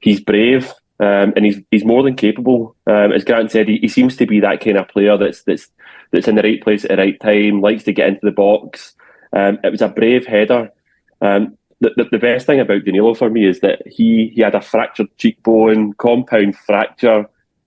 he's 0.00 0.20
brave. 0.20 0.72
Um, 0.98 1.32
and 1.36 1.44
he's 1.44 1.60
he's 1.70 1.84
more 1.84 2.02
than 2.02 2.16
capable. 2.16 2.74
Um, 2.86 3.12
as 3.12 3.24
Grant 3.24 3.50
said, 3.50 3.68
he, 3.68 3.78
he, 3.78 3.88
seems 3.88 4.16
to 4.16 4.26
be 4.26 4.40
that 4.40 4.62
kind 4.62 4.76
of 4.76 4.88
player 4.88 5.16
that's 5.16 5.42
that's 5.44 5.68
that's 6.10 6.28
in 6.28 6.34
the 6.34 6.42
right 6.42 6.62
place 6.62 6.84
at 6.84 6.90
the 6.90 6.96
right 6.96 7.20
time, 7.20 7.60
likes 7.60 7.84
to 7.84 7.92
get 7.92 8.08
into 8.08 8.20
the 8.22 8.32
box. 8.32 8.94
Um, 9.32 9.58
it 9.64 9.70
was 9.70 9.80
a 9.82 9.88
brave 9.88 10.26
header. 10.26 10.70
Um, 11.22 11.56
the, 11.80 11.90
the, 11.96 12.04
the, 12.12 12.18
best 12.18 12.46
thing 12.46 12.60
about 12.60 12.84
Danilo 12.84 13.14
for 13.14 13.30
me 13.30 13.46
is 13.46 13.60
that 13.60 13.82
he 13.86 14.32
he 14.34 14.42
had 14.42 14.54
a 14.54 14.60
fractured 14.60 15.08
cheekbone, 15.16 15.94
compound 15.94 16.56
fracture, 16.56 17.26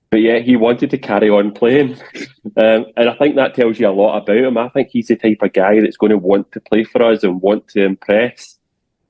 but 0.10 0.22
yet 0.22 0.44
he 0.44 0.56
wanted 0.56 0.92
to 0.92 0.98
carry 0.98 1.30
on 1.30 1.52
playing, 1.52 1.94
um, 2.58 2.86
and 2.96 3.10
I 3.10 3.16
think 3.16 3.36
that 3.36 3.56
tells 3.56 3.80
you 3.80 3.88
a 3.88 3.92
lot 3.92 4.22
about 4.22 4.38
him. 4.38 4.58
I 4.58 4.70
think 4.70 4.90
he's 4.90 5.08
the 5.08 5.16
type 5.16 5.40
of 5.42 5.54
guy 5.54 5.80
that's 5.82 5.98
going 5.98 6.12
to 6.12 6.18
want 6.18 6.52
to 6.52 6.62
play 6.62 6.84
for 6.84 7.02
us 7.04 7.24
and 7.24 7.42
want 7.42 7.68
to 7.70 7.84
impress. 7.84 8.58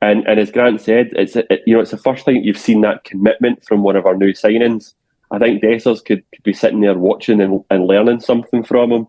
And 0.01 0.27
and 0.27 0.39
as 0.39 0.51
Grant 0.51 0.81
said, 0.81 1.11
it's 1.13 1.35
it, 1.35 1.63
you 1.65 1.75
know 1.75 1.81
it's 1.81 1.91
the 1.91 1.97
first 1.97 2.25
time 2.25 2.37
you've 2.37 2.57
seen 2.57 2.81
that 2.81 3.03
commitment 3.03 3.63
from 3.65 3.83
one 3.83 3.95
of 3.95 4.05
our 4.05 4.15
new 4.15 4.33
signings. 4.33 4.93
I 5.31 5.39
think 5.39 5.63
Dessers 5.63 6.05
could, 6.05 6.23
could 6.31 6.43
be 6.43 6.53
sitting 6.53 6.81
there 6.81 6.97
watching 6.97 7.41
and, 7.41 7.63
and 7.71 7.87
learning 7.87 8.19
something 8.19 8.63
from 8.63 8.91
him. 8.91 9.07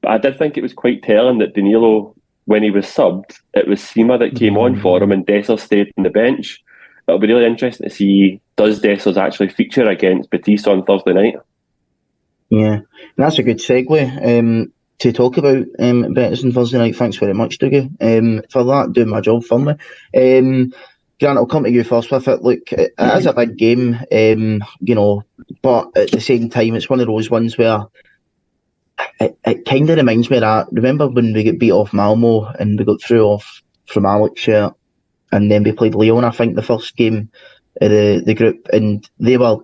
But 0.00 0.10
I 0.10 0.18
did 0.18 0.36
think 0.36 0.56
it 0.56 0.62
was 0.62 0.72
quite 0.72 1.02
telling 1.02 1.38
that 1.38 1.54
Danilo, 1.54 2.16
when 2.50 2.64
he 2.64 2.70
was 2.72 2.84
subbed, 2.84 3.38
it 3.54 3.68
was 3.68 3.80
Sima 3.80 4.18
that 4.18 4.34
came 4.34 4.54
mm-hmm. 4.54 4.74
on 4.74 4.80
for 4.80 5.00
him 5.00 5.12
and 5.12 5.24
Dessers 5.24 5.60
stayed 5.60 5.92
on 5.96 6.02
the 6.02 6.10
bench. 6.10 6.60
It'll 7.06 7.20
be 7.20 7.28
really 7.28 7.46
interesting 7.46 7.88
to 7.88 7.94
see 7.94 8.40
does 8.56 8.82
Dessers 8.82 9.16
actually 9.16 9.50
feature 9.50 9.88
against 9.88 10.30
Betis 10.30 10.66
on 10.66 10.84
Thursday 10.84 11.12
night. 11.12 11.36
Yeah, 12.48 12.80
that's 13.16 13.38
a 13.38 13.44
good 13.44 13.58
segue. 13.58 14.40
Um, 14.40 14.72
to 14.98 15.12
talk 15.12 15.36
about 15.36 15.64
um, 15.78 16.12
Betis 16.12 16.42
on 16.42 16.50
Thursday 16.50 16.78
night. 16.78 16.96
Thanks 16.96 17.18
very 17.18 17.34
much, 17.34 17.60
Dougie, 17.60 17.88
um, 18.00 18.42
for 18.50 18.64
that. 18.64 18.94
Doing 18.94 19.10
my 19.10 19.20
job 19.20 19.44
for 19.44 19.60
me. 19.60 19.74
Um, 20.16 20.74
Grant, 21.20 21.38
I'll 21.38 21.46
come 21.46 21.62
to 21.62 21.70
you 21.70 21.84
first 21.84 22.10
with 22.10 22.26
it. 22.26 22.42
Look, 22.42 22.72
it 22.72 22.94
is 22.98 23.26
a 23.26 23.32
big 23.32 23.58
game, 23.58 23.94
um, 23.94 24.60
you 24.80 24.96
know, 24.96 25.22
but 25.62 25.96
at 25.96 26.10
the 26.10 26.20
same 26.20 26.50
time, 26.50 26.74
it's 26.74 26.90
one 26.90 26.98
of 26.98 27.06
those 27.06 27.30
ones 27.30 27.56
where 27.56 27.84
it, 29.20 29.38
it 29.44 29.64
kind 29.64 29.88
of 29.90 29.96
reminds 29.96 30.30
me 30.30 30.38
of 30.38 30.42
that. 30.42 30.68
Remember 30.72 31.08
when 31.08 31.32
we 31.32 31.44
got 31.44 31.58
beat 31.58 31.72
off 31.72 31.92
Malmo 31.92 32.46
and 32.46 32.78
we 32.78 32.84
got 32.84 33.02
through 33.02 33.24
off 33.24 33.62
from 33.86 34.04
Alashkert, 34.04 34.74
and 35.32 35.50
then 35.50 35.62
we 35.62 35.72
played 35.72 35.94
Lyon, 35.94 36.24
I 36.24 36.30
think, 36.30 36.56
the 36.56 36.62
first 36.62 36.96
game 36.96 37.30
of 37.80 37.90
the, 37.90 38.22
the 38.24 38.34
group, 38.34 38.66
and 38.72 39.08
they 39.18 39.36
were 39.36 39.58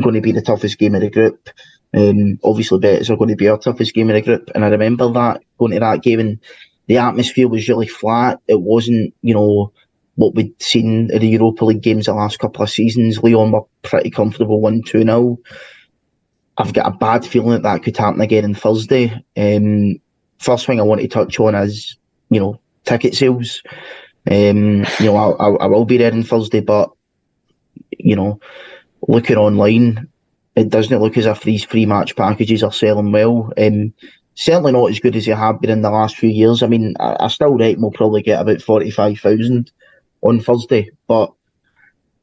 going 0.00 0.14
to 0.14 0.20
be 0.20 0.32
the 0.32 0.42
toughest 0.42 0.78
game 0.78 0.94
of 0.94 1.00
the 1.00 1.10
group. 1.10 1.48
Um, 1.94 2.38
obviously, 2.42 2.78
Betis 2.78 3.10
are 3.10 3.16
going 3.16 3.30
to 3.30 3.36
be 3.36 3.48
our 3.48 3.58
toughest 3.58 3.94
game 3.94 4.08
in 4.10 4.16
the 4.16 4.22
group, 4.22 4.50
and 4.54 4.64
I 4.64 4.68
remember 4.68 5.12
that 5.12 5.42
going 5.58 5.72
to 5.72 5.80
that 5.80 6.02
game, 6.02 6.20
and 6.20 6.38
the 6.86 6.98
atmosphere 6.98 7.48
was 7.48 7.68
really 7.68 7.86
flat. 7.86 8.40
It 8.48 8.60
wasn't, 8.60 9.14
you 9.22 9.34
know, 9.34 9.72
what 10.16 10.34
we'd 10.34 10.60
seen 10.60 11.10
in 11.10 11.20
the 11.20 11.28
Europa 11.28 11.64
League 11.64 11.82
games 11.82 12.06
the 12.06 12.14
last 12.14 12.38
couple 12.38 12.62
of 12.62 12.70
seasons. 12.70 13.22
Lyon 13.22 13.52
were 13.52 13.62
pretty 13.82 14.10
comfortable, 14.10 14.60
one 14.60 14.82
two 14.82 15.02
0 15.02 15.38
I've 16.58 16.72
got 16.72 16.86
a 16.86 16.96
bad 16.96 17.24
feeling 17.24 17.50
that 17.50 17.62
that 17.62 17.82
could 17.82 17.96
happen 17.96 18.20
again 18.20 18.44
on 18.44 18.54
Thursday. 18.54 19.24
Um, 19.36 20.00
first 20.38 20.66
thing 20.66 20.80
I 20.80 20.84
want 20.84 21.00
to 21.00 21.08
touch 21.08 21.38
on 21.40 21.54
is, 21.54 21.96
you 22.30 22.40
know, 22.40 22.60
ticket 22.84 23.14
sales. 23.14 23.62
Um, 24.30 24.84
you 25.00 25.06
know, 25.06 25.16
I, 25.16 25.30
I, 25.30 25.50
I 25.50 25.66
will 25.66 25.84
be 25.84 25.96
there 25.96 26.12
on 26.12 26.22
Thursday, 26.22 26.60
but 26.60 26.90
you 27.98 28.16
know, 28.16 28.40
looking 29.08 29.36
online, 29.36 30.08
it 30.56 30.68
doesn't 30.68 31.00
look 31.00 31.16
as 31.16 31.26
if 31.26 31.42
these 31.42 31.64
free 31.64 31.86
match 31.86 32.16
packages 32.16 32.62
are 32.62 32.72
selling 32.72 33.12
well. 33.12 33.52
Um, 33.56 33.94
certainly 34.34 34.72
not 34.72 34.90
as 34.90 35.00
good 35.00 35.16
as 35.16 35.26
they 35.26 35.32
have 35.32 35.60
been 35.60 35.70
in 35.70 35.82
the 35.82 35.90
last 35.90 36.16
few 36.16 36.28
years. 36.28 36.62
I 36.62 36.66
mean, 36.66 36.94
I, 37.00 37.16
I 37.20 37.28
still 37.28 37.56
reckon 37.56 37.82
we'll 37.82 37.90
probably 37.90 38.22
get 38.22 38.40
about 38.40 38.62
45,000 38.62 39.70
on 40.22 40.40
Thursday, 40.40 40.90
but 41.06 41.32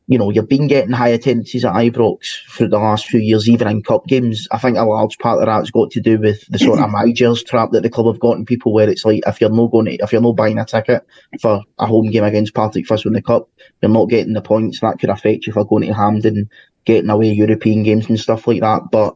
you 0.10 0.18
know, 0.18 0.32
you've 0.32 0.50
been 0.50 0.66
getting 0.66 0.92
high 0.92 1.10
attendances 1.10 1.64
at 1.64 1.76
Ibrox 1.76 2.44
for 2.48 2.68
the 2.68 2.80
last 2.80 3.06
few 3.06 3.20
years, 3.20 3.48
even 3.48 3.68
in 3.68 3.84
cup 3.84 4.08
games. 4.08 4.48
I 4.50 4.58
think 4.58 4.76
a 4.76 4.84
large 4.84 5.20
part 5.20 5.40
of 5.40 5.46
that's 5.46 5.70
got 5.70 5.92
to 5.92 6.02
do 6.02 6.18
with 6.18 6.44
the 6.48 6.58
sort 6.58 6.80
of 6.80 6.90
managers 6.92 7.44
trap 7.44 7.70
that 7.72 7.84
the 7.84 7.92
club 7.92 8.08
have 8.08 8.20
gotten 8.20 8.44
people 8.44 8.74
where 8.74 8.90
it's 8.90 9.06
like 9.06 9.22
if 9.28 9.40
you're 9.40 9.52
not 9.52 9.70
going 9.70 9.86
to, 9.86 10.04
if 10.04 10.12
you're 10.12 10.20
not 10.20 10.36
buying 10.36 10.58
a 10.58 10.66
ticket 10.66 11.06
for 11.40 11.62
a 11.78 11.86
home 11.86 12.10
game 12.10 12.24
against 12.24 12.56
Partick 12.56 12.88
Thistle 12.88 13.10
in 13.10 13.14
the 13.14 13.22
cup, 13.22 13.50
you're 13.84 13.92
not 13.92 14.10
getting 14.10 14.34
the 14.34 14.42
points. 14.42 14.80
That 14.80 14.98
could 14.98 15.12
affect 15.12 15.46
you 15.46 15.54
for 15.54 15.64
going 15.64 15.84
to 15.84 15.94
Hampden 15.94 16.50
getting 16.86 17.12
away 17.12 17.32
European 17.32 17.84
games 17.84 18.10
and 18.10 18.20
stuff 18.20 18.48
like 18.48 18.62
that. 18.62 18.90
But 18.92 19.16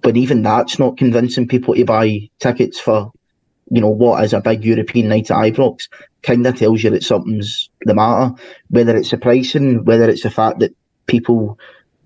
but 0.00 0.16
even 0.16 0.40
that's 0.42 0.78
not 0.78 0.96
convincing 0.96 1.46
people 1.46 1.74
to 1.74 1.84
buy 1.84 2.30
tickets 2.38 2.80
for, 2.80 3.12
you 3.70 3.80
know, 3.80 3.88
what 3.88 4.22
is 4.24 4.32
a 4.32 4.40
big 4.40 4.64
European 4.64 5.08
night 5.08 5.30
at 5.30 5.36
Ibrox. 5.36 5.88
Kind 6.22 6.46
of 6.46 6.56
tells 6.56 6.82
you 6.82 6.90
that 6.90 7.02
something's 7.02 7.70
the 7.82 7.94
matter. 7.94 8.34
Whether 8.68 8.96
it's 8.96 9.10
the 9.10 9.18
pricing, 9.18 9.84
whether 9.84 10.08
it's 10.08 10.22
the 10.22 10.30
fact 10.30 10.60
that 10.60 10.74
people 11.06 11.58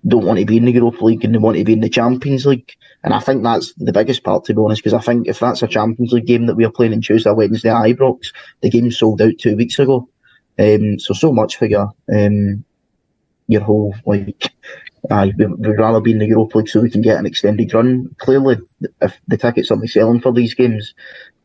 don't 0.07 0.25
want 0.25 0.39
to 0.39 0.45
be 0.45 0.57
in 0.57 0.65
the 0.65 0.71
Europa 0.71 1.03
League 1.05 1.23
and 1.25 1.33
they 1.33 1.39
want 1.39 1.57
to 1.57 1.63
be 1.63 1.73
in 1.73 1.81
the 1.81 1.89
Champions 1.89 2.45
League. 2.45 2.75
And 3.03 3.13
I 3.13 3.19
think 3.19 3.43
that's 3.43 3.73
the 3.73 3.93
biggest 3.93 4.23
part, 4.23 4.45
to 4.45 4.53
be 4.53 4.61
honest, 4.61 4.83
because 4.83 4.93
I 4.93 5.01
think 5.01 5.27
if 5.27 5.39
that's 5.39 5.63
a 5.63 5.67
Champions 5.67 6.13
League 6.13 6.25
game 6.25 6.45
that 6.47 6.55
we 6.55 6.65
are 6.65 6.71
playing 6.71 6.93
on 6.93 7.01
Tuesday, 7.01 7.31
Wednesday 7.31 7.69
at 7.69 7.83
Ibrox, 7.83 8.33
the 8.61 8.69
game 8.69 8.91
sold 8.91 9.21
out 9.21 9.37
two 9.37 9.55
weeks 9.55 9.79
ago. 9.79 10.09
Um, 10.57 10.99
so, 10.99 11.13
so 11.13 11.31
much 11.31 11.57
for 11.57 11.65
your 11.65 11.93
um, 12.13 12.65
your 13.47 13.61
whole 13.61 13.95
like 14.05 14.51
we'd 15.09 15.79
rather 15.79 16.01
be 16.01 16.11
in 16.11 16.19
the 16.19 16.27
Europa 16.27 16.57
League 16.57 16.69
so 16.69 16.81
we 16.81 16.89
can 16.89 17.01
get 17.01 17.17
an 17.17 17.25
extended 17.25 17.73
run. 17.73 18.13
Clearly, 18.17 18.57
if 19.01 19.19
the 19.27 19.37
tickets 19.37 19.71
aren't 19.71 19.89
selling 19.89 20.19
for 20.19 20.33
these 20.33 20.53
games, 20.53 20.93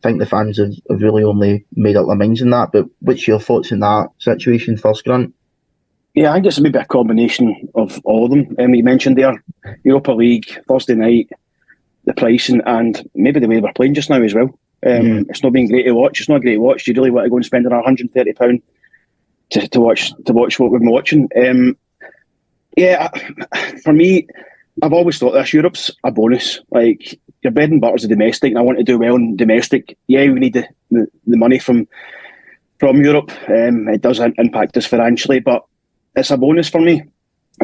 think 0.04 0.20
the 0.20 0.26
fans 0.26 0.58
have, 0.58 0.72
have 0.90 1.02
really 1.02 1.24
only 1.24 1.64
made 1.74 1.96
up 1.96 2.06
their 2.06 2.16
minds 2.16 2.40
in 2.40 2.50
that. 2.50 2.70
But 2.72 2.86
what's 3.00 3.26
your 3.26 3.40
thoughts 3.40 3.72
in 3.72 3.80
that 3.80 4.08
situation 4.18 4.76
first, 4.76 5.04
Grant? 5.04 5.34
Yeah, 6.14 6.30
I 6.30 6.34
think 6.34 6.46
it's 6.46 6.60
maybe 6.60 6.78
a 6.78 6.84
combination 6.84 7.68
of 7.74 8.00
all 8.04 8.24
of 8.24 8.30
them. 8.30 8.54
Um, 8.60 8.74
you 8.74 8.84
mentioned 8.84 9.18
there 9.18 9.42
Europa 9.82 10.12
League, 10.12 10.46
Thursday 10.68 10.94
night, 10.94 11.28
the 12.04 12.14
pricing, 12.14 12.60
and 12.66 13.08
maybe 13.14 13.40
the 13.40 13.48
way 13.48 13.60
we're 13.60 13.72
playing 13.72 13.94
just 13.94 14.10
now 14.10 14.22
as 14.22 14.34
well. 14.34 14.58
Um, 14.86 15.02
mm. 15.02 15.26
It's 15.28 15.42
not 15.42 15.52
been 15.52 15.68
great 15.68 15.84
to 15.84 15.92
watch. 15.92 16.20
It's 16.20 16.28
not 16.28 16.42
great 16.42 16.54
to 16.54 16.60
watch. 16.60 16.84
Do 16.84 16.92
You 16.92 16.96
really 16.96 17.10
want 17.10 17.24
to 17.24 17.30
go 17.30 17.36
and 17.36 17.44
spend 17.44 17.66
around 17.66 17.78
130 17.78 18.32
pound 18.34 18.62
to, 19.50 19.66
to 19.68 19.80
watch 19.80 20.12
to 20.26 20.32
watch 20.32 20.60
what 20.60 20.70
we've 20.70 20.80
been 20.80 20.90
watching. 20.90 21.28
Um, 21.36 21.76
yeah, 22.76 23.08
for 23.82 23.92
me, 23.92 24.28
I've 24.82 24.92
always 24.92 25.18
thought 25.18 25.32
this 25.32 25.52
Europe's 25.52 25.90
a 26.04 26.10
bonus. 26.10 26.60
Like 26.70 27.18
your 27.42 27.52
bread 27.52 27.70
and 27.70 27.80
butter's 27.80 28.04
a 28.04 28.08
domestic, 28.08 28.50
and 28.50 28.58
I 28.58 28.62
want 28.62 28.78
to 28.78 28.84
do 28.84 28.98
well 28.98 29.14
in 29.16 29.36
domestic. 29.36 29.96
Yeah, 30.08 30.24
we 30.30 30.40
need 30.40 30.54
the, 30.54 30.68
the, 30.90 31.06
the 31.26 31.36
money 31.36 31.58
from 31.58 31.86
from 32.80 33.02
Europe. 33.02 33.30
Um, 33.48 33.88
it 33.88 34.00
does 34.00 34.20
impact 34.20 34.76
us 34.76 34.86
financially, 34.86 35.40
but 35.40 35.64
it's 36.16 36.30
a 36.30 36.36
bonus 36.36 36.68
for 36.68 36.80
me. 36.80 37.02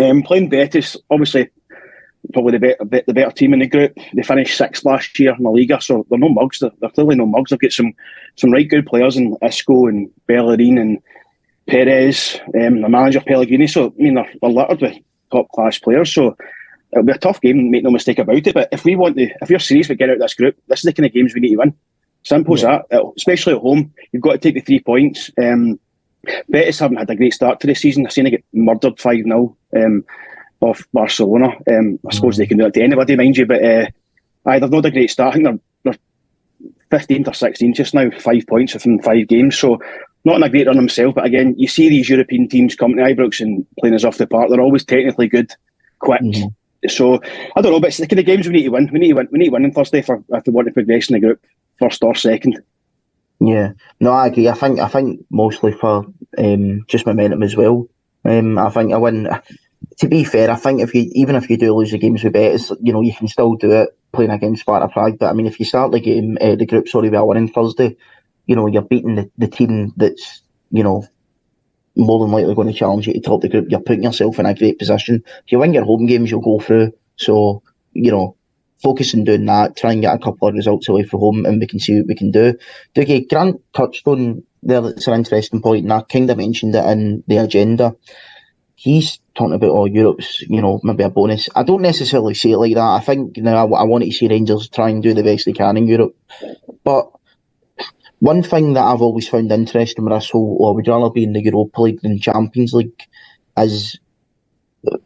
Um, 0.01 0.23
playing 0.23 0.49
Betis, 0.49 0.96
obviously, 1.11 1.51
probably 2.33 2.59
the 2.59 2.77
better, 2.79 3.03
the 3.07 3.14
better 3.14 3.33
team 3.33 3.53
in 3.53 3.59
the 3.61 3.66
group. 3.66 3.96
They 4.14 4.23
finished 4.23 4.57
sixth 4.57 4.85
last 4.85 5.18
year 5.18 5.35
in 5.37 5.42
the 5.42 5.51
Liga, 5.51 5.81
so 5.81 6.07
they're 6.09 6.18
no 6.18 6.29
mugs. 6.29 6.61
They're, 6.61 6.70
they're 6.81 6.90
clearly 6.90 7.16
no 7.16 7.27
mugs. 7.27 7.51
They've 7.51 7.59
got 7.59 7.73
some 7.73 7.92
some 8.37 8.53
right 8.53 8.68
good 8.68 8.87
players 8.87 9.16
in 9.16 9.37
Isco 9.42 9.87
and 9.87 10.11
Bellerin 10.27 10.79
and 10.79 10.99
Perez, 11.66 12.38
um, 12.55 12.83
the 12.83 12.88
manager 12.88 13.20
Pellegrini. 13.20 13.66
So 13.66 13.87
I 13.87 14.03
mean, 14.03 14.14
they're, 14.14 14.33
they're 14.40 14.51
littered 14.51 14.81
with 14.81 14.99
top 15.33 15.49
class 15.51 15.79
players. 15.79 16.12
So 16.12 16.37
it'll 16.92 17.05
be 17.05 17.12
a 17.12 17.18
tough 17.18 17.40
game. 17.40 17.70
Make 17.70 17.85
no 17.85 17.90
mistake 17.90 18.18
about 18.18 18.46
it. 18.46 18.55
But 18.55 18.68
if 18.72 18.85
we 18.85 18.96
want 18.96 19.16
to, 19.16 19.29
if 19.42 19.50
you're 19.50 19.59
serious 19.59 19.87
about 19.87 19.98
getting 19.98 20.12
out 20.12 20.16
of 20.16 20.22
this 20.22 20.35
group, 20.35 20.57
this 20.68 20.81
is 20.81 20.85
the 20.85 20.92
kind 20.92 21.07
of 21.07 21.12
games 21.12 21.35
we 21.35 21.40
need 21.40 21.50
to 21.50 21.57
win. 21.57 21.74
Simple 22.22 22.59
yeah. 22.59 22.76
as 22.76 22.83
that. 22.90 23.12
Especially 23.16 23.55
at 23.55 23.61
home, 23.61 23.92
you've 24.12 24.22
got 24.22 24.33
to 24.33 24.38
take 24.38 24.55
the 24.55 24.61
three 24.61 24.81
points. 24.81 25.31
Um, 25.42 25.79
Betis 26.48 26.79
haven't 26.79 26.98
had 26.98 27.11
a 27.11 27.16
great 27.16 27.33
start 27.33 27.61
to 27.61 27.66
the 27.66 27.74
season. 27.74 28.07
I've 28.07 28.12
seen 28.12 28.24
they 28.24 28.31
get 28.31 28.44
murdered 28.53 29.00
five 29.00 29.24
0 29.24 29.57
um, 29.76 30.05
off 30.61 30.87
Barcelona. 30.92 31.48
Um, 31.70 31.98
I 32.07 32.14
suppose 32.14 32.37
they 32.37 32.46
can 32.46 32.59
do 32.59 32.66
it 32.66 32.74
to 32.74 32.83
anybody, 32.83 33.16
mind 33.16 33.37
you. 33.37 33.46
But 33.46 33.64
uh, 33.64 33.87
aye, 34.46 34.59
they've 34.59 34.70
not 34.70 34.85
a 34.85 34.90
great 34.90 35.11
start. 35.11 35.31
I 35.31 35.33
think 35.35 35.61
they're, 35.85 35.94
they're 36.90 36.98
15th 36.98 37.29
or 37.29 37.31
16th 37.31 37.74
just 37.74 37.94
now, 37.94 38.11
five 38.18 38.46
points 38.46 38.74
from 38.74 38.98
five 39.00 39.29
games. 39.29 39.59
So 39.59 39.81
not 40.24 40.37
in 40.37 40.42
a 40.42 40.50
great 40.50 40.66
run 40.66 40.76
themselves, 40.76 41.14
but 41.14 41.24
again, 41.24 41.55
you 41.57 41.66
see 41.66 41.88
these 41.88 42.11
European 42.11 42.48
teams 42.48 42.74
coming 42.76 42.98
to 42.98 43.03
Ibrox 43.03 43.40
and 43.40 43.66
playing 43.79 43.94
us 43.94 44.05
off 44.05 44.18
the 44.18 44.26
park. 44.26 44.50
They're 44.50 44.61
always 44.61 44.85
technically 44.85 45.29
good, 45.29 45.53
quick. 45.98 46.20
Mm-hmm. 46.20 46.48
So 46.88 47.20
I 47.56 47.60
don't 47.60 47.72
know, 47.72 47.80
but 47.80 47.88
it's 47.88 47.98
the 47.98 48.06
kind 48.06 48.20
of 48.20 48.26
games 48.26 48.46
we 48.46 48.54
need 48.54 48.64
to 48.64 48.70
win. 48.70 48.90
We 48.92 48.98
need 48.98 49.08
to 49.08 49.14
win. 49.14 49.28
We 49.30 49.38
need 49.38 49.46
to 49.46 49.52
win 49.52 49.64
on 49.64 49.72
Thursday 49.72 50.02
for 50.02 50.22
if 50.30 50.46
we 50.46 50.52
want 50.52 50.68
to 50.68 50.74
progress 50.74 51.10
in 51.10 51.14
the 51.14 51.20
group, 51.20 51.44
first 51.78 52.02
or 52.02 52.14
second. 52.14 52.62
Yeah, 53.40 53.72
no, 54.00 54.12
I 54.12 54.26
agree. 54.28 54.48
I 54.48 54.54
think 54.54 54.81
I 54.81 54.88
think 54.88 55.24
mostly 55.31 55.72
for 55.72 56.06
um, 56.38 56.85
just 56.87 57.06
momentum 57.06 57.42
as 57.42 57.56
well. 57.56 57.88
Um, 58.24 58.58
I 58.58 58.70
think 58.70 58.92
I 58.92 58.96
win. 58.96 59.28
To 59.98 60.08
be 60.08 60.24
fair, 60.24 60.50
I 60.50 60.56
think 60.56 60.81
if 60.81 60.94
you 60.94 61.10
even 61.12 61.37
if 61.37 61.48
you 61.48 61.56
do 61.56 61.74
lose 61.74 61.90
the 61.90 61.98
games 61.98 62.22
with 62.22 62.35
Betis, 62.35 62.70
you 62.81 62.92
know 62.92 63.00
you 63.00 63.14
can 63.14 63.28
still 63.28 63.54
do 63.54 63.72
it 63.72 63.90
playing 64.12 64.31
against 64.31 64.62
Sparta 64.62 64.88
Prague. 64.88 65.18
But 65.18 65.31
I 65.31 65.33
mean, 65.33 65.46
if 65.46 65.58
you 65.58 65.66
start 65.66 65.92
the 65.92 66.00
game, 66.00 66.38
uh, 66.40 66.56
the 66.56 66.66
group, 66.66 66.88
sorry, 66.88 67.08
with 67.08 67.18
a 67.18 67.24
winning 67.24 67.48
Thursday, 67.48 67.96
you 68.46 68.56
know, 68.56 68.66
you're 68.66 68.83
beating 68.83 69.14
the, 69.14 69.31
the 69.38 69.48
team 69.48 69.92
that's, 69.96 70.42
you 70.70 70.83
know, 70.83 71.06
more 72.01 72.19
than 72.19 72.33
likely 72.33 72.55
going 72.55 72.69
to 72.69 72.75
challenge 72.75 73.07
you 73.07 73.13
to 73.13 73.21
top 73.21 73.42
the 73.42 73.48
group. 73.48 73.67
You're 73.71 73.81
putting 73.81 74.03
yourself 74.03 74.38
in 74.38 74.46
a 74.46 74.55
great 74.55 74.79
position. 74.79 75.23
If 75.44 75.53
you 75.53 75.59
win 75.59 75.75
your 75.75 75.85
home 75.85 76.07
games, 76.07 76.31
you'll 76.31 76.40
go 76.40 76.59
through. 76.59 76.92
So, 77.17 77.63
you 77.92 78.11
know, 78.11 78.37
focus 78.83 79.15
on 79.15 79.25
doing 79.25 79.44
that, 79.46 79.77
try 79.77 79.92
and 79.92 80.01
get 80.01 80.15
a 80.15 80.19
couple 80.19 80.48
of 80.48 80.55
results 80.55 80.88
away 80.88 81.05
from 81.05 81.21
home, 81.21 81.46
and 81.46 81.61
we 81.61 81.67
can 81.67 81.79
see 81.79 81.98
what 81.98 82.07
we 82.07 82.15
can 82.15 82.31
do. 82.31 82.57
Dougie, 82.94 83.29
Grant 83.29 83.61
touched 83.75 84.07
on 84.09 84.42
there, 84.63 84.85
it's 84.87 85.07
an 85.07 85.15
interesting 85.15 85.61
point, 85.61 85.85
and 85.85 85.92
I 85.92 86.03
kind 86.03 86.31
of 86.31 86.38
mentioned 86.38 86.75
it 86.75 86.85
in 86.87 87.23
the 87.27 87.38
agenda. 87.38 87.94
He's 88.75 89.19
talking 89.35 89.53
about, 89.53 89.71
oh, 89.71 89.85
Europe's, 89.85 90.40
you 90.40 90.63
know, 90.63 90.81
maybe 90.83 91.03
a 91.03 91.11
bonus. 91.11 91.51
I 91.55 91.63
don't 91.63 91.83
necessarily 91.83 92.33
see 92.33 92.53
it 92.53 92.59
like 92.59 92.75
that. 92.75 92.81
I 92.81 93.01
think, 93.01 93.37
you 93.37 93.42
know, 93.42 93.55
I, 93.55 93.81
I 93.81 93.83
want 93.83 94.05
to 94.05 94.13
see 94.13 94.29
Rangers 94.29 94.71
try 94.71 94.88
and 94.88 95.03
do 95.03 95.13
the 95.13 95.23
best 95.23 95.44
they 95.44 95.53
can 95.53 95.77
in 95.77 95.87
Europe. 95.87 96.17
But 96.83 97.11
one 98.21 98.42
thing 98.42 98.75
that 98.75 98.85
I've 98.85 99.02
always 99.02 99.29
found 99.29 99.50
interesting 99.50 100.04
with 100.04 100.14
this 100.14 100.31
whole, 100.31 100.56
or 100.60 100.75
would 100.75 100.88
rather 100.88 101.10
be 101.10 101.25
in 101.25 101.33
the 101.33 101.42
Europa 101.42 101.83
League 101.83 102.00
than 102.02 102.21
Champions 102.21 102.73
League, 102.73 103.02
is 103.58 103.98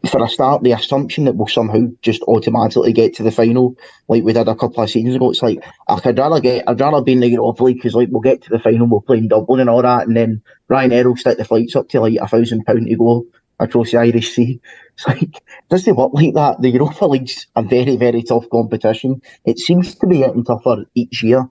for 0.09 0.23
a 0.23 0.29
start, 0.29 0.63
the 0.63 0.73
assumption 0.73 1.25
that 1.25 1.35
we'll 1.35 1.49
somehow 1.49 1.87
just 2.01 2.23
automatically 2.23 2.93
get 2.93 3.15
to 3.15 3.23
the 3.23 3.31
final, 3.33 3.77
like 4.09 4.23
we 4.23 4.33
did 4.33 4.47
a 4.47 4.55
couple 4.55 4.83
of 4.83 4.91
seasons 4.91 5.17
ago, 5.17 5.31
it's 5.31 5.43
like 5.43 5.65
I 5.89 5.99
could 5.99 6.19
rather 6.19 6.41
get, 6.41 6.69
I'd 6.69 6.81
rather 6.81 7.03
be 7.03 7.13
in 7.13 7.21
the 7.21 7.29
Europa 7.29 7.65
League 7.65 7.77
because 7.77 7.95
like 7.95 8.09
we'll 8.11 8.21
get 8.21 8.43
to 8.43 8.51
the 8.51 8.59
final, 8.59 8.87
we'll 8.89 9.01
play 9.01 9.19
in 9.19 9.29
Dublin 9.29 9.61
and 9.61 9.71
all 9.71 9.83
that, 9.83 10.07
and 10.07 10.17
then 10.17 10.43
Ryanair 10.71 11.05
will 11.05 11.17
stick 11.17 11.39
the 11.39 11.45
flights 11.45 11.75
up 11.75 11.89
to 11.91 12.01
like 12.01 12.19
a 12.21 12.29
thousand 12.29 12.65
pound 12.65 12.87
to 12.87 12.97
go 12.97 13.27
across 13.59 13.91
the 13.91 13.99
Irish 13.99 14.35
Sea. 14.35 14.61
It's 14.95 15.09
like 15.09 15.43
doesn't 15.71 15.97
work 15.97 16.13
like 16.13 16.35
that. 16.35 16.63
The 16.63 16.71
Europa 16.71 17.07
League's 17.07 17.49
a 17.57 17.65
very, 17.65 17.97
very 17.97 18.23
tough 18.23 18.49
competition. 18.49 19.21
It 19.45 19.59
seems 19.59 19.97
to 19.97 20.07
be 20.07 20.19
getting 20.19 20.45
tougher 20.45 20.85
each 20.95 21.25
year 21.25 21.49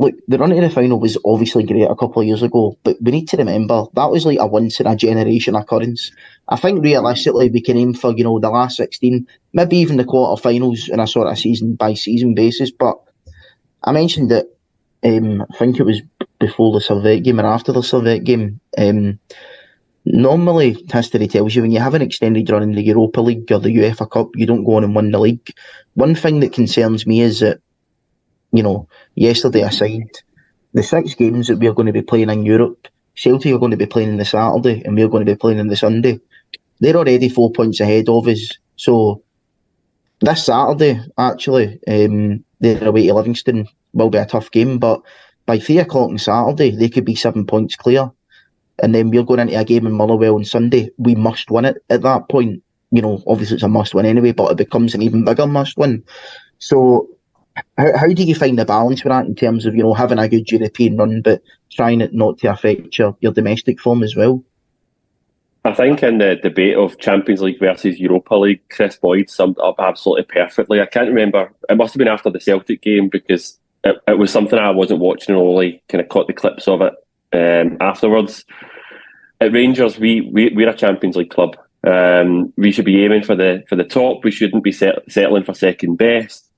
look, 0.00 0.14
the 0.28 0.38
run 0.38 0.48
to 0.48 0.60
the 0.60 0.70
final 0.70 0.98
was 0.98 1.18
obviously 1.26 1.62
great 1.62 1.82
a 1.82 1.94
couple 1.94 2.22
of 2.22 2.26
years 2.26 2.42
ago, 2.42 2.76
but 2.84 2.96
we 3.02 3.12
need 3.12 3.28
to 3.28 3.36
remember 3.36 3.84
that 3.92 4.10
was 4.10 4.24
like 4.24 4.38
a 4.40 4.46
once 4.46 4.80
in 4.80 4.86
a 4.86 4.96
generation 4.96 5.54
occurrence. 5.54 6.10
I 6.48 6.56
think 6.56 6.82
realistically 6.82 7.50
we 7.50 7.60
can 7.60 7.76
aim 7.76 7.92
for, 7.92 8.16
you 8.16 8.24
know, 8.24 8.40
the 8.40 8.48
last 8.48 8.78
16, 8.78 9.26
maybe 9.52 9.76
even 9.76 9.98
the 9.98 10.04
quarterfinals 10.04 10.88
in 10.88 11.00
a 11.00 11.06
sort 11.06 11.28
of 11.28 11.38
season 11.38 11.74
by 11.74 11.92
season 11.92 12.34
basis. 12.34 12.70
But 12.70 12.96
I 13.84 13.92
mentioned 13.92 14.30
that 14.30 14.46
um, 15.04 15.42
I 15.42 15.56
think 15.58 15.78
it 15.78 15.84
was 15.84 16.00
before 16.38 16.72
the 16.72 16.80
Servette 16.80 17.22
game 17.22 17.38
or 17.38 17.46
after 17.46 17.70
the 17.70 17.80
Servette 17.80 18.24
game. 18.24 18.58
Um, 18.78 19.18
normally, 20.06 20.82
history 20.90 21.28
tells 21.28 21.54
you 21.54 21.60
when 21.60 21.72
you 21.72 21.80
have 21.80 21.92
an 21.92 22.00
extended 22.00 22.48
run 22.48 22.62
in 22.62 22.72
the 22.72 22.82
Europa 22.82 23.20
League 23.20 23.52
or 23.52 23.58
the 23.58 23.76
UEFA 23.76 24.10
Cup, 24.10 24.30
you 24.34 24.46
don't 24.46 24.64
go 24.64 24.76
on 24.76 24.84
and 24.84 24.96
win 24.96 25.10
the 25.10 25.20
league. 25.20 25.54
One 25.92 26.14
thing 26.14 26.40
that 26.40 26.54
concerns 26.54 27.06
me 27.06 27.20
is 27.20 27.40
that 27.40 27.60
you 28.52 28.62
know, 28.62 28.88
yesterday 29.14 29.62
aside, 29.62 30.10
the 30.72 30.82
six 30.82 31.14
games 31.14 31.48
that 31.48 31.58
we're 31.58 31.74
going 31.74 31.86
to 31.86 31.92
be 31.92 32.02
playing 32.02 32.30
in 32.30 32.44
Europe, 32.44 32.88
Celtic 33.14 33.52
are 33.52 33.58
going 33.58 33.70
to 33.72 33.76
be 33.76 33.86
playing 33.86 34.10
on 34.10 34.16
the 34.16 34.24
Saturday 34.24 34.82
and 34.84 34.96
we're 34.96 35.08
going 35.08 35.24
to 35.24 35.32
be 35.32 35.36
playing 35.38 35.60
on 35.60 35.68
the 35.68 35.76
Sunday. 35.76 36.20
They're 36.80 36.96
already 36.96 37.28
four 37.28 37.52
points 37.52 37.80
ahead 37.80 38.08
of 38.08 38.26
us. 38.26 38.56
So 38.76 39.22
this 40.20 40.46
Saturday, 40.46 41.00
actually, 41.18 41.78
um, 41.86 42.44
they're 42.60 42.84
away 42.84 43.06
to 43.06 43.14
Livingston, 43.14 43.68
will 43.92 44.10
be 44.10 44.18
a 44.18 44.26
tough 44.26 44.50
game, 44.50 44.78
but 44.78 45.02
by 45.46 45.58
three 45.58 45.78
o'clock 45.78 46.10
on 46.10 46.18
Saturday, 46.18 46.70
they 46.70 46.88
could 46.88 47.04
be 47.04 47.14
seven 47.14 47.46
points 47.46 47.76
clear. 47.76 48.10
And 48.82 48.94
then 48.94 49.10
we're 49.10 49.24
going 49.24 49.40
into 49.40 49.58
a 49.58 49.64
game 49.64 49.86
in 49.86 49.92
Motherwell 49.92 50.36
on 50.36 50.44
Sunday. 50.44 50.90
We 50.96 51.14
must 51.14 51.50
win 51.50 51.66
it 51.66 51.82
at 51.90 52.02
that 52.02 52.28
point. 52.30 52.62
You 52.92 53.02
know, 53.02 53.22
obviously 53.26 53.56
it's 53.56 53.62
a 53.62 53.68
must 53.68 53.94
win 53.94 54.06
anyway, 54.06 54.32
but 54.32 54.52
it 54.52 54.56
becomes 54.56 54.94
an 54.94 55.02
even 55.02 55.24
bigger 55.24 55.46
must 55.46 55.76
win. 55.76 56.02
So 56.58 57.08
how, 57.78 57.96
how 57.96 58.08
do 58.08 58.22
you 58.22 58.34
find 58.34 58.58
the 58.58 58.64
balance 58.64 59.04
with 59.04 59.10
that 59.10 59.26
in 59.26 59.34
terms 59.34 59.66
of 59.66 59.74
you 59.74 59.82
know 59.82 59.94
having 59.94 60.18
a 60.18 60.28
good 60.28 60.50
European 60.50 60.96
run, 60.96 61.22
but 61.22 61.42
trying 61.70 62.00
it 62.00 62.12
not 62.14 62.38
to 62.38 62.48
affect 62.48 62.98
your, 62.98 63.16
your 63.20 63.32
domestic 63.32 63.80
form 63.80 64.02
as 64.02 64.16
well? 64.16 64.42
I 65.64 65.74
think 65.74 66.02
in 66.02 66.18
the 66.18 66.36
debate 66.36 66.76
of 66.76 66.98
Champions 66.98 67.42
League 67.42 67.58
versus 67.58 68.00
Europa 68.00 68.34
League, 68.34 68.66
Kris 68.70 68.96
Boyd 68.96 69.28
summed 69.28 69.58
up 69.58 69.76
absolutely 69.78 70.24
perfectly. 70.24 70.80
I 70.80 70.86
can't 70.86 71.08
remember; 71.08 71.52
it 71.68 71.76
must 71.76 71.94
have 71.94 71.98
been 71.98 72.08
after 72.08 72.30
the 72.30 72.40
Celtic 72.40 72.82
game 72.82 73.08
because 73.08 73.58
it, 73.84 73.96
it 74.08 74.18
was 74.18 74.30
something 74.30 74.58
I 74.58 74.70
wasn't 74.70 75.00
watching 75.00 75.34
and 75.34 75.42
only 75.42 75.82
kind 75.88 76.02
of 76.02 76.08
caught 76.08 76.26
the 76.26 76.32
clips 76.32 76.66
of 76.66 76.80
it 76.82 76.94
um, 77.32 77.76
afterwards. 77.80 78.44
At 79.40 79.52
Rangers, 79.52 79.98
we, 79.98 80.20
we 80.32 80.52
we're 80.54 80.68
a 80.68 80.76
Champions 80.76 81.16
League 81.16 81.30
club. 81.30 81.56
Um, 81.86 82.52
we 82.56 82.72
should 82.72 82.84
be 82.84 83.04
aiming 83.04 83.22
for 83.22 83.34
the 83.34 83.64
for 83.68 83.76
the 83.76 83.84
top. 83.84 84.22
We 84.22 84.30
shouldn't 84.30 84.64
be 84.64 84.72
set, 84.72 84.96
settling 85.08 85.44
for 85.44 85.54
second 85.54 85.96
best. 85.96 86.49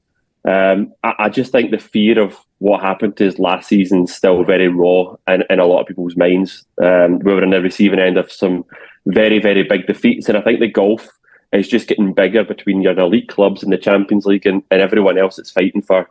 Um, 0.45 0.93
I, 1.05 1.15
I, 1.21 1.29
just 1.29 1.53
think 1.53 1.71
the 1.71 1.79
fear 1.79 2.21
of 2.21 2.37
what 2.59 2.81
happened 2.81 3.17
to 3.17 3.29
us 3.29 3.39
last 3.39 3.69
season 3.69 4.05
is 4.05 4.15
still 4.15 4.43
very 4.43 4.67
raw 4.67 5.15
in, 5.29 5.45
in 5.49 5.61
a 5.61 5.67
lot 5.67 5.83
of 5.83 5.87
people's 5.87 6.17
minds. 6.17 6.65
Um, 6.83 7.21
we 7.21 7.33
were 7.33 7.43
on 7.43 7.51
the 7.51 7.61
receiving 7.61 8.01
end 8.01 8.19
of 8.19 8.33
some 8.33 8.65
very, 9.07 9.39
very 9.39 9.63
big 9.63 9.87
defeats, 9.87 10.29
and 10.29 10.37
I 10.37 10.41
think 10.41 10.59
the 10.59 10.67
gulf 10.67 11.09
is 11.53 11.69
just 11.69 11.87
getting 11.87 12.13
bigger 12.13 12.43
between 12.43 12.83
your 12.83 12.99
elite 12.99 13.29
clubs 13.29 13.63
in 13.63 13.71
the 13.71 13.79
Champions 13.79 14.27
League 14.27 14.47
and, 14.47 14.63
and 14.71 14.81
everyone 14.81 15.17
else 15.17 15.37
that's 15.37 15.51
fighting 15.51 15.83
for 15.83 16.09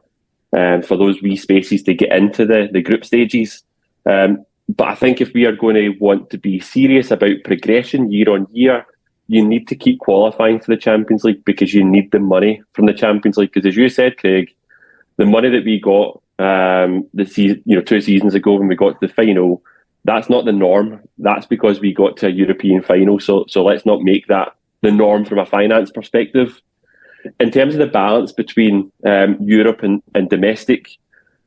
um, 0.54 0.82
for 0.82 0.98
those 0.98 1.22
wee 1.22 1.36
spaces 1.36 1.84
to 1.84 1.94
get 1.94 2.12
into 2.12 2.46
the, 2.46 2.70
the 2.72 2.82
group 2.82 3.06
stages. 3.06 3.64
Um, 4.06 4.46
but 4.70 4.88
I 4.88 4.96
think 4.96 5.20
if 5.20 5.34
we 5.34 5.46
are 5.46 5.56
going 5.56 5.76
to 5.76 5.90
want 6.00 6.30
to 6.30 6.38
be 6.38 6.60
serious 6.60 7.12
about 7.12 7.44
progression 7.44 8.12
year 8.12 8.30
on 8.30 8.48
year, 8.52 8.86
you 9.32 9.48
need 9.48 9.66
to 9.66 9.76
keep 9.76 9.98
qualifying 10.00 10.60
for 10.60 10.70
the 10.70 10.82
Champions 10.82 11.24
League 11.24 11.46
because 11.46 11.74
you 11.74 11.86
need 11.86 12.12
the 12.12 12.20
money 12.20 12.62
from 12.74 12.86
the 12.86 12.94
Champions 12.94 13.38
League. 13.38 13.54
Because 13.54 13.66
as 13.66 13.78
you 13.78 13.88
said, 13.88 14.18
Craig, 14.18 14.54
the 15.16 15.26
money 15.26 15.50
that 15.50 15.64
we 15.64 15.80
got 15.80 16.22
um, 16.38 17.08
the 17.14 17.26
season, 17.26 17.64
you 17.66 17.78
know, 17.78 17.82
two 17.82 18.02
seasons 18.02 18.36
ago 18.36 18.56
when 18.56 18.68
we 18.68 18.76
got 18.76 19.00
to 19.00 19.08
the 19.08 19.14
final, 19.14 19.64
that's 20.04 20.30
not 20.30 20.44
the 20.44 20.52
norm. 20.52 21.00
That's 21.18 21.46
because 21.46 21.80
we 21.80 21.94
got 21.94 22.18
to 22.18 22.28
a 22.28 22.30
European 22.30 22.82
final. 22.82 23.22
So, 23.22 23.46
so 23.48 23.64
let's 23.64 23.86
not 23.86 24.02
make 24.02 24.28
that 24.28 24.54
the 24.82 24.92
norm 24.92 25.24
from 25.24 25.40
a 25.40 25.46
finance 25.46 25.92
perspective. 25.92 26.60
In 27.40 27.52
terms 27.52 27.74
of 27.74 27.80
the 27.80 27.88
balance 27.88 28.34
between 28.34 28.92
um, 29.06 29.38
Europe 29.40 29.82
and, 29.82 30.04
and 30.14 30.30
domestic, 30.30 30.90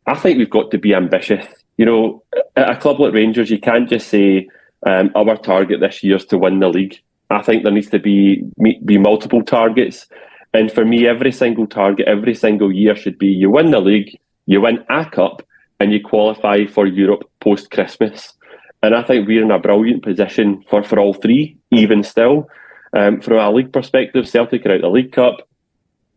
I 0.06 0.14
think 0.14 0.38
we've 0.38 0.48
got 0.48 0.70
to 0.70 0.78
be 0.78 0.94
ambitious. 0.94 1.46
You 1.76 1.84
know, 1.84 2.22
at 2.56 2.70
a 2.70 2.76
club 2.76 2.98
like 2.98 3.12
Rangers, 3.12 3.50
you 3.50 3.58
can't 3.58 3.90
just 3.90 4.08
say 4.08 4.48
um, 4.86 5.10
our 5.14 5.36
target 5.36 5.80
this 5.80 6.02
year 6.02 6.16
is 6.16 6.24
to 6.26 6.38
win 6.38 6.60
the 6.60 6.68
league. 6.68 6.98
I 7.34 7.42
think 7.42 7.62
there 7.62 7.72
needs 7.72 7.90
to 7.90 7.98
be 7.98 8.42
be 8.84 8.98
multiple 8.98 9.42
targets. 9.42 10.06
And 10.52 10.70
for 10.70 10.84
me, 10.84 11.06
every 11.06 11.32
single 11.32 11.66
target, 11.66 12.06
every 12.06 12.34
single 12.34 12.72
year 12.72 12.94
should 12.94 13.18
be 13.18 13.26
you 13.26 13.50
win 13.50 13.72
the 13.72 13.80
league, 13.80 14.18
you 14.46 14.60
win 14.60 14.84
a 14.88 15.04
cup, 15.04 15.42
and 15.80 15.92
you 15.92 16.00
qualify 16.00 16.66
for 16.66 16.86
Europe 16.86 17.28
post 17.40 17.70
Christmas. 17.70 18.34
And 18.82 18.94
I 18.94 19.02
think 19.02 19.26
we're 19.26 19.42
in 19.42 19.50
a 19.50 19.58
brilliant 19.58 20.02
position 20.02 20.62
for, 20.68 20.82
for 20.82 20.98
all 20.98 21.14
three, 21.14 21.56
even 21.70 22.02
still. 22.02 22.48
Um, 22.92 23.20
from 23.20 23.38
a 23.38 23.50
league 23.50 23.72
perspective, 23.72 24.28
Celtic 24.28 24.64
are 24.66 24.72
out 24.72 24.82
the 24.82 24.88
League 24.88 25.12
Cup. 25.12 25.48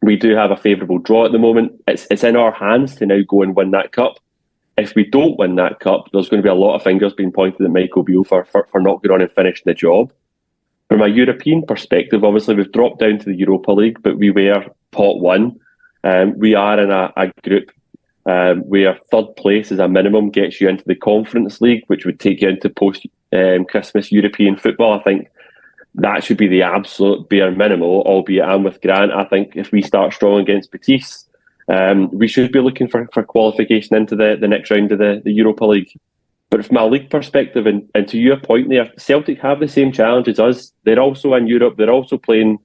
We 0.02 0.16
do 0.16 0.36
have 0.36 0.52
a 0.52 0.58
favourable 0.58 1.00
draw 1.00 1.26
at 1.26 1.32
the 1.32 1.40
moment. 1.40 1.82
It's, 1.88 2.06
it's 2.12 2.24
in 2.24 2.36
our 2.36 2.52
hands 2.52 2.96
to 2.98 3.06
now 3.06 3.22
go 3.28 3.42
and 3.42 3.56
win 3.56 3.72
that 3.72 3.94
cup. 3.94 4.20
If 4.78 4.94
we 4.94 5.06
don't 5.06 5.40
win 5.40 5.56
that 5.56 5.80
cup, 5.80 6.10
there's 6.14 6.30
going 6.30 6.44
to 6.44 6.46
be 6.46 6.52
a 6.52 6.54
lot 6.54 6.76
of 6.76 6.84
fingers 6.84 7.14
being 7.14 7.32
pointed 7.32 7.62
at 7.62 7.72
Michael 7.72 8.04
Beale 8.04 8.24
for, 8.24 8.46
for, 8.46 8.68
for 8.72 8.80
not 8.80 9.02
going 9.02 9.16
on 9.16 9.22
and 9.22 9.32
finishing 9.32 9.64
the 9.66 9.74
job. 9.74 10.12
From 10.90 11.02
a 11.02 11.08
European 11.08 11.64
perspective, 11.66 12.24
obviously 12.24 12.56
we've 12.56 12.72
dropped 12.72 13.00
down 13.00 13.20
to 13.20 13.26
the 13.26 13.36
Europa 13.36 13.72
League, 13.72 14.02
but 14.02 14.18
we 14.18 14.32
were 14.32 14.66
pot 14.92 15.20
one. 15.20 15.60
Um, 16.04 16.38
we 16.38 16.56
are 16.56 16.80
in 16.80 16.92
a, 16.92 17.12
a 17.18 17.32
group 17.44 17.72
um, 18.26 18.60
where 18.62 18.98
third 19.12 19.36
place 19.36 19.72
as 19.72 19.80
a 19.80 19.88
minimum 19.88 20.30
gets 20.30 20.62
you 20.62 20.70
into 20.70 20.86
the 20.86 20.96
Conference 20.96 21.60
League, 21.60 21.84
which 21.88 22.06
would 22.06 22.20
take 22.20 22.42
you 22.42 22.50
into 22.50 22.70
post 22.70 23.06
um, 23.34 23.66
Christmas 23.66 24.12
European 24.12 24.56
football. 24.56 24.98
I 24.98 25.04
think 25.04 25.30
that 25.96 26.24
should 26.24 26.38
be 26.38 26.48
the 26.48 26.62
absolute 26.62 27.28
bare 27.28 27.52
minimal, 27.52 28.04
albeit 28.06 28.46
I'm 28.46 28.64
with 28.64 28.82
Grant. 28.82 29.12
I 29.12 29.26
think 29.26 29.56
if 29.56 29.72
we 29.72 29.82
start 29.82 30.14
strong 30.14 30.40
against 30.40 30.72
Betis, 30.72 31.26
um, 31.70 32.10
we 32.12 32.28
should 32.28 32.52
be 32.52 32.60
looking 32.60 32.88
for, 32.88 33.10
for 33.14 33.24
qualification 33.24 33.96
into 33.96 34.16
the, 34.16 34.38
the 34.40 34.48
next 34.48 34.72
round 34.72 34.92
of 34.92 35.00
the, 35.00 35.22
the 35.24 35.32
Europa 35.32 35.66
League. 35.66 35.92
But 36.50 36.66
from 36.66 36.78
a 36.78 36.86
league 36.86 37.10
perspective, 37.10 37.66
and, 37.66 37.90
and 37.94 38.08
to 38.08 38.18
your 38.18 38.38
point 38.38 38.70
there, 38.70 38.92
Celtic 38.98 39.40
have 39.42 39.60
the 39.60 39.68
same 39.68 39.92
challenge 39.92 40.28
as 40.30 40.40
us. 40.40 40.72
They're 40.84 41.00
also 41.00 41.34
in 41.34 41.48
Europe. 41.48 41.76
They're 41.78 41.92
also 41.92 42.18
playing 42.18 42.60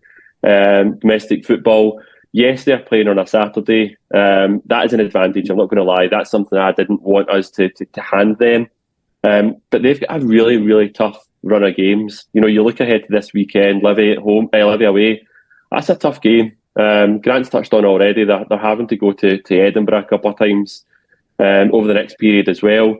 um, 0.44 0.98
domestic 0.98 1.44
football. 1.44 2.00
Yes, 2.30 2.64
they're 2.64 2.78
playing 2.78 3.08
on 3.08 3.18
a 3.18 3.26
Saturday. 3.26 3.96
Um, 4.14 4.62
that 4.66 4.86
is 4.86 4.92
an 4.92 5.00
advantage. 5.00 5.50
I'm 5.50 5.56
not 5.56 5.68
going 5.68 5.84
to 5.84 5.84
lie. 5.84 6.06
That's 6.08 6.30
something 6.30 6.58
I 6.58 6.72
didn't 6.72 7.02
want 7.02 7.28
us 7.28 7.50
to, 7.50 7.68
to, 7.70 7.84
to 7.84 8.00
hand 8.00 8.38
them. 8.38 8.68
Um, 9.24 9.56
but 9.70 9.82
they've 9.82 10.00
got 10.00 10.22
a 10.22 10.24
really, 10.24 10.56
really 10.56 10.88
tough 10.88 11.24
run 11.42 11.64
of 11.64 11.76
games. 11.76 12.24
You 12.32 12.40
know, 12.40 12.48
you 12.48 12.62
look 12.62 12.80
ahead 12.80 13.02
to 13.02 13.08
this 13.10 13.32
weekend, 13.32 13.82
Livy 13.82 14.12
at 14.12 14.18
home, 14.18 14.48
uh, 14.54 14.64
Livy 14.64 14.84
away. 14.84 15.26
That's 15.70 15.90
a 15.90 15.96
tough 15.96 16.20
game. 16.20 16.56
Um, 16.78 17.20
Grant's 17.20 17.50
touched 17.50 17.74
on 17.74 17.84
already. 17.84 18.24
They're, 18.24 18.44
they're 18.48 18.58
having 18.58 18.86
to 18.88 18.96
go 18.96 19.12
to, 19.12 19.42
to 19.42 19.60
Edinburgh 19.60 19.98
a 19.98 20.04
couple 20.04 20.30
of 20.30 20.38
times 20.38 20.84
um, 21.38 21.74
over 21.74 21.86
the 21.86 21.94
next 21.94 22.18
period 22.18 22.48
as 22.48 22.62
well. 22.62 22.96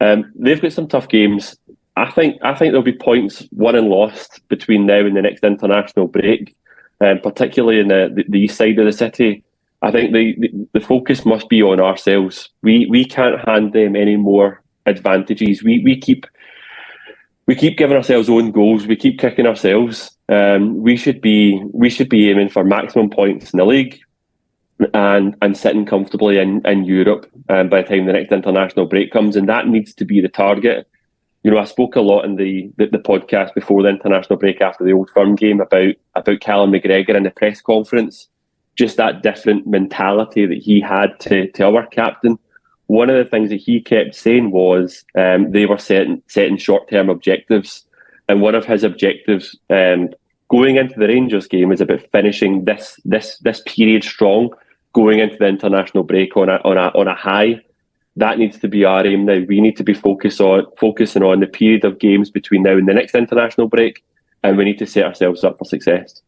Um, 0.00 0.32
they've 0.34 0.60
got 0.60 0.72
some 0.72 0.88
tough 0.88 1.08
games. 1.08 1.56
I 1.96 2.10
think 2.10 2.36
I 2.42 2.54
think 2.54 2.72
there'll 2.72 2.82
be 2.82 2.92
points 2.92 3.46
won 3.52 3.76
and 3.76 3.88
lost 3.88 4.40
between 4.48 4.86
now 4.86 5.00
and 5.00 5.16
the 5.16 5.22
next 5.22 5.44
international 5.44 6.08
break, 6.08 6.56
um, 7.00 7.20
particularly 7.20 7.78
in 7.80 7.88
the, 7.88 8.10
the, 8.14 8.24
the, 8.28 8.40
east 8.40 8.56
side 8.56 8.78
of 8.78 8.84
the 8.84 8.92
city. 8.92 9.44
I 9.82 9.92
think 9.92 10.12
the, 10.12 10.34
the, 10.38 10.68
the 10.72 10.80
focus 10.80 11.24
must 11.24 11.48
be 11.48 11.62
on 11.62 11.80
ourselves. 11.80 12.48
We 12.62 12.86
we 12.86 13.04
can't 13.04 13.40
hand 13.46 13.72
them 13.72 13.94
any 13.94 14.16
more 14.16 14.62
advantages. 14.86 15.62
We 15.62 15.80
we 15.84 15.98
keep 15.98 16.26
we 17.46 17.54
keep 17.54 17.78
giving 17.78 17.96
ourselves 17.96 18.28
own 18.28 18.50
goals. 18.50 18.86
We 18.86 18.96
keep 18.96 19.18
kicking 19.20 19.46
ourselves. 19.46 20.10
Um, 20.28 20.82
we 20.82 20.96
should 20.96 21.20
be 21.20 21.62
we 21.72 21.90
should 21.90 22.08
be 22.08 22.28
aiming 22.28 22.48
for 22.48 22.64
maximum 22.64 23.10
points 23.10 23.52
in 23.52 23.58
the 23.58 23.66
league 23.66 24.00
and 24.94 25.36
and 25.42 25.56
sitting 25.56 25.86
comfortably 25.86 26.38
in 26.38 26.66
in 26.66 26.84
Europe 26.84 27.30
um, 27.48 27.68
by 27.68 27.82
the 27.82 27.88
time 27.88 28.06
the 28.06 28.12
next 28.12 28.32
international 28.32 28.86
break 28.86 29.12
comes, 29.12 29.36
and 29.36 29.48
that 29.48 29.68
needs 29.68 29.94
to 29.94 30.04
be 30.04 30.20
the 30.20 30.28
target. 30.28 30.88
You 31.42 31.50
know, 31.50 31.58
I 31.58 31.64
spoke 31.64 31.94
a 31.94 32.00
lot 32.00 32.24
in 32.24 32.36
the, 32.36 32.70
the, 32.78 32.86
the 32.86 32.98
podcast 32.98 33.54
before 33.54 33.82
the 33.82 33.90
international 33.90 34.38
break 34.38 34.60
after 34.62 34.82
the 34.82 34.92
Old 34.92 35.10
Firm 35.10 35.34
game 35.34 35.60
about 35.60 35.94
about 36.14 36.40
Callum 36.40 36.72
McGregor 36.72 37.14
in 37.14 37.24
the 37.24 37.30
press 37.30 37.60
conference, 37.60 38.28
just 38.76 38.96
that 38.96 39.22
different 39.22 39.66
mentality 39.66 40.46
that 40.46 40.58
he 40.58 40.80
had 40.80 41.18
to 41.20 41.50
to 41.52 41.66
our 41.66 41.86
captain. 41.86 42.38
One 42.86 43.10
of 43.10 43.16
the 43.16 43.28
things 43.28 43.50
that 43.50 43.56
he 43.60 43.80
kept 43.80 44.14
saying 44.14 44.50
was 44.50 45.04
um, 45.16 45.50
they 45.52 45.66
were 45.66 45.78
setting 45.78 46.22
setting 46.28 46.56
short 46.56 46.88
term 46.88 47.10
objectives, 47.10 47.84
and 48.28 48.40
one 48.40 48.54
of 48.54 48.64
his 48.64 48.84
objectives 48.84 49.56
um, 49.68 50.10
going 50.48 50.76
into 50.76 50.98
the 50.98 51.08
Rangers 51.08 51.46
game 51.46 51.72
is 51.72 51.80
about 51.80 52.10
finishing 52.12 52.64
this 52.64 52.98
this 53.04 53.38
this 53.38 53.62
period 53.66 54.04
strong, 54.04 54.50
going 54.94 55.18
into 55.18 55.36
the 55.36 55.46
international 55.46 56.04
break 56.04 56.36
on 56.36 56.48
a 56.48 56.56
on 56.64 56.78
a 56.78 56.88
on 56.98 57.08
a 57.08 57.14
high. 57.14 57.60
That 58.16 58.38
needs 58.38 58.58
to 58.60 58.68
be 58.68 58.84
our 58.84 59.04
aim 59.04 59.26
now. 59.26 59.40
We 59.46 59.60
need 59.60 59.76
to 59.76 59.84
be 59.84 59.92
focused 59.92 60.40
on 60.40 60.66
focusing 60.78 61.24
on 61.24 61.40
the 61.40 61.48
period 61.48 61.84
of 61.84 61.98
games 61.98 62.30
between 62.30 62.62
now 62.62 62.76
and 62.78 62.88
the 62.88 62.94
next 62.94 63.14
international 63.14 63.68
break, 63.68 64.04
and 64.42 64.56
we 64.56 64.64
need 64.64 64.78
to 64.78 64.86
set 64.86 65.04
ourselves 65.04 65.42
up 65.42 65.58
for 65.58 65.64
success. 65.64 66.22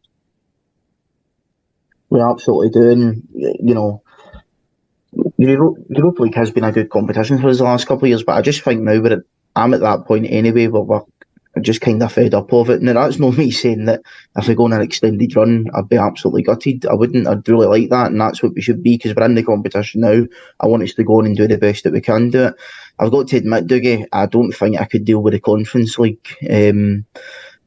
We 2.09 2.21
absolutely 2.21 2.69
do, 2.69 2.89
and 2.89 3.27
you 3.33 3.73
know, 3.73 4.01
Europa 5.37 6.21
League 6.21 6.35
has 6.35 6.51
been 6.51 6.63
a 6.63 6.71
good 6.71 6.89
competition 6.89 7.39
for 7.39 7.49
us 7.49 7.57
the 7.57 7.63
last 7.63 7.87
couple 7.87 8.05
of 8.05 8.09
years, 8.09 8.23
but 8.23 8.35
I 8.35 8.41
just 8.41 8.61
think 8.61 8.81
now 8.81 8.99
we're 9.01 9.13
at, 9.13 9.23
I'm 9.55 9.73
at 9.73 9.81
that 9.81 10.05
point 10.05 10.27
anyway 10.29 10.67
where 10.67 10.81
we're 10.81 11.01
just 11.61 11.81
kind 11.81 12.01
of 12.01 12.11
fed 12.11 12.33
up 12.33 12.51
of 12.53 12.69
it. 12.69 12.81
Now 12.81 12.93
that's 12.93 13.19
not 13.19 13.37
me 13.37 13.51
saying 13.51 13.85
that 13.85 14.01
if 14.35 14.47
we 14.47 14.55
go 14.55 14.65
on 14.65 14.73
an 14.73 14.81
extended 14.81 15.35
run, 15.35 15.65
I'd 15.75 15.89
be 15.89 15.97
absolutely 15.97 16.43
gutted. 16.43 16.85
I 16.85 16.93
wouldn't. 16.93 17.27
I'd 17.27 17.47
really 17.47 17.67
like 17.67 17.89
that, 17.89 18.11
and 18.11 18.19
that's 18.19 18.41
what 18.41 18.53
we 18.53 18.61
should 18.61 18.83
be 18.83 18.97
because 18.97 19.15
we're 19.15 19.25
in 19.25 19.35
the 19.35 19.43
competition 19.43 20.01
now. 20.01 20.25
I 20.59 20.67
want 20.67 20.83
us 20.83 20.93
to 20.95 21.03
go 21.03 21.19
on 21.19 21.25
and 21.25 21.35
do 21.35 21.47
the 21.47 21.57
best 21.57 21.83
that 21.83 21.93
we 21.93 22.01
can 22.01 22.29
do 22.29 22.45
it. 22.45 22.55
I've 22.99 23.11
got 23.11 23.27
to 23.29 23.37
admit, 23.37 23.67
Dougie, 23.67 24.05
I 24.11 24.25
don't 24.25 24.51
think 24.51 24.79
I 24.79 24.85
could 24.85 25.05
deal 25.05 25.21
with 25.21 25.33
the 25.33 25.39
Conference 25.39 25.97
League. 25.99 26.27
Um, 26.49 27.05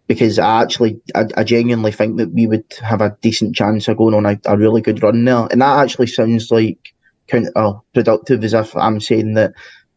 because 0.09 0.41
I 0.41 0.63
actually, 0.63 1.01
I, 1.15 1.27
I, 1.37 1.45
genuinely 1.45 1.93
think 1.93 2.17
that 2.17 2.33
we 2.33 2.49
would 2.49 2.65
have 2.83 3.01
a 3.01 3.17
decent 3.21 3.55
chance 3.55 3.87
of 3.87 3.97
going 3.97 4.13
on 4.13 4.27
a, 4.27 4.41
a 4.45 4.59
really 4.59 4.83
good 4.83 5.01
run 5.05 5.25
there. 5.25 5.47
And 5.53 5.63
that 5.63 5.79
actually 5.79 6.09
sounds 6.09 6.51
like 6.51 6.93
counterproductive 7.29 8.43
as 8.43 8.53
if 8.53 8.77
I'm 8.77 8.99
saying 8.99 9.35
that 9.35 9.53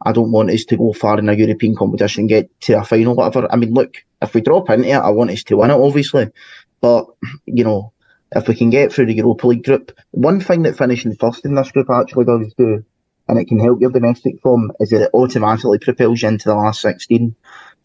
I 0.06 0.12
don't 0.12 0.32
want 0.32 0.52
us 0.52 0.66
to 0.66 0.78
go 0.78 0.94
far 0.94 1.18
in 1.20 1.30
a 1.30 1.34
European 1.34 1.76
competition 1.76 2.28
get 2.28 2.50
to 2.62 2.80
a 2.80 2.84
final, 2.84 3.16
whatever. 3.16 3.52
I 3.52 3.56
mean, 3.56 3.74
look, 3.74 4.04
if 4.22 4.34
we 4.34 4.42
drop 4.42 4.70
into 4.70 4.90
it, 4.90 4.94
I 4.94 5.10
want 5.10 5.32
us 5.32 5.44
to 5.44 5.58
win 5.58 5.72
it, 5.72 5.74
obviously. 5.74 6.30
But, 6.82 7.06
you 7.46 7.64
know, 7.64 7.94
if 8.36 8.48
we 8.48 8.56
can 8.56 8.70
get 8.70 8.92
through 8.92 9.06
the 9.06 9.14
Europa 9.14 9.48
League 9.48 9.64
group, 9.64 9.92
one 10.12 10.42
thing 10.42 10.64
that 10.64 10.78
finishing 10.78 11.16
first 11.16 11.46
in 11.46 11.56
this 11.56 11.72
group 11.72 11.90
actually 11.90 12.26
does 12.26 12.54
do, 12.58 12.84
and 13.30 13.40
it 13.40 13.46
can 13.46 13.60
help 13.60 13.80
your 13.80 13.92
domestic 13.92 14.42
form, 14.42 14.72
is 14.80 14.90
that 14.90 15.04
it 15.04 15.12
automatically 15.14 15.80
propels 15.80 16.22
you 16.22 16.28
into 16.28 16.50
the 16.50 16.56
last 16.56 16.82
16. 16.82 17.36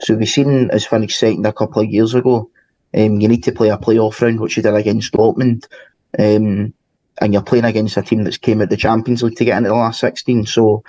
So 0.00 0.14
we've 0.14 0.28
seen 0.28 0.70
us 0.70 0.84
finish 0.84 1.16
second 1.16 1.46
a 1.46 1.52
couple 1.52 1.82
of 1.82 1.88
years 1.88 2.14
ago. 2.14 2.50
Um, 2.94 3.20
you 3.20 3.28
need 3.28 3.44
to 3.44 3.52
play 3.52 3.68
a 3.68 3.76
playoff 3.76 4.20
round, 4.20 4.40
which 4.40 4.56
you 4.56 4.62
did 4.62 4.74
against 4.74 5.12
Dortmund. 5.12 5.66
Um, 6.18 6.74
and 7.20 7.32
you're 7.32 7.42
playing 7.42 7.64
against 7.64 7.96
a 7.96 8.02
team 8.02 8.24
that's 8.24 8.38
came 8.38 8.62
out 8.62 8.70
the 8.70 8.76
Champions 8.76 9.22
League 9.22 9.36
to 9.36 9.44
get 9.44 9.58
into 9.58 9.70
the 9.70 9.74
last 9.74 10.00
16. 10.00 10.46
So 10.46 10.84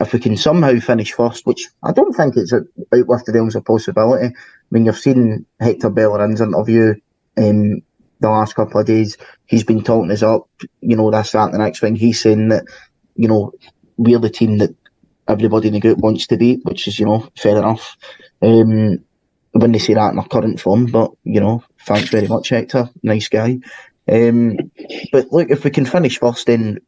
if 0.00 0.12
we 0.12 0.18
can 0.18 0.36
somehow 0.36 0.78
finish 0.78 1.12
first, 1.12 1.46
which 1.46 1.68
I 1.82 1.92
don't 1.92 2.12
think 2.12 2.36
it's 2.36 2.52
out 2.52 2.66
with 2.92 3.24
the 3.24 3.32
realms 3.32 3.56
of 3.56 3.64
possibility. 3.64 4.26
I 4.26 4.32
mean, 4.70 4.84
you've 4.84 4.98
seen 4.98 5.46
Hector 5.60 5.90
Bellerin's 5.90 6.40
interview 6.40 6.94
um, 7.38 7.82
the 8.20 8.28
last 8.28 8.54
couple 8.54 8.80
of 8.80 8.86
days. 8.86 9.16
He's 9.46 9.64
been 9.64 9.82
talking 9.82 10.10
us 10.10 10.22
up, 10.22 10.48
you 10.80 10.96
know, 10.96 11.10
that's 11.10 11.32
that, 11.32 11.52
the 11.52 11.58
next 11.58 11.80
thing. 11.80 11.96
He's 11.96 12.20
saying 12.20 12.48
that, 12.48 12.64
you 13.14 13.28
know, 13.28 13.52
we're 13.96 14.18
the 14.18 14.30
team 14.30 14.58
that 14.58 14.74
everybody 15.28 15.68
in 15.68 15.74
the 15.74 15.80
group 15.80 15.98
wants 15.98 16.26
to 16.26 16.36
beat, 16.36 16.60
which 16.64 16.88
is, 16.88 16.98
you 16.98 17.06
know, 17.06 17.28
fair 17.36 17.56
enough. 17.56 17.96
Um, 18.42 18.98
when 19.52 19.72
they 19.72 19.78
say 19.78 19.94
that 19.94 20.12
in 20.12 20.18
our 20.18 20.28
current 20.28 20.60
form, 20.60 20.86
but 20.86 21.12
you 21.24 21.40
know, 21.40 21.64
thanks 21.86 22.10
very 22.10 22.28
much, 22.28 22.50
Hector. 22.50 22.90
Nice 23.02 23.28
guy. 23.28 23.58
Um, 24.08 24.56
but 25.12 25.32
look, 25.32 25.50
if 25.50 25.64
we 25.64 25.70
can 25.70 25.86
finish 25.86 26.18
first, 26.18 26.46
then 26.46 26.78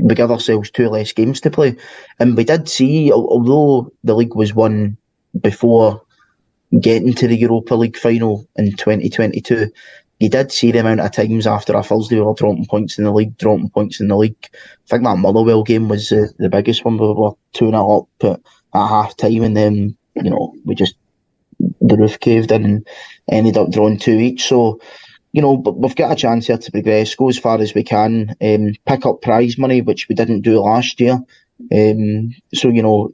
we 0.00 0.14
give 0.14 0.30
ourselves 0.30 0.70
two 0.70 0.88
less 0.88 1.12
games 1.12 1.40
to 1.40 1.50
play. 1.50 1.76
And 2.18 2.36
we 2.36 2.44
did 2.44 2.68
see, 2.68 3.12
although 3.12 3.92
the 4.02 4.14
league 4.14 4.34
was 4.34 4.54
won 4.54 4.96
before 5.40 6.02
getting 6.80 7.14
to 7.14 7.28
the 7.28 7.36
Europa 7.36 7.74
League 7.74 7.96
final 7.96 8.46
in 8.56 8.72
2022, 8.72 9.70
you 10.20 10.28
did 10.28 10.52
see 10.52 10.72
the 10.72 10.78
amount 10.78 11.00
of 11.00 11.12
times 11.12 11.46
after 11.46 11.76
a 11.76 11.82
Thursday 11.82 12.16
we 12.16 12.22
were 12.22 12.34
dropping 12.34 12.66
points 12.66 12.98
in 12.98 13.04
the 13.04 13.12
league, 13.12 13.36
dropping 13.36 13.70
points 13.70 14.00
in 14.00 14.08
the 14.08 14.16
league. 14.16 14.48
I 14.52 14.58
think 14.86 15.04
that 15.04 15.16
Motherwell 15.16 15.62
game 15.64 15.88
was 15.88 16.10
uh, 16.12 16.26
the 16.38 16.48
biggest 16.48 16.84
one. 16.84 16.98
We 16.98 17.12
were 17.12 17.32
2 17.52 17.70
0 17.70 17.98
up 17.98 18.08
at, 18.22 18.40
at 18.74 18.88
half 18.88 19.16
time, 19.16 19.42
and 19.42 19.56
then 19.56 19.96
you 20.14 20.30
know, 20.30 20.54
we 20.64 20.74
just 20.74 20.96
the 21.80 21.96
roof 21.96 22.18
caved 22.20 22.52
in 22.52 22.64
and 22.64 22.88
ended 23.30 23.56
up 23.56 23.70
drawing 23.70 23.98
two 23.98 24.12
each. 24.18 24.44
So, 24.46 24.80
you 25.34 25.42
know, 25.42 25.54
we've 25.54 25.96
got 25.96 26.12
a 26.12 26.14
chance 26.14 26.46
here 26.46 26.56
to 26.56 26.70
progress, 26.70 27.16
go 27.16 27.28
as 27.28 27.36
far 27.36 27.60
as 27.60 27.74
we 27.74 27.82
can, 27.82 28.36
um, 28.40 28.72
pick 28.86 29.04
up 29.04 29.20
prize 29.20 29.58
money, 29.58 29.82
which 29.82 30.08
we 30.08 30.14
didn't 30.14 30.42
do 30.42 30.60
last 30.60 31.00
year. 31.00 31.18
Um, 31.72 32.32
so, 32.54 32.68
you 32.68 32.80
know, 32.80 33.12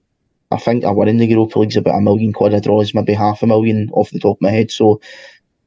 I 0.50 0.58
think 0.58 0.84
win 0.84 1.08
in 1.08 1.16
the 1.16 1.26
Europa 1.26 1.58
League's 1.58 1.76
about 1.76 1.96
a 1.96 2.02
million 2.02 2.34
quid. 2.34 2.52
A 2.52 2.60
draw 2.60 2.82
is 2.82 2.92
maybe 2.92 3.14
half 3.14 3.42
a 3.42 3.46
million 3.46 3.88
off 3.94 4.10
the 4.10 4.18
top 4.20 4.36
of 4.36 4.42
my 4.42 4.50
head. 4.50 4.70
So 4.70 5.00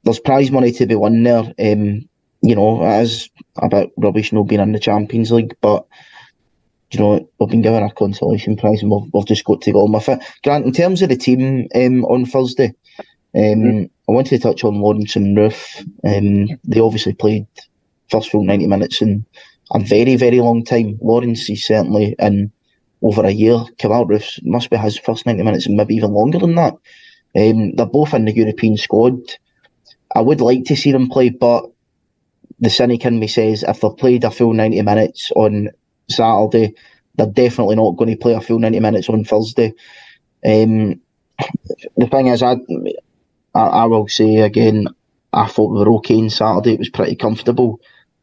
there's 0.03 0.19
prize 0.19 0.51
money 0.51 0.71
to 0.73 0.85
be 0.85 0.93
won 0.93 1.23
there. 1.23 1.51
Um, 1.57 2.07
you 2.43 2.55
know, 2.55 2.85
it 2.85 3.01
is 3.01 3.31
a 3.57 3.67
bit 3.67 3.91
rubbish 3.97 4.31
not 4.31 4.43
being 4.43 4.61
in 4.61 4.73
the 4.73 4.79
Champions 4.79 5.31
League, 5.31 5.55
but 5.59 5.87
you 6.91 6.99
know, 6.99 7.27
we've 7.39 7.49
been 7.49 7.63
given 7.63 7.81
a 7.81 7.91
consolation 7.91 8.57
prize 8.57 8.83
and 8.83 8.91
we've, 8.91 9.09
we've 9.11 9.25
just 9.25 9.43
got 9.43 9.61
to 9.61 9.71
go 9.71 9.85
on 9.85 9.91
with 9.91 10.07
it. 10.07 10.23
Grant, 10.43 10.67
in 10.67 10.71
terms 10.71 11.01
of 11.01 11.09
the 11.09 11.17
team 11.17 11.67
um, 11.73 12.05
on 12.05 12.27
Thursday, 12.27 12.75
mm-hmm. 13.39 13.83
I 14.09 14.11
wanted 14.11 14.29
to 14.29 14.39
touch 14.39 14.63
on 14.63 14.81
Lawrence 14.81 15.15
and 15.15 15.37
Roofe. 15.37 15.79
Um, 16.03 16.59
they 16.63 16.79
obviously 16.79 17.13
played 17.13 17.47
first 18.09 18.29
full 18.31 18.43
90 18.43 18.67
minutes 18.67 19.01
in 19.01 19.25
a 19.71 19.79
very, 19.79 20.15
very 20.15 20.39
long 20.39 20.63
time. 20.63 20.97
Lawrence 21.01 21.49
is 21.49 21.65
certainly 21.65 22.15
in 22.19 22.51
over 23.01 23.25
a 23.25 23.31
year. 23.31 23.57
Kemar 23.77 24.07
Roofe 24.07 24.43
must 24.45 24.69
be 24.69 24.77
his 24.77 24.97
first 24.97 25.25
90 25.25 25.43
minutes 25.43 25.65
and 25.65 25.75
maybe 25.75 25.95
even 25.95 26.11
longer 26.11 26.39
than 26.39 26.55
that. 26.55 26.73
Um, 27.35 27.75
they're 27.75 27.85
both 27.85 28.13
in 28.13 28.25
the 28.25 28.35
European 28.35 28.77
squad. 28.77 29.19
I 30.15 30.21
would 30.21 30.41
like 30.41 30.65
to 30.65 30.75
see 30.75 30.91
them 30.91 31.09
play, 31.09 31.29
but 31.29 31.65
the 32.59 32.69
cynic 32.69 33.05
in 33.05 33.19
me 33.19 33.27
says 33.27 33.63
if 33.67 33.81
they've 33.81 33.97
played 33.97 34.23
a 34.23 34.31
full 34.31 34.53
90 34.53 34.81
minutes 34.83 35.31
on 35.35 35.69
Saturday. 36.09 36.75
They're 37.15 37.27
definitely 37.27 37.75
not 37.75 37.91
going 37.91 38.09
to 38.09 38.17
play 38.17 38.33
a 38.33 38.41
full 38.41 38.59
90 38.59 38.79
minutes 38.79 39.09
on 39.09 39.23
Thursday. 39.23 39.73
Um, 40.45 40.99
the 41.97 42.07
thing 42.09 42.27
is, 42.27 42.41
I, 42.41 42.57
I, 43.53 43.61
I 43.61 43.85
will 43.85 44.07
say 44.07 44.37
again, 44.37 44.87
I 45.31 45.47
thought 45.47 45.71
we 45.71 45.79
were 45.79 45.93
okay 45.97 46.17
on 46.19 46.29
Saturday. 46.29 46.73
It 46.73 46.79
was 46.79 46.89
pretty 46.89 47.15
comfortable. 47.15 47.79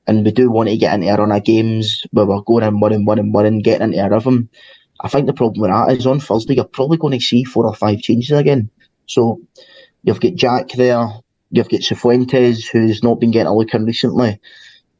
And 0.06 0.24
we 0.24 0.32
do 0.32 0.50
want 0.50 0.68
to 0.68 0.76
get 0.76 0.94
into 0.94 1.12
a 1.12 1.16
run 1.16 1.32
of 1.32 1.44
games 1.44 2.04
where 2.10 2.26
we're 2.26 2.40
going 2.42 2.64
and 2.64 2.80
winning, 2.80 3.04
winning, 3.04 3.32
winning, 3.32 3.60
getting 3.60 3.92
into 3.92 4.04
a 4.04 4.10
rhythm. 4.10 4.48
I 5.02 5.08
think 5.08 5.26
the 5.26 5.32
problem 5.32 5.62
with 5.62 5.70
that 5.70 5.96
is 5.96 6.06
on 6.06 6.20
Thursday, 6.20 6.54
you're 6.54 6.64
probably 6.64 6.98
going 6.98 7.18
to 7.18 7.24
see 7.24 7.44
four 7.44 7.66
or 7.66 7.74
five 7.74 8.00
changes 8.00 8.32
again. 8.32 8.70
So 9.06 9.40
you've 10.02 10.20
got 10.20 10.34
Jack 10.34 10.68
there, 10.70 11.08
you've 11.50 11.68
got 11.68 11.80
Cifuentes, 11.80 12.68
who's 12.70 13.02
not 13.02 13.20
been 13.20 13.30
getting 13.30 13.46
a 13.46 13.54
look 13.54 13.72
in 13.72 13.84
recently. 13.84 14.40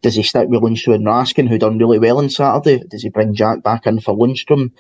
Does 0.03 0.15
he 0.15 0.23
stick 0.23 0.49
with 0.49 0.63
Lundstram 0.63 0.95
and 0.95 1.07
Raskin, 1.07 1.49
who 1.49 1.59
done 1.59 1.79
really 1.79 1.99
well 1.99 2.19
on 2.19 2.31
Saturday? 2.31 2.83
Does 2.89 3.03
he 3.03 3.11
bring 3.11 3.35
Jack 3.35 3.63
back 3.63 3.87
in 3.87 4.01
for 4.01 4.17
Lundstram? 4.17 4.71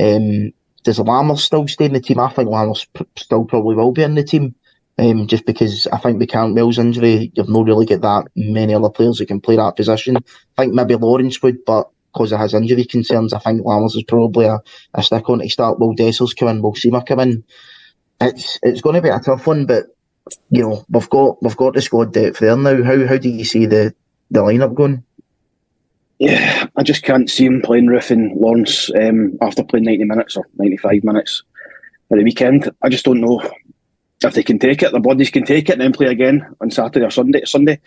Um, 0.00 0.52
does 0.84 0.98
Lammers 0.98 1.40
still 1.40 1.68
stay 1.68 1.86
in 1.86 1.92
the 1.92 2.00
team? 2.00 2.18
I 2.18 2.32
think 2.32 2.48
Lammers 2.48 2.86
p- 2.94 3.04
still 3.16 3.44
probably 3.44 3.74
will 3.74 3.92
be 3.92 4.02
in 4.02 4.14
the 4.14 4.24
team. 4.24 4.54
Um, 4.98 5.26
just 5.26 5.46
because 5.46 5.86
I 5.90 5.98
think 5.98 6.18
with 6.18 6.28
Cantwell's 6.28 6.78
injury, 6.78 7.32
you've 7.34 7.48
not 7.48 7.66
really 7.66 7.86
got 7.86 8.02
that 8.02 8.30
many 8.36 8.74
other 8.74 8.90
players 8.90 9.18
who 9.18 9.26
can 9.26 9.40
play 9.40 9.56
that 9.56 9.76
position. 9.76 10.16
I 10.16 10.62
think 10.62 10.74
maybe 10.74 10.94
Lawrence 10.96 11.42
would, 11.42 11.64
but 11.64 11.88
because 12.12 12.32
of 12.32 12.40
his 12.40 12.54
injury 12.54 12.84
concerns, 12.84 13.32
I 13.32 13.38
think 13.38 13.62
Lammers 13.62 13.96
is 13.96 14.04
probably 14.04 14.46
a, 14.46 14.60
a 14.94 15.02
stick 15.02 15.28
on 15.28 15.38
to 15.38 15.48
start. 15.48 15.78
Will 15.78 15.94
Dessers 15.94 16.36
come 16.36 16.48
in? 16.48 16.62
Will 16.62 16.74
Sima 16.74 17.04
come 17.06 17.20
in? 17.20 17.44
It's 18.20 18.58
it's 18.62 18.82
going 18.82 18.96
to 18.96 19.02
be 19.02 19.08
a 19.08 19.18
tough 19.18 19.46
one, 19.46 19.66
but 19.66 19.86
you 20.50 20.62
know 20.62 20.84
we've 20.88 21.10
got 21.10 21.42
we've 21.42 21.56
got 21.56 21.74
the 21.74 21.82
squad 21.82 22.12
depth 22.12 22.38
there 22.38 22.56
now. 22.56 22.82
How 22.82 23.06
how 23.06 23.16
do 23.16 23.28
you 23.28 23.44
see 23.44 23.66
the 23.66 23.94
the 24.30 24.40
lineup 24.40 24.74
going? 24.74 25.04
Yeah, 26.18 26.66
I 26.76 26.84
just 26.84 27.02
can't 27.02 27.28
see 27.28 27.46
him 27.46 27.62
playing 27.62 27.86
Roofe 27.86 28.12
and 28.12 28.38
Lawrence 28.38 28.90
um, 28.94 29.36
after 29.40 29.64
playing 29.64 29.86
90 29.86 30.04
minutes 30.04 30.36
or 30.36 30.46
95 30.56 31.02
minutes 31.02 31.42
at 32.12 32.18
the 32.18 32.22
weekend. 32.22 32.70
I 32.80 32.90
just 32.90 33.04
don't 33.04 33.20
know 33.20 33.42
if 34.28 34.34
they 34.34 34.42
can 34.42 34.58
take 34.58 34.82
it. 34.82 34.92
The 34.92 35.00
bodies 35.00 35.30
can 35.30 35.44
take 35.44 35.68
it 35.68 35.72
and 35.72 35.80
then 35.80 35.92
play 35.92 36.06
again 36.06 36.54
on 36.60 36.70
Saturday 36.70 37.04
or 37.04 37.10
Sunday. 37.10 37.44
Sunday. 37.44 37.80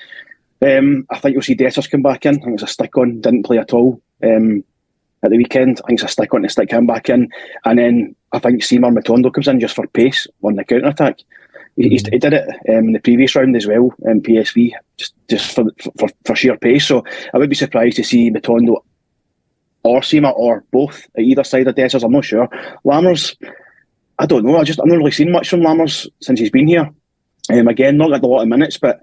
Um, 0.61 1.05
I 1.09 1.19
think 1.19 1.33
you'll 1.33 1.43
see 1.43 1.55
Dessers 1.55 1.89
come 1.89 2.01
back 2.01 2.25
in. 2.25 2.35
I 2.35 2.39
think 2.39 2.53
it's 2.55 2.63
a 2.63 2.67
stick 2.67 2.97
on, 2.97 3.21
didn't 3.21 3.43
play 3.43 3.57
at 3.57 3.73
all 3.73 4.01
um, 4.23 4.63
at 5.23 5.31
the 5.31 5.37
weekend. 5.37 5.81
I 5.83 5.87
think 5.87 5.99
it's 5.99 6.09
a 6.09 6.13
stick 6.13 6.33
on 6.33 6.43
to 6.43 6.49
stick 6.49 6.71
him 6.71 6.87
back 6.87 7.09
in. 7.09 7.29
And 7.65 7.79
then 7.79 8.15
I 8.31 8.39
think 8.39 8.63
Seymour 8.63 8.91
Matondo 8.91 9.33
comes 9.33 9.47
in 9.47 9.59
just 9.59 9.75
for 9.75 9.87
pace 9.87 10.27
on 10.43 10.55
the 10.55 10.63
counter 10.63 10.87
attack. 10.87 11.19
He, 11.75 11.89
he, 11.89 11.97
did 11.97 12.33
it 12.33 12.47
um, 12.69 12.87
in 12.87 12.93
the 12.93 12.99
previous 12.99 13.35
round 13.35 13.55
as 13.55 13.67
well 13.67 13.93
in 14.05 14.21
PSV, 14.21 14.71
just 14.95 15.13
just 15.29 15.53
for, 15.53 15.65
for, 15.99 16.07
for 16.23 16.35
sheer 16.35 16.57
pace. 16.57 16.87
So 16.87 17.03
I 17.33 17.37
would 17.37 17.49
be 17.49 17.55
surprised 17.55 17.97
to 17.97 18.03
see 18.03 18.31
Matondo 18.31 18.81
or 19.83 19.99
Sima 19.99 20.33
or 20.35 20.63
both 20.71 21.05
at 21.17 21.23
either 21.23 21.43
side 21.43 21.67
of 21.67 21.75
Dessers. 21.75 22.03
I'm 22.03 22.13
not 22.13 22.23
sure. 22.23 22.47
Lammers, 22.85 23.35
I 24.19 24.25
don't 24.25 24.45
know. 24.45 24.57
I 24.57 24.63
just 24.63 24.79
I've 24.79 24.87
not 24.87 24.97
really 24.97 25.11
seen 25.11 25.31
much 25.31 25.49
from 25.49 25.61
Lammers 25.61 26.07
since 26.21 26.39
he's 26.39 26.51
been 26.51 26.67
here. 26.67 26.89
Um, 27.51 27.67
again, 27.67 27.97
not 27.97 28.09
got 28.09 28.23
a 28.23 28.27
lot 28.27 28.41
of 28.41 28.47
minutes, 28.47 28.77
but 28.77 29.01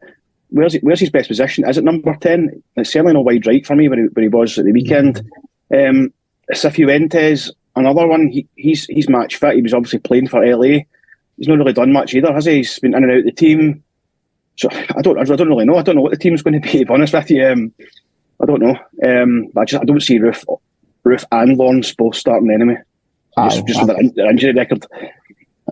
where's 0.49 0.75
where's 0.77 1.01
his 1.01 1.11
best 1.11 1.29
position? 1.29 1.69
Is 1.69 1.79
it 1.79 1.85
number 1.85 2.17
ten? 2.21 2.63
It's 2.77 2.93
certainly 2.93 3.13
no 3.13 3.21
wide 3.21 3.47
right 3.47 3.65
for 3.65 3.77
me 3.77 3.89
where 3.89 4.01
he, 4.01 4.07
where 4.07 4.23
he 4.23 4.29
was 4.29 4.59
at 4.59 4.65
the 4.65 4.73
weekend. 4.73 5.23
Mm-hmm. 5.73 5.97
Um, 5.97 6.13
Cifuentes, 6.53 7.51
another 7.77 8.07
one. 8.07 8.29
He, 8.29 8.47
he's 8.57 8.87
he's 8.87 9.09
match 9.09 9.37
fit. 9.37 9.55
He 9.55 9.63
was 9.63 9.75
obviously 9.75 10.01
playing 10.01 10.29
for 10.29 10.45
LA 10.45 10.81
he's 11.37 11.49
not 11.49 11.59
really 11.59 11.73
done 11.73 11.93
much 11.93 12.15
either, 12.15 12.33
has 12.33 12.45
he? 12.45 12.57
He's 12.57 12.79
been 12.79 12.95
in 12.95 13.03
and 13.03 13.13
out 13.13 13.19
of 13.19 13.25
the 13.25 13.33
team. 13.33 13.83
so 14.57 14.69
I 14.71 15.03
don't, 15.03 15.19
I 15.19 15.25
don't 15.25 15.49
really 15.49 15.65
know. 15.65 15.77
I 15.77 15.83
don't 15.83 15.97
know 15.97 16.03
what 16.03 16.13
the 16.13 16.19
team's 16.19 16.43
going 16.43 16.55
to 16.61 16.61
be. 16.61 16.79
To 16.79 16.85
be 16.85 16.95
honest 16.95 17.13
with 17.13 17.31
you, 17.31 17.47
um, 17.47 17.73
I 18.41 18.47
don't 18.47 18.63
know. 18.63 18.77
Um, 19.05 19.49
I 19.57 19.65
just, 19.65 19.83
I 19.83 19.85
don't 19.85 20.01
see 20.01 20.19
Roofe, 20.19 20.45
Roofe 21.05 21.25
and 21.33 21.57
Lawrence 21.57 21.95
both 21.95 22.17
starting 22.17 22.51
anyway. 22.51 22.79
Aye, 23.37 23.49
just, 23.49 23.66
just 23.66 23.87
with 23.87 24.14
their, 24.14 24.30
injury 24.30 24.53
record. 24.53 24.87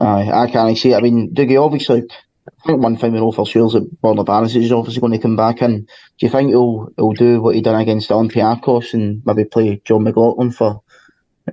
Aye, 0.00 0.30
I 0.32 0.50
can't 0.50 0.76
see 0.76 0.92
it. 0.92 0.96
I 0.96 1.00
mean, 1.00 1.34
Dougie, 1.34 1.62
obviously, 1.62 2.04
I 2.48 2.66
think 2.66 2.82
one 2.82 2.96
thing 2.96 3.12
we 3.12 3.20
know 3.20 3.32
for 3.32 3.46
sure 3.46 3.66
is 3.66 3.72
that 3.74 4.02
Borna 4.02 4.24
Barnes 4.24 4.56
is 4.56 4.72
obviously 4.72 5.00
going 5.00 5.12
to 5.12 5.18
come 5.18 5.36
back 5.36 5.62
in. 5.62 5.82
Do 5.82 5.86
you 6.18 6.28
think 6.28 6.50
he'll 6.50 6.88
he'll 6.96 7.12
do 7.12 7.40
what 7.40 7.54
he 7.54 7.60
done 7.60 7.80
against 7.80 8.10
Olympiacos 8.10 8.94
and 8.94 9.22
maybe 9.24 9.44
play 9.44 9.80
Jon 9.84 10.04
McLaughlin 10.04 10.50
for 10.50 10.82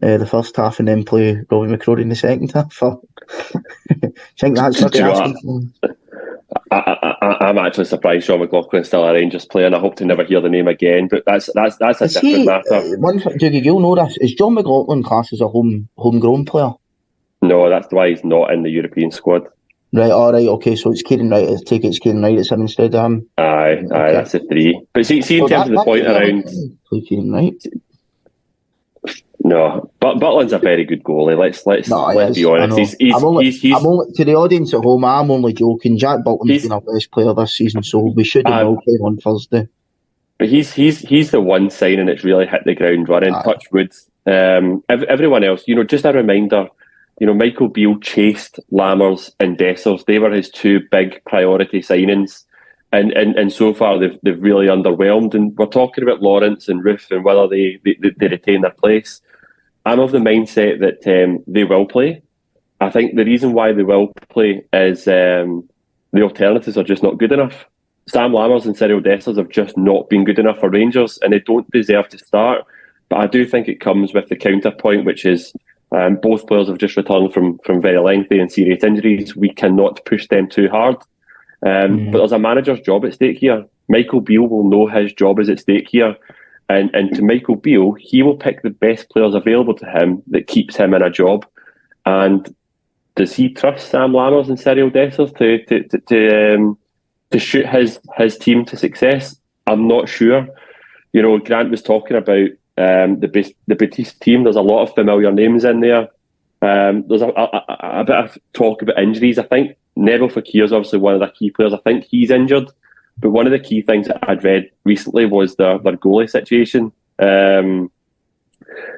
uh, 0.01 0.18
the 0.18 0.26
first 0.26 0.55
half 0.55 0.80
and 0.80 0.88
then 0.88 1.03
play 1.03 1.41
Robby 1.49 1.72
McCrorie 1.72 2.01
in 2.01 2.10
the 2.10 2.16
second 2.16 2.51
half? 2.51 2.82
I 2.84 2.93
think 4.39 4.55
that's 4.55 4.82
what 4.82 4.95
asking 4.95 5.74
I, 6.72 6.97
am 7.42 7.58
actually 7.58 7.86
surprised 7.86 8.28
Jon 8.28 8.40
McLaughlin's 8.40 8.88
still 8.88 9.04
a 9.04 9.14
Rangers 9.14 9.46
player, 9.46 9.66
and 9.66 9.76
I 9.76 9.80
hope 9.80 9.96
to 9.98 10.06
never 10.06 10.24
hear 10.24 10.42
the 10.42 10.50
name 10.50 10.68
again. 10.68 11.08
But 11.10 11.24
that's 11.26 11.50
that's 11.54 11.78
that's 11.78 12.02
a 12.02 12.06
is 12.06 12.14
different 12.14 12.38
he, 12.38 12.46
matter. 12.46 12.98
One 13.00 13.20
thing, 13.20 13.54
you'll 13.54 13.80
know 13.80 13.96
this: 13.96 14.18
is 14.22 14.34
Jon 14.34 14.54
McLaughlin 14.54 15.04
class 15.04 15.34
as 15.34 15.42
a 15.42 15.48
home 15.48 15.90
homegrown 15.98 16.46
player? 16.46 16.72
No, 17.42 17.70
that's 17.70 17.88
why 17.92 18.10
he's 18.10 18.24
not 18.24 18.52
in 18.52 18.64
the 18.64 18.70
European 18.70 19.12
squad. 19.12 19.48
Right, 19.94 20.12
all 20.12 20.34
right, 20.34 20.48
okay. 20.48 20.76
So 20.76 20.92
it's 20.92 21.02
Kieran 21.02 21.30
Wright. 21.30 21.48
I 21.48 21.56
take 21.66 21.84
it 21.84 21.88
it's 21.88 22.00
Kieran 22.00 22.22
Wright 22.22 22.36
that's 22.36 22.52
him 22.52 22.62
instead 22.62 22.94
of 22.94 23.06
him. 23.06 23.30
Aye, 23.38 23.84
okay. 23.86 23.96
aye, 23.96 24.12
that's 24.12 24.34
a 24.34 24.40
three. 24.40 24.80
But 24.94 25.06
see, 25.06 25.22
see 25.22 25.38
in 25.38 25.44
oh, 25.44 25.48
terms 25.48 25.70
that, 25.70 25.74
of 25.74 25.78
the 25.78 25.84
point 25.84 26.06
around. 26.06 26.50
Kieran 27.08 27.32
Wright. 27.32 27.64
No, 29.48 29.89
but 30.02 30.20
Butland's 30.20 30.52
a 30.52 30.60
very 30.60 30.84
good 30.84 31.04
goalie. 31.04 31.38
Let's 31.38 31.66
let's 31.66 31.88
no, 31.88 32.08
let's 32.08 32.36
be 32.36 32.43
honest. 32.43 32.78
He's, 32.78 32.95
he's, 33.00 33.16
I'm 33.16 33.24
only, 33.24 33.45
he's, 33.45 33.62
he's, 33.62 33.76
I'm 33.76 33.86
only, 33.86 34.12
to 34.12 34.26
the 34.26 34.36
audience 34.36 34.74
at 34.74 34.84
home. 34.84 35.06
I'm 35.06 35.32
only 35.32 35.54
joking. 35.54 35.98
Jack 35.98 36.24
Butland's 36.26 36.64
been 36.64 36.72
our 36.74 36.82
best 36.82 37.12
player 37.12 37.34
this 37.34 37.54
season, 37.54 37.82
so 37.82 38.00
we 38.00 38.26
should 38.26 38.45
have 38.45 38.68
um, 38.68 38.74
okay 38.74 38.98
on 39.02 39.16
Thursday. 39.18 39.70
But 40.38 40.50
he's 40.50 40.74
he's 40.74 41.00
he's 41.00 41.32
the 41.32 41.39
one 41.39 41.70
signing 41.70 42.08
that's 42.08 42.26
really 42.26 42.45
hit 42.45 42.64
the 42.66 42.76
ground 42.76 43.08
running. 43.08 43.34
Aye. 43.34 43.43
Touch 43.43 43.64
wood. 43.72 43.93
Um, 44.26 44.84
everyone 44.89 45.45
else, 45.45 45.64
you 45.66 45.76
know, 45.76 45.86
just 45.86 46.04
a 46.04 46.12
reminder. 46.12 46.68
You 47.20 47.28
know, 47.28 47.34
Michael 47.34 47.70
Beale 47.70 48.00
chased 48.00 48.60
Lammers 48.72 49.32
and 49.39 49.58
Dessers. 49.58 50.06
They 50.06 50.20
were 50.20 50.32
his 50.32 50.50
two 50.50 50.82
big 50.91 51.24
priority 51.26 51.80
signings. 51.80 52.43
And, 52.91 53.12
and 53.14 53.36
and 53.36 53.52
so 53.52 53.74
far 53.74 53.98
they've 54.00 54.18
they've 54.24 54.41
really 54.41 54.68
underwhelmed. 54.68 55.34
And 55.34 55.58
we're 55.58 55.66
talking 55.68 56.04
about 56.04 56.22
Lawrence 56.22 56.68
and 56.68 56.84
Roofe 56.84 57.12
and 57.12 57.24
whether 57.24 57.48
they, 57.48 57.80
they, 57.86 58.12
they 58.18 58.28
retain 58.28 58.62
their 58.62 58.72
place. 58.72 59.22
I'm 59.88 60.02
of 60.02 60.12
the 60.12 60.18
mindset 60.18 60.80
that 60.82 61.08
um, 61.08 61.44
they 61.48 61.64
will 61.64 61.86
play. 61.86 62.22
I 62.82 62.90
think 62.90 63.16
the 63.16 63.24
reason 63.24 63.54
why 63.54 63.72
they 63.72 63.84
will 63.84 64.12
play 64.30 64.66
is 64.74 65.08
um, 65.08 65.68
the 66.12 66.24
alternatives 66.24 66.78
are 66.78 66.84
just 66.84 67.04
not 67.04 67.18
good 67.18 67.32
enough. 67.32 67.66
Sam 68.10 68.32
Lammers 68.32 68.66
and 68.66 68.76
Cyril 68.76 69.02
Dessers 69.02 69.38
have 69.38 69.50
just 69.50 69.78
not 69.78 70.10
been 70.10 70.26
good 70.26 70.40
enough 70.40 70.60
for 70.60 70.70
Rangers, 70.70 71.18
and 71.20 71.32
they 71.32 71.40
don't 71.40 71.70
deserve 71.72 72.10
to 72.10 72.18
start. 72.18 72.66
But 73.08 73.20
I 73.20 73.28
do 73.28 73.46
think 73.46 73.70
it 73.70 73.80
comes 73.80 74.14
with 74.14 74.28
the 74.28 74.36
counterpoint, 74.36 75.06
which 75.06 75.26
is 75.26 75.54
um, 75.94 76.18
both 76.22 76.48
players 76.48 76.68
have 76.68 76.80
just 76.80 76.98
returned 76.98 77.34
from 77.34 77.58
from 77.60 77.82
very 77.82 78.00
lengthy 78.00 78.40
and 78.40 78.52
serious 78.52 78.84
injuries. 78.84 79.38
We 79.38 79.54
cannot 79.54 80.04
push 80.06 80.28
them 80.28 80.50
too 80.50 80.68
hard. 80.68 80.98
Um, 81.66 81.72
mm. 81.72 82.12
But 82.12 82.20
there's 82.20 82.34
a 82.34 82.40
manager's 82.40 82.82
job 82.82 83.06
at 83.06 83.14
stake 83.14 83.40
here. 83.40 83.66
Michael 83.88 84.20
Beale 84.20 84.48
will 84.48 84.70
know 84.70 84.88
his 84.88 85.14
job 85.14 85.40
is 85.40 85.50
at 85.50 85.62
stake 85.62 85.88
here. 85.90 86.18
And 86.70 86.93
and 86.93 87.15
to 87.15 87.22
Michael 87.22 87.55
Beale, 87.55 87.93
he 87.93 88.24
will 88.24 88.36
pick 88.36 88.61
the 88.61 88.70
best 88.70 89.09
players 89.09 89.34
available 89.34 89.74
to 89.76 89.86
him 89.86 90.22
that 90.28 90.47
keeps 90.47 90.76
him 90.76 90.93
in 90.93 91.01
a 91.01 91.09
job. 91.09 91.45
And 92.05 92.53
does 93.15 93.34
he 93.34 93.49
trust 93.49 93.89
Sam 93.89 94.11
Lammers 94.11 94.49
and 94.49 94.59
Cyril 94.59 94.91
Dessers 94.91 95.36
to 95.38 95.63
to 95.65 95.84
to 95.88 95.99
to, 95.99 96.55
um, 96.55 96.78
to 97.32 97.39
shoot 97.39 97.68
his 97.68 97.99
his 98.18 98.38
team 98.38 98.65
to 98.65 98.78
success? 98.78 99.36
I'm 99.65 99.88
not 99.88 100.09
sure. 100.09 100.47
You 101.13 101.22
know, 101.22 101.38
Grant 101.39 101.72
was 101.72 101.82
talking 101.82 102.18
about 102.18 102.49
um, 102.78 103.20
the 103.20 103.53
the 103.68 103.76
Betis 103.76 104.13
team. 104.13 104.43
There's 104.43 104.55
a 104.55 104.61
lot 104.61 104.84
of 104.84 104.93
familiar 104.93 105.32
names 105.32 105.63
in 105.63 105.80
there. 105.80 106.09
Um, 106.61 107.05
there's 107.07 107.22
a, 107.22 107.28
a, 107.30 107.99
a, 107.99 108.03
bit 108.03 108.15
of 108.15 108.38
talk 108.53 108.82
about 108.82 108.97
injuries. 108.97 109.38
I 109.38 109.43
think 109.43 109.78
Nabil 109.97 110.32
Fekir 110.32 110.63
is 110.63 110.74
obviously 110.74 110.99
one 110.99 111.13
of 111.13 111.20
the 111.20 111.28
key 111.28 111.51
players. 111.51 111.74
I 111.74 111.78
think 111.78 112.05
he's 112.05 112.32
injured. 112.32 112.72
But 113.20 113.32
one 113.32 113.47
of 113.47 113.51
the 113.51 113.59
key 113.59 113.82
things 113.82 114.07
that 114.07 114.20
I'd 114.30 114.43
read 114.43 114.70
recently 114.84 115.26
was 115.26 115.55
their, 115.55 115.80
their 115.80 115.97
goalie 115.97 116.30
situation. 116.30 116.91
Um, 117.20 117.91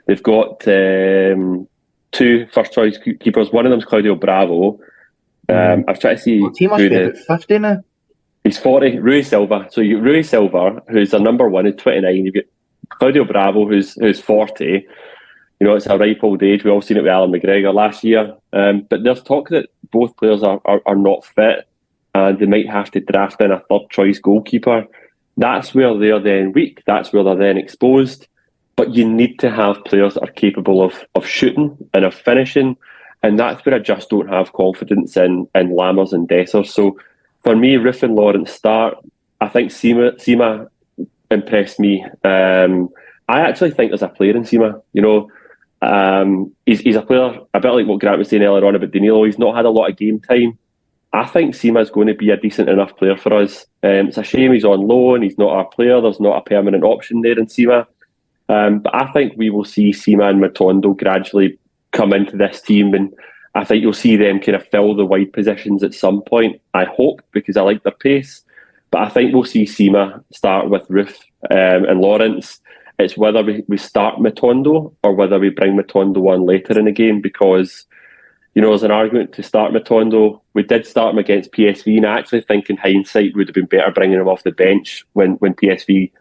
they've 0.07 0.23
got 0.23 0.67
um, 0.67 1.67
two 2.11 2.47
first 2.51 2.73
choice 2.73 2.97
keepers. 3.19 3.51
One 3.51 3.65
of 3.65 3.71
them's 3.71 3.85
Claudio 3.85 4.15
Bravo. 4.15 4.79
Um, 5.47 5.85
I've 5.87 5.99
tried 5.99 6.15
to 6.15 6.21
see. 6.21 6.41
Well, 6.41 6.53
he 6.55 6.67
must 6.67 6.79
be 6.79 6.89
the, 6.89 7.23
50 7.27 7.59
now. 7.59 7.83
He's 8.43 8.57
40. 8.57 8.99
Rui 8.99 9.23
Silva. 9.23 9.67
So 9.71 9.81
you, 9.81 9.99
Rui 9.99 10.23
Silva, 10.23 10.81
who's 10.89 11.11
the 11.11 11.19
number 11.19 11.49
one, 11.49 11.65
is 11.65 11.75
29. 11.75 12.25
You've 12.25 12.33
got 12.33 12.43
Claudio 12.89 13.23
Bravo, 13.23 13.67
who's 13.67 13.93
who's 13.95 14.19
40. 14.19 14.85
You 15.59 15.67
know, 15.67 15.75
it's 15.75 15.87
a 15.87 15.97
ripe 15.97 16.23
old 16.23 16.41
age. 16.43 16.63
We've 16.63 16.73
all 16.73 16.81
seen 16.81 16.97
it 16.97 17.01
with 17.01 17.11
Allan 17.11 17.31
McGregor 17.31 17.73
last 17.73 18.03
year. 18.03 18.35
Um, 18.53 18.87
but 18.89 19.03
there's 19.03 19.21
talk 19.21 19.49
that 19.49 19.69
both 19.91 20.15
players 20.17 20.41
are, 20.41 20.61
are, 20.65 20.81
are 20.85 20.95
not 20.95 21.25
fit 21.25 21.67
and 22.15 22.39
they 22.39 22.45
might 22.45 22.69
have 22.69 22.91
to 22.91 22.99
draft 22.99 23.41
in 23.41 23.51
a 23.51 23.59
third 23.69 23.89
choice 23.89 24.19
goalkeeper. 24.19 24.85
That's 25.37 25.73
where 25.73 25.97
they're 25.97 26.19
then 26.19 26.51
weak. 26.51 26.83
That's 26.85 27.13
where 27.13 27.23
they're 27.23 27.35
then 27.35 27.57
exposed. 27.57 28.27
But 28.75 28.95
you 28.95 29.09
need 29.09 29.39
to 29.39 29.51
have 29.51 29.83
players 29.85 30.13
that 30.13 30.23
are 30.23 30.31
capable 30.31 30.83
of 30.83 31.05
of 31.15 31.25
shooting 31.25 31.77
and 31.93 32.05
of 32.05 32.13
finishing. 32.13 32.77
And 33.21 33.37
that's 33.37 33.65
where 33.65 33.75
I 33.75 33.79
just 33.79 34.09
don't 34.09 34.29
have 34.29 34.53
confidence 34.53 35.17
in 35.17 35.47
in 35.55 35.69
Lammers 35.71 36.13
and 36.13 36.27
Dessers. 36.27 36.67
So 36.67 36.97
for 37.43 37.55
me, 37.55 37.75
and 37.75 38.15
Lawrence 38.15 38.51
start. 38.51 38.97
I 39.41 39.47
think 39.47 39.71
Sima 39.71 40.15
Sima 40.17 40.67
impressed 41.31 41.79
me. 41.79 42.05
Um, 42.23 42.89
I 43.27 43.41
actually 43.41 43.71
think 43.71 43.91
there's 43.91 44.01
a 44.01 44.09
player 44.09 44.35
in 44.35 44.43
Sima. 44.43 44.81
You 44.93 45.01
know, 45.01 45.31
um, 45.81 46.53
he's, 46.65 46.81
he's 46.81 46.95
a 46.95 47.01
player 47.01 47.39
a 47.53 47.59
bit 47.59 47.69
like 47.69 47.87
what 47.87 47.99
Grant 47.99 48.19
was 48.19 48.29
saying 48.29 48.43
earlier 48.43 48.65
on 48.65 48.75
about 48.75 48.91
Danilo. 48.91 49.23
He's 49.23 49.39
not 49.39 49.55
had 49.55 49.65
a 49.65 49.69
lot 49.69 49.89
of 49.89 49.97
game 49.97 50.19
time. 50.19 50.57
I 51.11 51.25
think 51.25 51.55
Sima 51.55 51.81
is 51.81 51.89
going 51.89 52.07
to 52.07 52.13
be 52.13 52.29
a 52.29 52.37
decent 52.37 52.69
enough 52.69 52.95
player 52.97 53.17
for 53.17 53.33
us. 53.33 53.65
Um, 53.81 54.09
it's 54.09 54.17
a 54.17 54.23
shame 54.23 54.53
he's 54.53 54.65
on 54.65 54.87
loan. 54.87 55.23
He's 55.23 55.37
not 55.37 55.51
our 55.51 55.65
player. 55.65 55.99
There's 56.01 56.19
not 56.19 56.37
a 56.37 56.49
permanent 56.49 56.83
option 56.83 57.21
there 57.21 57.37
in 57.37 57.47
Sima. 57.47 57.87
Um, 58.47 58.79
but 58.79 58.93
I 58.93 59.11
think 59.11 59.33
we 59.35 59.49
will 59.49 59.65
see 59.65 59.91
Sima 59.91 60.29
and 60.29 60.41
Matondo 60.41 60.95
gradually 60.97 61.57
come 61.91 62.13
into 62.13 62.37
this 62.37 62.61
team, 62.61 62.93
and 62.93 63.13
I 63.55 63.63
think 63.63 63.81
you'll 63.81 63.93
see 63.93 64.15
them 64.15 64.39
kind 64.39 64.55
of 64.55 64.67
fill 64.67 64.95
the 64.95 65.05
wide 65.05 65.33
positions 65.33 65.83
at 65.83 65.93
some 65.93 66.21
point. 66.21 66.61
I 66.73 66.85
hope 66.85 67.21
because 67.31 67.57
I 67.57 67.61
like 67.61 67.83
their 67.83 67.93
pace. 67.93 68.43
But 68.91 69.01
I 69.01 69.09
think 69.09 69.33
we'll 69.33 69.43
see 69.43 69.65
Sima 69.65 70.23
start 70.33 70.69
with 70.69 70.87
Roofe 70.87 71.19
um, 71.51 71.85
and 71.85 72.01
Lawrence. 72.01 72.59
It's 72.97 73.15
whether 73.17 73.43
we, 73.43 73.63
we 73.67 73.77
start 73.77 74.19
Matondo 74.19 74.93
or 75.03 75.13
whether 75.13 75.39
we 75.39 75.49
bring 75.49 75.77
Matondo 75.77 76.17
on 76.33 76.45
later 76.45 76.77
in 76.77 76.85
the 76.85 76.91
game 76.91 77.21
because 77.21 77.85
you 78.59 78.61
know, 78.65 78.71
there's 78.71 78.83
an 78.83 78.91
argument 78.91 79.31
to 79.31 79.41
start 79.41 79.71
Matondo. 79.71 80.41
We 80.53 80.63
did 80.63 80.85
start 80.85 81.13
him 81.13 81.17
against 81.17 81.53
PSV, 81.53 81.95
and 81.95 82.05
I 82.05 82.19
actually 82.19 82.41
think 82.41 82.69
in 82.69 82.75
hindsight 82.75 83.33
would 83.33 83.47
have 83.47 83.55
been 83.55 83.67
better 83.67 83.89
bringing 83.89 84.19
him 84.19 84.27
off 84.27 84.43
the 84.43 84.51
bench 84.51 85.05
when, 85.13 85.35
when 85.35 85.53
PSV 85.53 86.11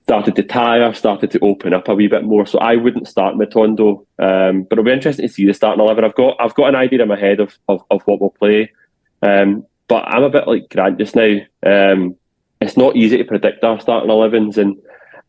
started 0.00 0.34
to 0.36 0.42
tire, 0.44 0.94
started 0.94 1.30
to 1.32 1.38
open 1.40 1.74
up 1.74 1.88
a 1.88 1.94
wee 1.94 2.08
bit 2.08 2.24
more. 2.24 2.46
So 2.46 2.58
I 2.58 2.76
wouldn't 2.76 3.06
start 3.06 3.34
Matondo, 3.34 3.98
um, 4.18 4.62
but 4.62 4.78
it'll 4.78 4.86
be 4.86 4.92
interesting 4.92 5.28
to 5.28 5.34
see 5.34 5.44
the 5.44 5.52
starting 5.52 5.84
eleven. 5.84 6.06
I've 6.06 6.14
got 6.14 6.38
I've 6.40 6.54
got 6.54 6.70
an 6.70 6.74
idea 6.74 7.02
in 7.02 7.08
my 7.08 7.20
head 7.20 7.38
of 7.38 7.58
of, 7.68 7.82
of 7.90 8.00
what 8.06 8.18
we'll 8.18 8.30
play, 8.30 8.72
um, 9.20 9.66
but 9.88 10.04
I'm 10.08 10.22
a 10.22 10.30
bit 10.30 10.48
like 10.48 10.70
Grant 10.70 10.96
just 10.96 11.14
now. 11.14 11.36
Um, 11.66 12.16
it's 12.62 12.78
not 12.78 12.96
easy 12.96 13.18
to 13.18 13.24
predict 13.24 13.62
our 13.62 13.78
starting 13.78 14.08
elevens, 14.08 14.56
and 14.56 14.78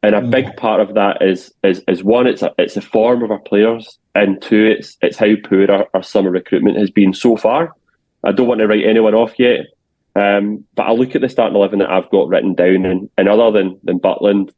and 0.01 0.15
a 0.15 0.21
mm. 0.21 0.31
big 0.31 0.55
part 0.55 0.79
of 0.79 0.93
that 0.93 1.21
is 1.21 1.53
is 1.65 1.83
is 1.89 2.01
one, 2.01 2.27
it's 2.27 2.43
a 2.43 2.53
it's 2.57 2.77
a 2.77 2.81
form 2.81 3.23
of 3.23 3.31
our 3.31 3.39
players, 3.39 3.99
and 4.15 4.41
two, 4.41 4.65
it's 4.77 4.97
it's 5.01 5.17
how 5.17 5.33
poor 5.43 5.69
our, 5.71 5.87
our 5.93 6.03
summer 6.03 6.29
recruitment 6.29 6.77
has 6.77 6.91
been 6.91 7.13
so 7.13 7.35
far. 7.35 7.73
I 8.23 8.31
don't 8.31 8.47
want 8.47 8.59
to 8.59 8.67
write 8.67 8.85
anyone 8.85 9.15
off 9.15 9.37
yet, 9.37 9.67
um, 10.15 10.63
but 10.75 10.83
I 10.83 10.91
look 10.91 11.15
at 11.15 11.21
the 11.21 11.29
starting 11.29 11.55
eleven 11.55 11.79
that 11.79 11.89
I've 11.89 12.09
got 12.09 12.27
written 12.27 12.53
down, 12.53 12.85
and, 12.85 13.09
and 13.17 13.27
other 13.27 13.51
than 13.51 13.79
than 13.83 13.99
Butland, 13.99 14.53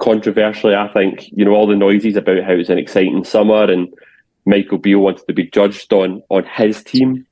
controversially, 0.00 0.74
I 0.74 0.88
think 0.88 1.28
you 1.32 1.44
know 1.44 1.52
all 1.52 1.66
the 1.66 1.76
noises 1.76 2.16
about 2.16 2.44
how 2.44 2.52
it's 2.52 2.68
an 2.68 2.78
exciting 2.78 3.24
summer 3.24 3.70
and 3.70 3.92
Michael 4.44 4.78
Beale 4.78 4.98
wanted 4.98 5.26
to 5.26 5.34
be 5.34 5.48
judged 5.50 5.92
on 5.92 6.22
on 6.28 6.44
his 6.44 6.82
team. 6.82 7.26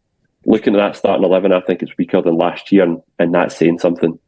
Looking 0.47 0.75
at 0.75 0.79
that 0.79 0.97
starting 0.97 1.25
eleven, 1.25 1.53
I 1.53 1.61
think 1.61 1.83
it's 1.83 1.97
weaker 1.99 2.23
than 2.23 2.37
last 2.37 2.73
year, 2.73 2.85
and, 2.85 3.03
and 3.19 3.35
that's 3.35 3.57
saying 3.57 3.79
something. 3.79 4.19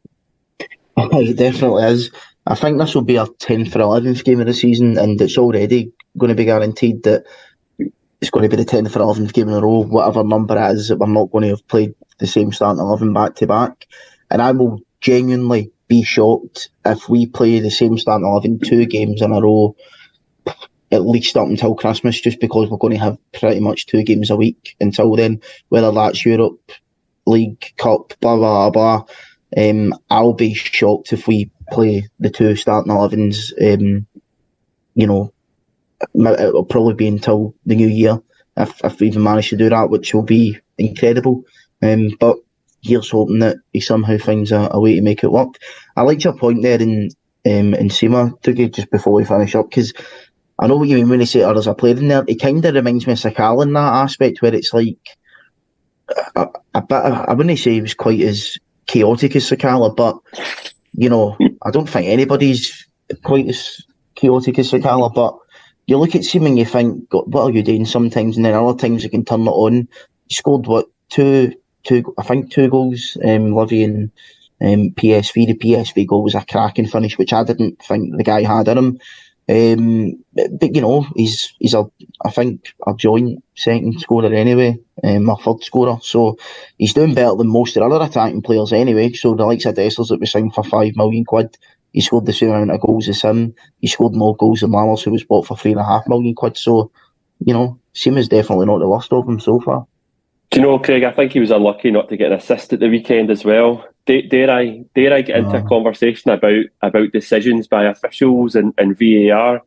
it 0.97 1.37
definitely 1.37 1.85
is. 1.85 2.11
I 2.45 2.55
think 2.55 2.77
this 2.77 2.93
will 2.93 3.03
be 3.03 3.17
our 3.17 3.27
10th 3.27 3.75
or 3.77 3.79
11th 3.79 4.25
game 4.25 4.41
of 4.41 4.47
the 4.47 4.53
season, 4.53 4.97
and 4.97 5.19
it's 5.21 5.37
already 5.37 5.93
going 6.17 6.29
to 6.29 6.35
be 6.35 6.45
guaranteed 6.45 7.03
that 7.03 7.25
it's 8.21 8.29
going 8.29 8.49
to 8.49 8.55
be 8.55 8.61
the 8.61 8.69
10th 8.69 8.95
or 8.95 9.13
11th 9.13 9.33
game 9.33 9.49
in 9.49 9.55
a 9.55 9.61
row, 9.61 9.83
whatever 9.83 10.23
number 10.23 10.57
it 10.57 10.75
is, 10.75 10.87
that 10.87 10.97
we're 10.97 11.07
not 11.07 11.31
going 11.31 11.43
to 11.43 11.49
have 11.49 11.67
played 11.67 11.93
the 12.19 12.27
same 12.27 12.53
starting 12.53 12.81
11 12.81 13.11
back 13.13 13.35
to 13.35 13.47
back. 13.47 13.85
And 14.31 14.41
I 14.41 14.51
will 14.51 14.79
genuinely 15.01 15.71
be 15.87 16.03
shocked 16.03 16.69
if 16.85 17.09
we 17.09 17.25
play 17.25 17.59
the 17.59 17.69
same 17.69 17.97
starting 17.97 18.25
11 18.25 18.59
two 18.59 18.85
games 18.85 19.21
in 19.21 19.33
a 19.33 19.41
row, 19.41 19.75
at 20.91 21.05
least 21.05 21.35
up 21.35 21.47
until 21.47 21.75
Christmas, 21.75 22.21
just 22.21 22.39
because 22.39 22.69
we're 22.69 22.77
going 22.77 22.93
to 22.93 22.99
have 22.99 23.17
pretty 23.33 23.59
much 23.59 23.87
two 23.87 24.03
games 24.03 24.29
a 24.29 24.37
week 24.37 24.75
until 24.79 25.15
then, 25.15 25.41
whether 25.67 25.91
that's 25.91 26.25
Europe 26.25 26.71
League, 27.25 27.73
Cup, 27.77 28.13
blah 28.21 28.37
blah 28.37 28.69
blah. 28.69 29.03
Um, 29.55 29.93
I'll 30.09 30.33
be 30.33 30.53
shocked 30.53 31.13
if 31.13 31.27
we 31.27 31.51
play 31.71 32.07
the 32.19 32.29
two 32.29 32.55
starting 32.55 32.91
11s. 32.91 33.51
Um, 33.61 34.07
you 34.95 35.07
know, 35.07 35.32
it'll 36.13 36.65
probably 36.65 36.93
be 36.93 37.07
until 37.07 37.55
the 37.65 37.75
new 37.75 37.87
year 37.87 38.19
if, 38.57 38.83
if 38.83 38.99
we 38.99 39.07
even 39.07 39.23
manage 39.23 39.49
to 39.49 39.57
do 39.57 39.69
that, 39.69 39.89
which 39.89 40.13
will 40.13 40.23
be 40.23 40.59
incredible. 40.77 41.43
Um, 41.81 42.09
but 42.19 42.37
here's 42.81 43.09
hoping 43.09 43.39
that 43.39 43.57
he 43.71 43.79
somehow 43.79 44.17
finds 44.17 44.51
a, 44.51 44.69
a 44.71 44.79
way 44.79 44.95
to 44.95 45.01
make 45.01 45.23
it 45.23 45.31
work. 45.31 45.55
I 45.95 46.01
liked 46.01 46.23
your 46.23 46.37
point 46.37 46.61
there 46.61 46.81
in 46.81 47.09
um, 47.45 47.73
in 47.73 47.89
Sima, 47.89 48.39
Dougie, 48.41 48.73
just 48.73 48.89
before 48.89 49.13
we 49.13 49.25
finish 49.25 49.53
up, 49.55 49.69
because 49.69 49.93
I 50.57 50.67
know 50.67 50.77
what 50.77 50.87
you 50.87 50.95
mean 50.95 51.09
when 51.09 51.19
you 51.19 51.25
say 51.25 51.43
oh, 51.43 51.53
there's 51.53 51.67
a 51.67 51.75
in 51.85 52.07
there. 52.07 52.23
It 52.27 52.41
kind 52.41 52.63
of 52.63 52.75
reminds 52.75 53.05
me 53.05 53.13
of 53.13 53.19
Sakala 53.19 53.63
in 53.63 53.73
that 53.73 53.93
aspect, 54.03 54.41
where 54.41 54.55
it's 54.55 54.73
like 54.73 55.17
a, 56.35 56.47
a 56.73 56.81
bit. 56.81 56.95
I 56.95 57.33
wouldn't 57.33 57.59
say 57.59 57.73
he 57.73 57.81
was 57.81 57.95
quite 57.95 58.21
as 58.21 58.57
chaotic 58.85 59.35
as 59.35 59.49
Sakala, 59.49 59.93
but 59.95 60.17
you 60.93 61.09
know, 61.09 61.37
I 61.61 61.71
don't 61.71 61.89
think 61.89 62.07
anybody's 62.07 62.87
quite 63.23 63.49
as 63.49 63.81
chaotic 64.15 64.57
as 64.59 64.71
Sakala. 64.71 65.13
But 65.13 65.37
you 65.85 65.97
look 65.97 66.15
at 66.15 66.33
and 66.35 66.57
you 66.57 66.65
think, 66.65 67.07
what 67.11 67.43
are 67.43 67.51
you 67.51 67.63
doing? 67.63 67.85
Sometimes, 67.85 68.37
and 68.37 68.45
then 68.45 68.53
other 68.53 68.77
times 68.77 69.03
you 69.03 69.09
can 69.09 69.25
turn 69.25 69.41
it 69.41 69.51
on. 69.51 69.87
He 70.27 70.35
scored 70.35 70.67
what 70.67 70.87
two, 71.09 71.53
two, 71.83 72.13
I 72.17 72.23
think 72.23 72.51
two 72.51 72.69
goals. 72.69 73.17
Um, 73.23 73.53
Livy 73.53 73.83
and 73.83 74.11
um, 74.61 74.91
PSV. 74.91 75.47
The 75.47 75.53
PSV 75.55 76.07
goal 76.07 76.23
was 76.23 76.35
a 76.35 76.45
cracking 76.45 76.87
finish, 76.87 77.17
which 77.17 77.33
I 77.33 77.43
didn't 77.43 77.81
think 77.81 78.15
the 78.15 78.23
guy 78.23 78.43
had 78.43 78.67
in 78.67 78.77
him. 78.77 78.99
Um, 79.49 80.23
but, 80.33 80.57
but, 80.57 80.73
you 80.73 80.81
know, 80.81 81.05
he's 81.17 81.53
he's 81.59 81.73
a 81.73 81.85
I 82.23 82.31
think 82.31 82.73
a 82.87 82.93
joint 82.93 83.43
second 83.55 83.99
scorer 83.99 84.33
anyway, 84.33 84.79
um, 85.03 85.29
a 85.29 85.35
third 85.35 85.63
scorer. 85.63 85.97
So 86.01 86.37
he's 86.77 86.93
doing 86.93 87.13
better 87.13 87.35
than 87.35 87.49
most 87.49 87.75
of 87.75 87.81
the 87.81 87.93
other 87.93 88.05
attacking 88.05 88.41
players 88.41 88.71
anyway. 88.71 89.11
So 89.11 89.35
the 89.35 89.45
likes 89.45 89.65
of 89.65 89.75
Dessers 89.75 90.07
that 90.09 90.21
was 90.21 90.31
signed 90.31 90.55
for 90.55 90.63
five 90.63 90.95
million 90.95 91.25
quid, 91.25 91.57
he 91.93 92.01
scored 92.01 92.25
the 92.25 92.33
same 92.33 92.49
amount 92.49 92.71
of 92.71 92.81
goals 92.81 93.07
as 93.07 93.21
him. 93.21 93.55
He 93.79 93.87
scored 93.87 94.13
more 94.13 94.35
goals 94.35 94.59
than 94.59 94.71
Lammers, 94.71 95.03
who 95.03 95.11
was 95.11 95.23
bought 95.23 95.47
for 95.47 95.55
three 95.55 95.71
and 95.71 95.79
a 95.79 95.85
half 95.85 96.07
million 96.07 96.35
quid. 96.35 96.57
So, 96.57 96.91
you 97.45 97.53
know, 97.53 97.79
is 97.93 98.27
definitely 98.27 98.65
not 98.65 98.79
the 98.79 98.87
worst 98.87 99.13
of 99.13 99.25
them 99.25 99.39
so 99.39 99.59
far. 99.61 99.85
Do 100.51 100.59
you 100.59 100.65
know, 100.65 100.79
Craig? 100.79 101.03
I 101.03 101.11
think 101.11 101.31
he 101.31 101.39
was 101.39 101.51
unlucky 101.51 101.91
not 101.91 102.09
to 102.09 102.17
get 102.17 102.31
an 102.31 102.37
assist 102.37 102.73
at 102.73 102.79
the 102.79 102.89
weekend 102.89 103.31
as 103.31 103.45
well 103.45 103.87
dare 104.05 104.49
I 104.49 104.83
dare 104.95 105.13
I 105.13 105.21
get 105.21 105.37
into 105.37 105.57
a 105.57 105.63
conversation 105.63 106.31
about 106.31 106.65
about 106.81 107.11
decisions 107.11 107.67
by 107.67 107.85
officials 107.85 108.55
and, 108.55 108.73
and 108.77 108.97
VAR? 108.97 109.61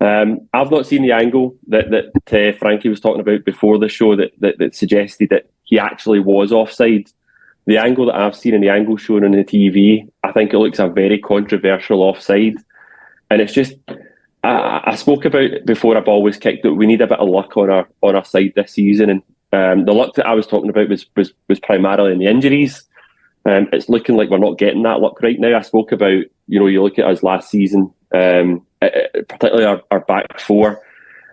Um, 0.00 0.48
I've 0.52 0.70
not 0.70 0.86
seen 0.86 1.02
the 1.02 1.12
angle 1.12 1.56
that 1.68 1.90
that 1.90 2.32
uh, 2.32 2.56
Frankie 2.56 2.88
was 2.88 3.00
talking 3.00 3.20
about 3.20 3.44
before 3.44 3.78
the 3.78 3.88
show 3.88 4.16
that, 4.16 4.32
that, 4.38 4.58
that 4.58 4.74
suggested 4.74 5.30
that 5.30 5.50
he 5.64 5.78
actually 5.78 6.20
was 6.20 6.52
offside. 6.52 7.10
The 7.68 7.76
angle 7.76 8.06
that 8.06 8.14
I've 8.14 8.34
seen 8.34 8.54
and 8.54 8.64
the 8.64 8.70
angle 8.70 8.96
shown 8.96 9.24
on 9.24 9.32
the 9.32 9.44
TV, 9.44 10.08
I 10.24 10.32
think 10.32 10.54
it 10.54 10.58
looks 10.58 10.78
a 10.78 10.88
very 10.88 11.18
controversial 11.18 12.00
offside, 12.00 12.54
and 13.30 13.42
it's 13.42 13.52
just. 13.52 13.74
I, 14.42 14.80
I 14.84 14.94
spoke 14.94 15.26
about 15.26 15.50
before 15.66 15.94
a 15.94 16.00
ball 16.00 16.22
was 16.22 16.38
kicked 16.38 16.62
that 16.62 16.74
we 16.74 16.86
need 16.86 17.02
a 17.02 17.06
bit 17.06 17.18
of 17.18 17.28
luck 17.28 17.58
on 17.58 17.68
our 17.68 17.86
on 18.00 18.16
our 18.16 18.24
side 18.24 18.54
this 18.56 18.72
season, 18.72 19.10
and 19.10 19.22
um, 19.52 19.84
the 19.84 19.92
luck 19.92 20.14
that 20.14 20.26
I 20.26 20.32
was 20.32 20.46
talking 20.46 20.70
about 20.70 20.88
was 20.88 21.04
was, 21.14 21.34
was 21.48 21.60
primarily 21.60 22.12
in 22.12 22.20
the 22.20 22.26
injuries. 22.26 22.84
Um, 23.44 23.68
it's 23.70 23.90
looking 23.90 24.16
like 24.16 24.30
we're 24.30 24.38
not 24.38 24.56
getting 24.56 24.82
that 24.84 25.00
luck 25.00 25.20
right 25.20 25.38
now. 25.38 25.58
I 25.58 25.60
spoke 25.60 25.92
about, 25.92 26.24
you 26.46 26.58
know, 26.58 26.68
you 26.68 26.82
look 26.82 26.98
at 26.98 27.04
us 27.04 27.22
last 27.22 27.50
season, 27.50 27.92
um, 28.14 28.64
particularly 28.80 29.66
our, 29.66 29.82
our 29.90 30.00
back 30.00 30.40
four, 30.40 30.80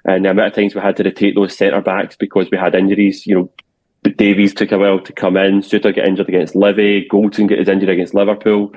and 0.04 0.26
the 0.26 0.32
amount 0.32 0.50
of 0.50 0.54
times 0.56 0.76
we 0.76 0.82
had 0.82 0.98
to 0.98 1.04
rotate 1.06 1.36
those 1.36 1.56
centre 1.56 1.80
backs 1.80 2.18
because 2.18 2.50
we 2.52 2.58
had 2.58 2.76
injuries. 2.76 3.26
You 3.26 3.36
know, 3.36 3.52
Davies 4.16 4.54
took 4.54 4.72
a 4.72 4.78
while 4.78 5.00
to 5.00 5.14
come 5.14 5.38
in. 5.38 5.62
Souttar 5.62 5.96
got 5.96 6.08
injured 6.08 6.30
against 6.30 6.56
Livy. 6.56 7.08
Goldson 7.12 7.48
got 7.48 7.60
his 7.60 7.68
injury 7.68 7.94
against 7.94 8.14
Liverpool. 8.14 8.74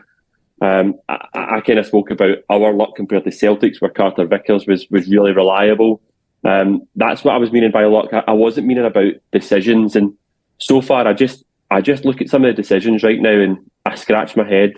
Um, 0.60 0.94
I, 1.08 1.28
I 1.34 1.60
kind 1.60 1.78
of 1.78 1.86
spoke 1.86 2.10
about 2.10 2.38
our 2.50 2.72
luck 2.72 2.96
compared 2.96 3.24
to 3.24 3.30
Celtics, 3.30 3.80
where 3.80 3.90
Carter 3.90 4.26
Vickers 4.26 4.66
was 4.66 4.86
was 4.90 5.08
really 5.08 5.32
reliable. 5.32 6.00
Um, 6.44 6.82
that's 6.96 7.24
what 7.24 7.34
I 7.34 7.38
was 7.38 7.52
meaning 7.52 7.70
by 7.70 7.84
luck. 7.84 8.12
I, 8.12 8.24
I 8.28 8.32
wasn't 8.32 8.66
meaning 8.66 8.84
about 8.84 9.14
decisions. 9.32 9.96
And 9.96 10.14
so 10.58 10.80
far, 10.80 11.06
I 11.06 11.12
just 11.12 11.44
I 11.70 11.80
just 11.80 12.04
look 12.04 12.20
at 12.20 12.28
some 12.28 12.44
of 12.44 12.54
the 12.54 12.60
decisions 12.60 13.02
right 13.02 13.20
now 13.20 13.38
and 13.38 13.58
I 13.86 13.94
scratch 13.94 14.36
my 14.36 14.48
head. 14.48 14.74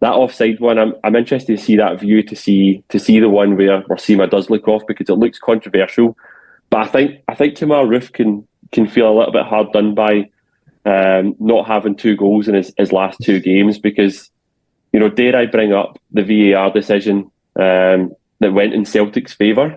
That 0.00 0.12
offside 0.12 0.60
one, 0.60 0.78
I'm, 0.78 0.94
I'm 1.04 1.16
interested 1.16 1.56
to 1.56 1.64
see 1.64 1.76
that 1.76 2.00
view 2.00 2.22
to 2.22 2.36
see 2.36 2.84
to 2.90 2.98
see 2.98 3.18
the 3.18 3.30
one 3.30 3.56
where 3.56 3.82
Sima 3.82 4.30
does 4.30 4.50
look 4.50 4.68
off 4.68 4.82
because 4.86 5.08
it 5.08 5.14
looks 5.14 5.38
controversial. 5.38 6.16
But 6.70 6.80
I 6.82 6.86
think 6.86 7.22
I 7.28 7.34
think 7.34 7.56
Kemar 7.56 7.86
Roofe 7.86 8.12
can 8.12 8.46
can 8.76 8.86
feel 8.86 9.08
a 9.08 9.16
little 9.16 9.32
bit 9.32 9.46
hard 9.46 9.72
done 9.72 9.94
by 9.94 10.30
um, 10.84 11.34
not 11.40 11.66
having 11.66 11.96
two 11.96 12.14
goals 12.14 12.46
in 12.46 12.54
his, 12.54 12.72
his 12.78 12.92
last 12.92 13.18
two 13.20 13.40
games 13.40 13.78
because 13.78 14.30
you 14.92 15.00
know 15.00 15.08
dare 15.08 15.34
I 15.34 15.46
bring 15.46 15.72
up 15.72 15.98
the 16.12 16.22
VAR 16.22 16.70
decision 16.70 17.30
um, 17.56 18.12
that 18.38 18.52
went 18.52 18.74
in 18.74 18.84
Celtic's 18.84 19.32
favour 19.32 19.76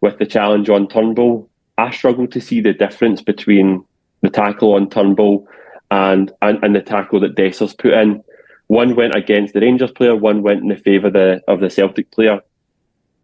with 0.00 0.18
the 0.18 0.26
challenge 0.26 0.68
on 0.68 0.88
Turnbull. 0.88 1.48
I 1.76 1.90
struggle 1.90 2.26
to 2.26 2.40
see 2.40 2.60
the 2.60 2.72
difference 2.72 3.22
between 3.22 3.84
the 4.22 4.30
tackle 4.30 4.74
on 4.74 4.90
Turnbull 4.90 5.46
and, 5.90 6.32
and, 6.42 6.58
and 6.64 6.74
the 6.74 6.82
tackle 6.82 7.20
that 7.20 7.36
Dessers 7.36 7.78
put 7.78 7.92
in. 7.92 8.24
One 8.66 8.96
went 8.96 9.14
against 9.14 9.54
the 9.54 9.60
Rangers 9.60 9.92
player, 9.92 10.16
one 10.16 10.42
went 10.42 10.62
in 10.62 10.68
the 10.68 10.76
favour 10.76 11.06
of 11.06 11.12
the, 11.12 11.40
of 11.46 11.60
the 11.60 11.70
Celtic 11.70 12.10
player. 12.10 12.40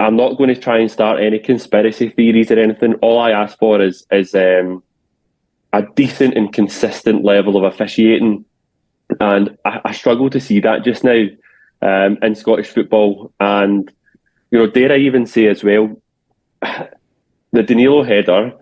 I'm 0.01 0.16
not 0.16 0.37
going 0.37 0.55
to 0.55 0.61
try 0.61 0.79
and 0.79 0.91
start 0.91 1.20
any 1.20 1.39
conspiracy 1.39 2.11
theories 2.11 2.51
or 2.51 2.59
anything. 2.59 2.95
All 2.95 3.18
I 3.18 3.31
ask 3.31 3.59
for 3.59 3.81
is 3.81 4.07
is 4.11 4.35
um, 4.35 4.83
a 5.75 5.87
decent 5.95 6.37
and 6.37 6.53
consistent 6.53 7.25
level 7.25 7.57
of 7.57 7.64
officiating, 7.64 8.45
and 9.20 9.57
I, 9.64 9.81
I 9.87 9.93
struggle 9.93 10.31
to 10.31 10.41
see 10.41 10.61
that 10.61 10.85
just 10.85 11.05
now 11.05 11.25
um, 11.83 12.18
in 12.22 12.35
Scottish 12.35 12.68
football. 12.68 13.33
And 13.41 13.93
you 14.51 14.59
know, 14.59 14.66
dare 14.66 14.93
I 14.93 14.99
even 14.99 15.27
say 15.27 15.47
as 15.47 15.64
well, 15.64 16.01
the 16.62 17.62
Danilo 17.62 18.03
header 18.05 18.53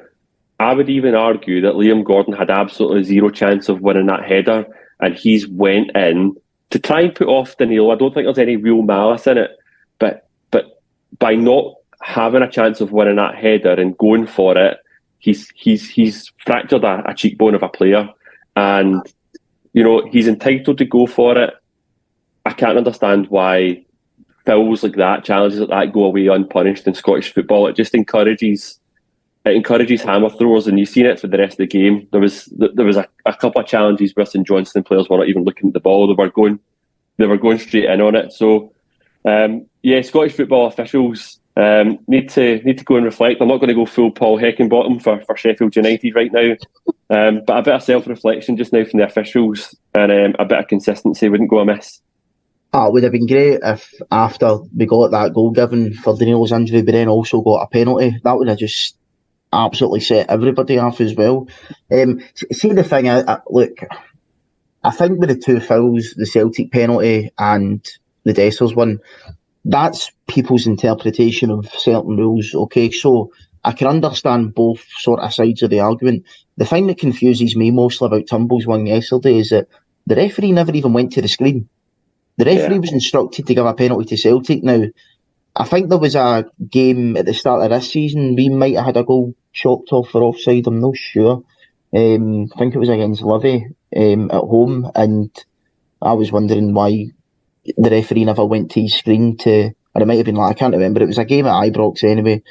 I 0.62 0.74
would 0.74 0.88
even 0.88 1.16
argue 1.16 1.60
that 1.62 1.74
Liam 1.74 2.04
Gordon 2.04 2.34
had 2.34 2.48
absolutely 2.48 3.02
zero 3.02 3.30
chance 3.30 3.68
of 3.68 3.80
winning 3.80 4.06
that 4.06 4.24
header, 4.24 4.64
and 5.00 5.14
he's 5.14 5.48
went 5.48 5.90
in 5.96 6.36
to 6.70 6.78
try 6.78 7.00
and 7.00 7.14
put 7.14 7.26
off 7.26 7.56
Danilo. 7.56 7.90
I 7.90 7.96
don't 7.96 8.14
think 8.14 8.26
there's 8.26 8.38
any 8.38 8.56
real 8.56 8.82
malice 8.82 9.26
in 9.26 9.38
it, 9.38 9.50
but 9.98 10.28
but 10.52 10.80
by 11.18 11.34
not 11.34 11.74
having 12.00 12.42
a 12.42 12.50
chance 12.50 12.80
of 12.80 12.92
winning 12.92 13.16
that 13.16 13.34
header 13.34 13.72
and 13.72 13.98
going 13.98 14.26
for 14.26 14.56
it, 14.56 14.78
he's 15.22 15.48
he's 15.54 15.88
he's 15.88 16.30
fractured 16.44 16.84
a, 16.84 17.02
a 17.08 17.14
cheekbone 17.14 17.54
of 17.54 17.62
a 17.62 17.68
player, 17.68 18.08
and 18.56 19.00
you 19.72 19.82
know 19.82 20.06
he's 20.10 20.28
entitled 20.28 20.78
to 20.78 20.84
go 20.84 21.06
for 21.06 21.38
it. 21.38 21.54
I 22.44 22.52
can't 22.52 22.76
understand 22.76 23.28
why 23.28 23.84
fouls 24.44 24.82
like 24.82 24.96
that, 24.96 25.24
challenges 25.24 25.60
like 25.60 25.70
that, 25.70 25.92
go 25.92 26.04
away 26.04 26.26
unpunished 26.26 26.86
in 26.88 26.94
Scottish 26.94 27.32
football. 27.32 27.68
It 27.68 27.76
just 27.76 27.94
encourages 27.94 28.80
it 29.44 29.56
encourages 29.56 30.02
hammer 30.02 30.30
throwers, 30.30 30.66
and 30.66 30.78
you've 30.78 30.88
seen 30.88 31.06
it 31.06 31.20
for 31.20 31.28
the 31.28 31.38
rest 31.38 31.54
of 31.54 31.58
the 31.58 31.66
game. 31.66 32.06
There 32.10 32.20
was 32.20 32.46
there 32.56 32.84
was 32.84 32.96
a, 32.96 33.06
a 33.24 33.34
couple 33.34 33.62
of 33.62 33.68
challenges 33.68 34.12
where 34.14 34.26
St 34.26 34.46
Johnstone 34.46 34.82
players 34.82 35.08
were 35.08 35.18
not 35.18 35.28
even 35.28 35.44
looking 35.44 35.68
at 35.68 35.74
the 35.74 35.80
ball; 35.80 36.08
they 36.08 36.20
were 36.20 36.30
going 36.30 36.58
they 37.18 37.26
were 37.26 37.38
going 37.38 37.58
straight 37.58 37.84
in 37.84 38.00
on 38.00 38.16
it. 38.16 38.32
So, 38.32 38.72
um, 39.24 39.66
yeah, 39.82 40.02
Scottish 40.02 40.32
football 40.32 40.66
officials 40.66 41.38
um, 41.56 41.98
need 42.08 42.28
to 42.30 42.62
need 42.62 42.78
to 42.78 42.84
go 42.84 42.96
and 42.96 43.04
reflect. 43.04 43.40
I'm 43.40 43.48
not 43.48 43.58
going 43.58 43.68
to 43.68 43.74
go 43.74 43.86
full 43.86 44.10
Paul 44.10 44.38
Heckingbottom 44.38 45.02
for, 45.02 45.20
for 45.22 45.36
Sheffield 45.36 45.76
United 45.76 46.14
right 46.14 46.32
now, 46.32 46.56
um, 47.10 47.42
but 47.46 47.58
a 47.58 47.62
bit 47.62 47.74
of 47.74 47.82
self 47.82 48.06
reflection 48.06 48.56
just 48.56 48.72
now 48.72 48.84
from 48.84 49.00
the 49.00 49.06
officials 49.06 49.74
and 49.94 50.10
um, 50.10 50.36
a 50.38 50.44
bit 50.44 50.58
of 50.58 50.68
consistency 50.68 51.28
wouldn't 51.28 51.50
go 51.50 51.58
amiss. 51.58 52.00
Ah, 52.72 52.86
it 52.86 52.92
would 52.94 53.02
have 53.02 53.12
been 53.12 53.26
great 53.26 53.60
if 53.62 53.92
after 54.10 54.56
we 54.74 54.86
got 54.86 55.10
that 55.10 55.34
goal 55.34 55.50
given 55.50 55.92
for 55.92 56.16
Daniel's 56.16 56.52
injury, 56.52 56.80
but 56.80 56.92
then 56.92 57.08
also 57.08 57.42
got 57.42 57.62
a 57.62 57.66
penalty. 57.66 58.18
That 58.24 58.38
would 58.38 58.48
have 58.48 58.58
just 58.58 58.96
absolutely 59.52 60.00
set 60.00 60.30
everybody 60.30 60.78
off 60.78 61.00
as 61.02 61.14
well. 61.14 61.48
Um, 61.90 62.20
see 62.50 62.72
the 62.72 62.82
thing, 62.82 63.10
I, 63.10 63.20
I, 63.30 63.38
look, 63.50 63.76
I 64.84 64.90
think 64.90 65.20
with 65.20 65.28
the 65.28 65.36
two 65.36 65.60
fouls, 65.60 66.14
the 66.16 66.24
Celtic 66.24 66.72
penalty 66.72 67.30
and 67.38 67.86
the 68.24 68.32
Dessers 68.32 68.74
one, 68.74 69.00
that's 69.64 70.10
people's 70.28 70.66
interpretation 70.66 71.50
of 71.50 71.68
certain 71.70 72.16
rules. 72.16 72.54
Okay, 72.54 72.90
so 72.90 73.32
I 73.64 73.72
can 73.72 73.86
understand 73.86 74.54
both 74.54 74.84
sort 74.98 75.20
of 75.20 75.32
sides 75.32 75.62
of 75.62 75.70
the 75.70 75.80
argument. 75.80 76.24
The 76.56 76.66
thing 76.66 76.86
that 76.88 76.98
confuses 76.98 77.56
me 77.56 77.70
mostly 77.70 78.06
about 78.06 78.26
Turnbull's 78.28 78.66
one 78.66 78.86
yesterday 78.86 79.38
is 79.38 79.50
that 79.50 79.68
the 80.06 80.16
referee 80.16 80.52
never 80.52 80.72
even 80.72 80.92
went 80.92 81.12
to 81.12 81.22
the 81.22 81.28
screen. 81.28 81.68
The 82.36 82.44
referee 82.44 82.74
yeah. 82.74 82.80
was 82.80 82.92
instructed 82.92 83.46
to 83.46 83.54
give 83.54 83.66
a 83.66 83.74
penalty 83.74 84.06
to 84.06 84.16
Celtic. 84.16 84.62
Now, 84.64 84.84
I 85.54 85.64
think 85.64 85.88
there 85.88 85.98
was 85.98 86.14
a 86.14 86.46
game 86.68 87.16
at 87.16 87.26
the 87.26 87.34
start 87.34 87.62
of 87.62 87.70
this 87.70 87.92
season. 87.92 88.34
We 88.34 88.48
might 88.48 88.74
have 88.74 88.86
had 88.86 88.96
a 88.96 89.04
goal 89.04 89.34
chopped 89.52 89.92
off 89.92 90.08
for 90.08 90.22
offside. 90.22 90.66
I'm 90.66 90.80
not 90.80 90.96
sure. 90.96 91.44
Um, 91.94 92.50
I 92.54 92.58
think 92.58 92.74
it 92.74 92.78
was 92.78 92.88
against 92.88 93.22
Livy 93.22 93.66
um, 93.94 94.30
at 94.30 94.40
home, 94.40 94.90
and 94.94 95.30
I 96.00 96.14
was 96.14 96.32
wondering 96.32 96.72
why 96.72 97.08
the 97.64 97.90
referee 97.90 98.24
never 98.24 98.44
went 98.44 98.70
to 98.72 98.82
his 98.82 98.94
screen 98.94 99.36
to. 99.38 99.72
Or 99.94 100.02
it 100.02 100.06
might 100.06 100.16
have 100.16 100.26
been 100.26 100.36
like 100.36 100.56
I 100.56 100.58
can't 100.58 100.74
remember. 100.74 101.02
It 101.02 101.06
was 101.06 101.18
a 101.18 101.24
game 101.24 101.46
at 101.46 101.52
Ibrox 101.52 102.04
anyway. 102.04 102.42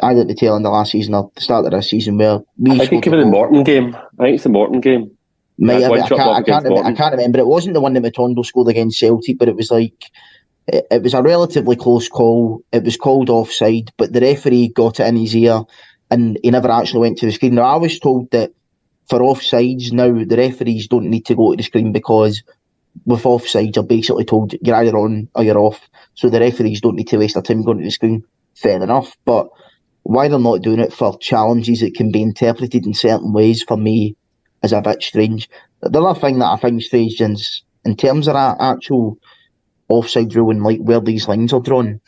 Either 0.00 0.22
at 0.22 0.28
the 0.28 0.34
tail 0.34 0.56
end 0.56 0.66
of 0.66 0.72
last 0.72 0.92
season 0.92 1.14
or 1.14 1.30
the 1.34 1.40
start 1.40 1.64
of 1.64 1.70
this 1.70 1.90
season 1.90 2.18
where 2.18 2.40
we. 2.58 2.80
I 2.80 2.86
think 2.86 3.06
it 3.06 3.10
was 3.10 3.24
the 3.24 3.30
Morton 3.30 3.62
game. 3.62 3.94
I 4.18 4.24
think 4.24 4.34
it's 4.34 4.44
the 4.44 4.50
Morton 4.50 4.80
game. 4.80 5.16
Might 5.58 5.82
have, 5.82 5.92
I, 5.92 6.06
can't, 6.06 6.20
I, 6.20 6.42
can't 6.42 6.66
I 6.86 6.92
can't 6.92 7.12
remember. 7.12 7.38
It 7.38 7.46
wasn't 7.46 7.72
the 7.72 7.80
one 7.80 7.94
that 7.94 8.02
Matondo 8.02 8.44
scored 8.44 8.68
against 8.68 8.98
Celtic, 8.98 9.38
but 9.38 9.48
it 9.48 9.56
was 9.56 9.70
like 9.70 10.10
it, 10.66 10.86
it 10.90 11.02
was 11.02 11.14
a 11.14 11.22
relatively 11.22 11.76
close 11.76 12.08
call. 12.08 12.62
It 12.72 12.84
was 12.84 12.98
called 12.98 13.30
offside, 13.30 13.90
but 13.96 14.12
the 14.12 14.20
referee 14.20 14.68
got 14.68 15.00
it 15.00 15.06
in 15.06 15.16
his 15.16 15.34
ear, 15.34 15.62
and 16.10 16.38
he 16.42 16.50
never 16.50 16.70
actually 16.70 17.00
went 17.00 17.18
to 17.18 17.26
the 17.26 17.32
screen. 17.32 17.54
Now 17.54 17.62
I 17.62 17.76
was 17.76 17.98
told 17.98 18.30
that 18.32 18.52
for 19.08 19.20
offsides 19.20 19.92
now 19.92 20.12
the 20.12 20.36
referees 20.36 20.88
don't 20.88 21.08
need 21.08 21.24
to 21.26 21.34
go 21.34 21.52
to 21.52 21.56
the 21.56 21.62
screen 21.62 21.92
because 21.92 22.42
with 23.04 23.22
offsides 23.22 23.76
you're 23.76 23.84
basically 23.84 24.24
told 24.24 24.54
you're 24.62 24.76
either 24.76 24.96
on 24.96 25.28
or 25.34 25.44
you're 25.44 25.58
off. 25.58 25.88
So 26.14 26.28
the 26.28 26.40
referees 26.40 26.80
don't 26.80 26.96
need 26.96 27.08
to 27.08 27.18
waste 27.18 27.34
their 27.34 27.42
time 27.42 27.62
going 27.62 27.78
to 27.78 27.84
the 27.84 27.90
screen. 27.90 28.24
Fair 28.54 28.82
enough, 28.82 29.16
but 29.24 29.48
why 30.02 30.28
they're 30.28 30.38
not 30.38 30.62
doing 30.62 30.80
it 30.80 30.92
for 30.92 31.18
challenges 31.18 31.80
that 31.80 31.94
can 31.94 32.10
be 32.10 32.22
interpreted 32.22 32.86
in 32.86 32.94
certain 32.94 33.32
ways 33.32 33.62
for 33.62 33.76
me 33.76 34.16
is 34.62 34.72
a 34.72 34.80
bit 34.80 35.02
strange. 35.02 35.50
The 35.82 36.00
other 36.00 36.18
thing 36.18 36.38
that 36.38 36.46
I 36.46 36.56
find 36.56 36.82
strange 36.82 37.20
is 37.20 37.62
in 37.84 37.96
terms 37.96 38.28
of 38.28 38.34
that 38.34 38.56
actual 38.60 39.18
offside 39.88 40.34
rule 40.34 40.50
and 40.50 40.62
like 40.62 40.78
where 40.78 41.00
these 41.00 41.28
lines 41.28 41.52
are 41.52 41.60
drawn. 41.60 42.00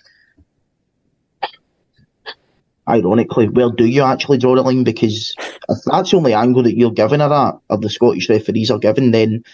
Ironically, 2.88 3.48
where 3.48 3.70
do 3.70 3.84
you 3.84 4.02
actually 4.02 4.38
draw 4.38 4.54
the 4.54 4.62
line? 4.62 4.82
Because 4.82 5.34
if 5.38 5.78
that's 5.84 6.10
the 6.10 6.16
only 6.16 6.32
angle 6.32 6.62
that 6.62 6.78
you're 6.78 6.90
giving 6.90 7.20
at 7.20 7.28
that, 7.28 7.58
or 7.68 7.78
the 7.78 7.90
Scottish 7.90 8.30
referees 8.30 8.70
are 8.70 8.78
given, 8.78 9.10
then 9.10 9.44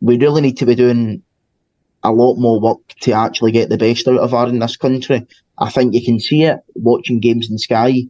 we 0.00 0.18
really 0.18 0.40
need 0.40 0.58
to 0.58 0.66
be 0.66 0.74
doing 0.74 1.22
a 2.02 2.12
lot 2.12 2.36
more 2.36 2.60
work 2.60 2.80
to 3.00 3.12
actually 3.12 3.52
get 3.52 3.68
the 3.68 3.78
best 3.78 4.08
out 4.08 4.18
of 4.18 4.30
VAR 4.30 4.48
in 4.48 4.58
this 4.58 4.76
country. 4.76 5.26
I 5.58 5.70
think 5.70 5.94
you 5.94 6.04
can 6.04 6.18
see 6.18 6.44
it 6.44 6.58
watching 6.74 7.20
games 7.20 7.50
in 7.50 7.58
Sky. 7.58 8.04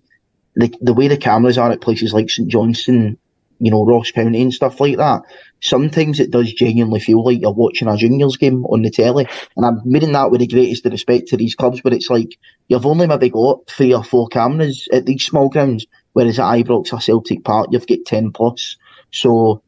The, 0.54 0.74
the 0.80 0.94
way 0.94 1.08
the 1.08 1.16
cameras 1.16 1.58
are 1.58 1.70
at 1.70 1.80
places 1.80 2.12
like 2.12 2.30
St 2.30 2.48
Johnstone 2.48 3.18
you 3.62 3.70
know, 3.70 3.84
Ross 3.84 4.10
County 4.10 4.42
and 4.42 4.52
stuff 4.52 4.80
like 4.80 4.96
that, 4.96 5.22
sometimes 5.60 6.18
it 6.18 6.32
does 6.32 6.52
genuinely 6.52 6.98
feel 6.98 7.24
like 7.24 7.40
you're 7.40 7.52
watching 7.52 7.86
a 7.86 7.96
juniors 7.96 8.36
game 8.36 8.64
on 8.66 8.82
the 8.82 8.90
telly. 8.90 9.28
And 9.56 9.64
I'm 9.64 9.80
meaning 9.84 10.10
that 10.12 10.32
with 10.32 10.40
the 10.40 10.48
greatest 10.48 10.84
respect 10.84 11.28
to 11.28 11.36
these 11.36 11.54
clubs, 11.54 11.80
but 11.80 11.92
it's 11.92 12.10
like 12.10 12.36
you've 12.66 12.84
only 12.84 13.06
maybe 13.06 13.30
got 13.30 13.68
three 13.68 13.94
or 13.94 14.02
four 14.02 14.26
cameras 14.26 14.88
at 14.92 15.06
these 15.06 15.24
small 15.24 15.48
grounds, 15.48 15.86
whereas 16.12 16.40
at 16.40 16.44
Ibrox 16.46 16.92
or 16.92 17.00
Celtic 17.00 17.44
Park, 17.44 17.68
you've 17.70 17.86
got 17.86 17.98
10 18.04 18.32
plus. 18.32 18.76
So 19.12 19.61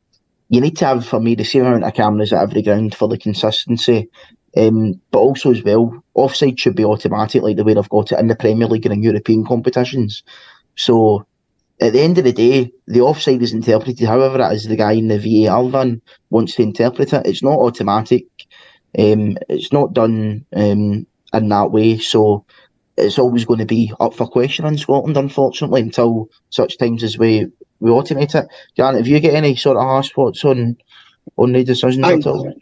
you 0.48 0.60
need 0.60 0.76
to 0.78 0.86
have, 0.86 1.06
for 1.06 1.20
me, 1.20 1.34
the 1.34 1.44
same 1.44 1.64
amount 1.64 1.84
of 1.84 1.94
cameras 1.94 2.32
at 2.32 2.42
every 2.42 2.62
ground 2.62 2.94
for 2.94 3.08
the 3.08 3.18
consistency. 3.18 4.08
Um, 4.56 5.00
but 5.10 5.18
also 5.18 5.50
as 5.50 5.62
well, 5.64 6.02
offside 6.14 6.60
should 6.60 6.76
be 6.76 6.84
automatic, 6.84 7.42
like 7.42 7.56
the 7.56 7.64
way 7.64 7.74
they've 7.74 7.88
got 7.88 8.12
it 8.12 8.20
in 8.20 8.28
the 8.28 8.36
Premier 8.36 8.68
League 8.68 8.86
and 8.86 8.92
in 8.92 9.02
European 9.02 9.44
competitions. 9.44 10.22
So 10.76 11.26
at 11.80 11.92
the 11.92 12.00
end 12.00 12.18
of 12.18 12.24
the 12.24 12.32
day, 12.32 12.70
the 12.86 13.00
offside 13.00 13.42
is 13.42 13.52
interpreted 13.52 14.06
however 14.06 14.40
it 14.40 14.52
is 14.52 14.64
the 14.64 14.76
guy 14.76 14.92
in 14.92 15.08
the 15.08 15.18
VAR 15.18 15.68
van 15.68 16.00
wants 16.30 16.54
to 16.54 16.62
interpret 16.62 17.12
it. 17.12 17.26
It's 17.26 17.42
not 17.42 17.58
automatic. 17.58 18.26
Um, 18.96 19.36
it's 19.48 19.72
not 19.72 19.92
done 19.92 20.46
um, 20.54 21.06
in 21.32 21.48
that 21.48 21.72
way. 21.72 21.98
So 21.98 22.44
it's 22.96 23.18
always 23.18 23.44
going 23.44 23.58
to 23.58 23.66
be 23.66 23.92
up 24.00 24.14
for 24.14 24.26
question 24.26 24.66
in 24.66 24.78
Scotland, 24.78 25.16
unfortunately, 25.16 25.80
until 25.80 26.28
such 26.50 26.78
times 26.78 27.02
as 27.02 27.18
we, 27.18 27.46
we 27.80 27.90
automate 27.90 28.34
it. 28.34 28.46
Jan, 28.76 28.94
have 28.94 29.08
you 29.08 29.20
got 29.20 29.34
any 29.34 29.56
sort 29.56 29.76
of 29.76 29.82
harsh 29.82 30.12
thoughts 30.12 30.44
on 30.44 30.76
on 31.36 31.52
the 31.52 31.64
decisions 31.64 32.04
I, 32.04 32.14
at 32.14 32.26
all? 32.26 32.54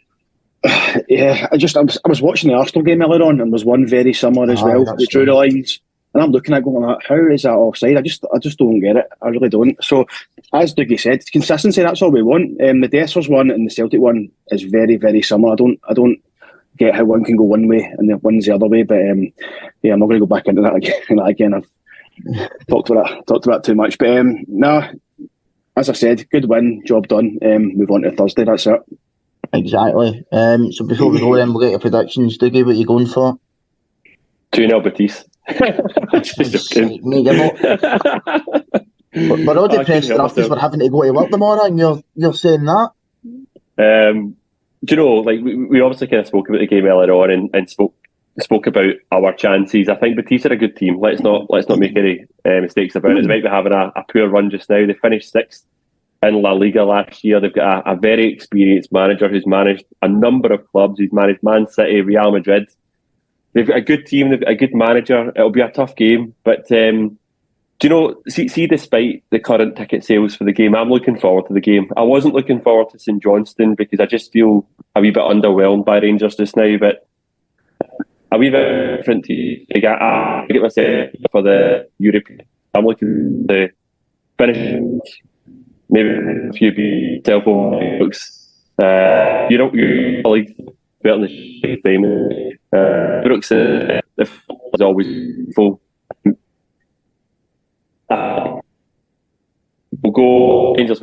Yeah, 1.09 1.47
I 1.51 1.57
just 1.57 1.75
I 1.75 1.81
was, 1.81 1.97
I 2.05 2.09
was 2.09 2.21
watching 2.21 2.49
the 2.49 2.55
Arsenal 2.55 2.83
game 2.83 3.01
earlier 3.01 3.23
on, 3.23 3.41
and 3.41 3.51
was 3.51 3.65
one 3.65 3.85
very 3.85 4.13
similar 4.13 4.51
as 4.51 4.61
ah, 4.61 4.65
well. 4.65 4.85
The 4.95 5.07
drew 5.07 5.25
the 5.25 5.33
lines 5.33 5.79
and 6.13 6.21
I'm 6.21 6.31
looking 6.31 6.53
at 6.53 6.63
going, 6.63 6.95
how 7.07 7.27
is 7.29 7.41
that 7.41 7.53
offside? 7.53 7.97
I 7.97 8.01
just 8.01 8.23
I 8.33 8.37
just 8.37 8.59
don't 8.59 8.79
get 8.79 8.97
it. 8.97 9.07
I 9.21 9.29
really 9.29 9.49
don't. 9.49 9.83
So, 9.83 10.05
as 10.53 10.73
Dougie 10.73 10.99
said, 10.99 11.25
consistency, 11.31 11.81
that's 11.81 12.01
all 12.01 12.11
we 12.11 12.21
want. 12.21 12.61
Um, 12.61 12.81
the 12.81 12.89
Dessers 12.89 13.29
one 13.29 13.49
and 13.49 13.67
the 13.67 13.73
Celtic 13.73 13.99
one 13.99 14.29
is 14.49 14.63
very, 14.63 14.97
very 14.97 15.21
similar. 15.21 15.53
I 15.53 15.55
don't 15.55 15.79
I 15.89 15.93
don't 15.93 16.21
get 16.77 16.95
how 16.95 17.05
one 17.05 17.23
can 17.23 17.35
go 17.35 17.43
one 17.43 17.67
way 17.67 17.93
and 17.97 18.09
the 18.09 18.17
one's 18.17 18.45
the 18.45 18.55
other 18.55 18.67
way. 18.67 18.83
But 18.83 18.99
um, 19.09 19.31
yeah, 19.81 19.93
I'm 19.93 19.99
not 19.99 20.07
going 20.07 20.19
to 20.19 20.25
go 20.25 20.35
back 20.35 20.47
into 20.47 20.61
that 20.61 20.75
again. 20.75 21.19
again. 21.19 21.53
I've 21.53 22.67
talked 22.67 22.89
about 22.89 23.09
that, 23.09 23.27
talked 23.27 23.45
about 23.45 23.63
too 23.63 23.75
much. 23.75 23.97
But 23.97 24.17
um, 24.17 24.43
no, 24.47 24.87
as 25.75 25.89
I 25.89 25.93
said, 25.93 26.29
good 26.29 26.49
win, 26.49 26.83
job 26.85 27.07
done. 27.07 27.37
Um, 27.43 27.75
move 27.77 27.91
on 27.91 28.03
to 28.03 28.11
Thursday. 28.11 28.43
That's 28.43 28.67
it. 28.67 28.81
Exactly. 29.51 30.23
Um, 30.31 30.71
so 30.71 30.85
before 30.85 31.09
we 31.09 31.19
go, 31.19 31.35
then 31.35 31.53
we'll 31.53 31.61
get 31.61 31.71
your 31.71 31.79
predictions. 31.79 32.37
Dougie, 32.37 32.65
what 32.65 32.75
are 32.75 32.79
you 32.79 32.85
going 32.85 33.07
for? 33.07 33.37
Two 34.51 34.67
0 34.67 34.81
Betis. 34.81 35.25
just 36.21 36.71
joking. 36.71 36.99
Mate, 37.03 37.25
not, 37.25 38.83
we're 39.13 39.57
all 39.57 39.67
depressed 39.67 40.09
enough 40.09 40.33
because 40.33 40.49
we're 40.49 40.57
having 40.59 40.79
to 40.79 40.89
go 40.89 41.03
to 41.03 41.11
work 41.11 41.29
tomorrow, 41.29 41.65
and 41.65 41.77
you're 41.77 42.01
you're 42.15 42.33
saying 42.33 42.65
that. 42.65 42.91
Um, 43.77 44.37
do 44.83 44.95
you 44.95 44.97
know, 44.97 45.15
like 45.15 45.41
we, 45.41 45.55
we 45.55 45.81
obviously 45.81 46.07
kind 46.07 46.21
of 46.21 46.27
spoke 46.27 46.49
about 46.49 46.59
the 46.59 46.67
game 46.67 46.85
earlier 46.85 47.13
on, 47.13 47.31
and, 47.31 47.49
and 47.53 47.69
spoke 47.69 47.95
spoke 48.39 48.67
about 48.67 48.93
our 49.11 49.33
chances. 49.33 49.89
I 49.89 49.95
think 49.95 50.15
Betis 50.15 50.45
are 50.45 50.53
a 50.53 50.57
good 50.57 50.75
team. 50.75 50.99
Let's 50.99 51.21
not 51.21 51.49
let's 51.49 51.69
not 51.69 51.79
make 51.79 51.95
any 51.95 52.25
uh, 52.45 52.61
mistakes 52.61 52.95
about 52.95 53.11
it. 53.11 53.21
They 53.21 53.27
might 53.27 53.43
be 53.43 53.49
having 53.49 53.73
a, 53.73 53.91
a, 53.95 54.03
poor 54.11 54.27
run 54.27 54.49
just 54.49 54.69
now. 54.69 54.85
They 54.85 54.93
finished 54.93 55.31
sixth 55.31 55.65
in 56.21 56.41
La 56.41 56.51
Liga 56.53 56.83
last 56.83 57.23
year. 57.23 57.39
They've 57.39 57.53
got 57.53 57.85
a, 57.85 57.91
a, 57.91 57.95
very 57.95 58.31
experienced 58.31 58.91
manager 58.91 59.29
who's 59.29 59.45
managed 59.45 59.85
a 60.01 60.07
number 60.07 60.51
of 60.51 60.67
clubs. 60.71 60.99
He's 60.99 61.13
managed 61.13 61.43
Man 61.43 61.67
City, 61.67 62.01
Real 62.01 62.31
Madrid. 62.31 62.69
They've 63.53 63.67
got 63.67 63.77
a 63.77 63.81
good 63.81 64.07
team, 64.07 64.29
they've 64.29 64.39
got 64.39 64.49
a 64.49 64.55
good 64.55 64.73
manager. 64.73 65.29
It'll 65.35 65.51
be 65.51 65.61
a 65.61 65.69
tough 65.69 65.95
game, 65.95 66.33
but 66.43 66.71
um, 66.71 67.19
do 67.79 67.87
you 67.87 67.89
know? 67.89 68.21
See, 68.29 68.47
see, 68.47 68.67
despite 68.67 69.23
the 69.31 69.39
current 69.39 69.75
ticket 69.75 70.03
sales 70.03 70.35
for 70.35 70.43
the 70.43 70.51
game, 70.51 70.75
I'm 70.75 70.89
looking 70.89 71.19
forward 71.19 71.47
to 71.47 71.53
the 71.53 71.61
game. 71.61 71.91
I 71.97 72.01
wasn't 72.01 72.33
looking 72.33 72.61
forward 72.61 72.89
to 72.89 72.99
St 72.99 73.21
Johnstone 73.21 73.75
because 73.75 73.99
I 73.99 74.05
just 74.05 74.31
feel 74.31 74.67
a 74.95 75.01
wee 75.01 75.11
bit 75.11 75.23
underwhelmed 75.23 75.85
by 75.85 75.99
Rangers 75.99 76.35
just 76.35 76.55
now. 76.55 76.77
But 76.77 77.07
a 78.31 78.37
wee 78.37 78.49
bit 78.49 78.97
different 78.97 79.25
to 79.25 79.65
get, 79.73 80.01
I 80.01 80.45
get 80.49 80.61
myself 80.61 81.09
for 81.31 81.41
the 81.41 81.87
European. 81.99 82.41
I'm 82.73 82.85
looking 82.85 83.45
to 83.49 83.69
finish 84.37 84.81
maybe 85.89 86.09
a 86.49 86.53
few 86.53 87.21
telephone 87.21 87.99
books. 87.99 88.39
Uh, 88.81 89.45
you 89.49 89.57
know, 89.57 89.71
you 89.73 90.21
like 90.23 90.55
than 91.03 91.21
the 91.21 91.81
time. 91.83 92.05
Uh, 92.73 93.21
Brooks 93.23 93.51
uh, 93.51 94.01
is 94.17 94.81
always 94.81 95.53
full. 95.55 95.81
Uh, 98.09 98.59
we'll 100.01 100.11
go 100.11 100.75
Rangers. 100.75 100.99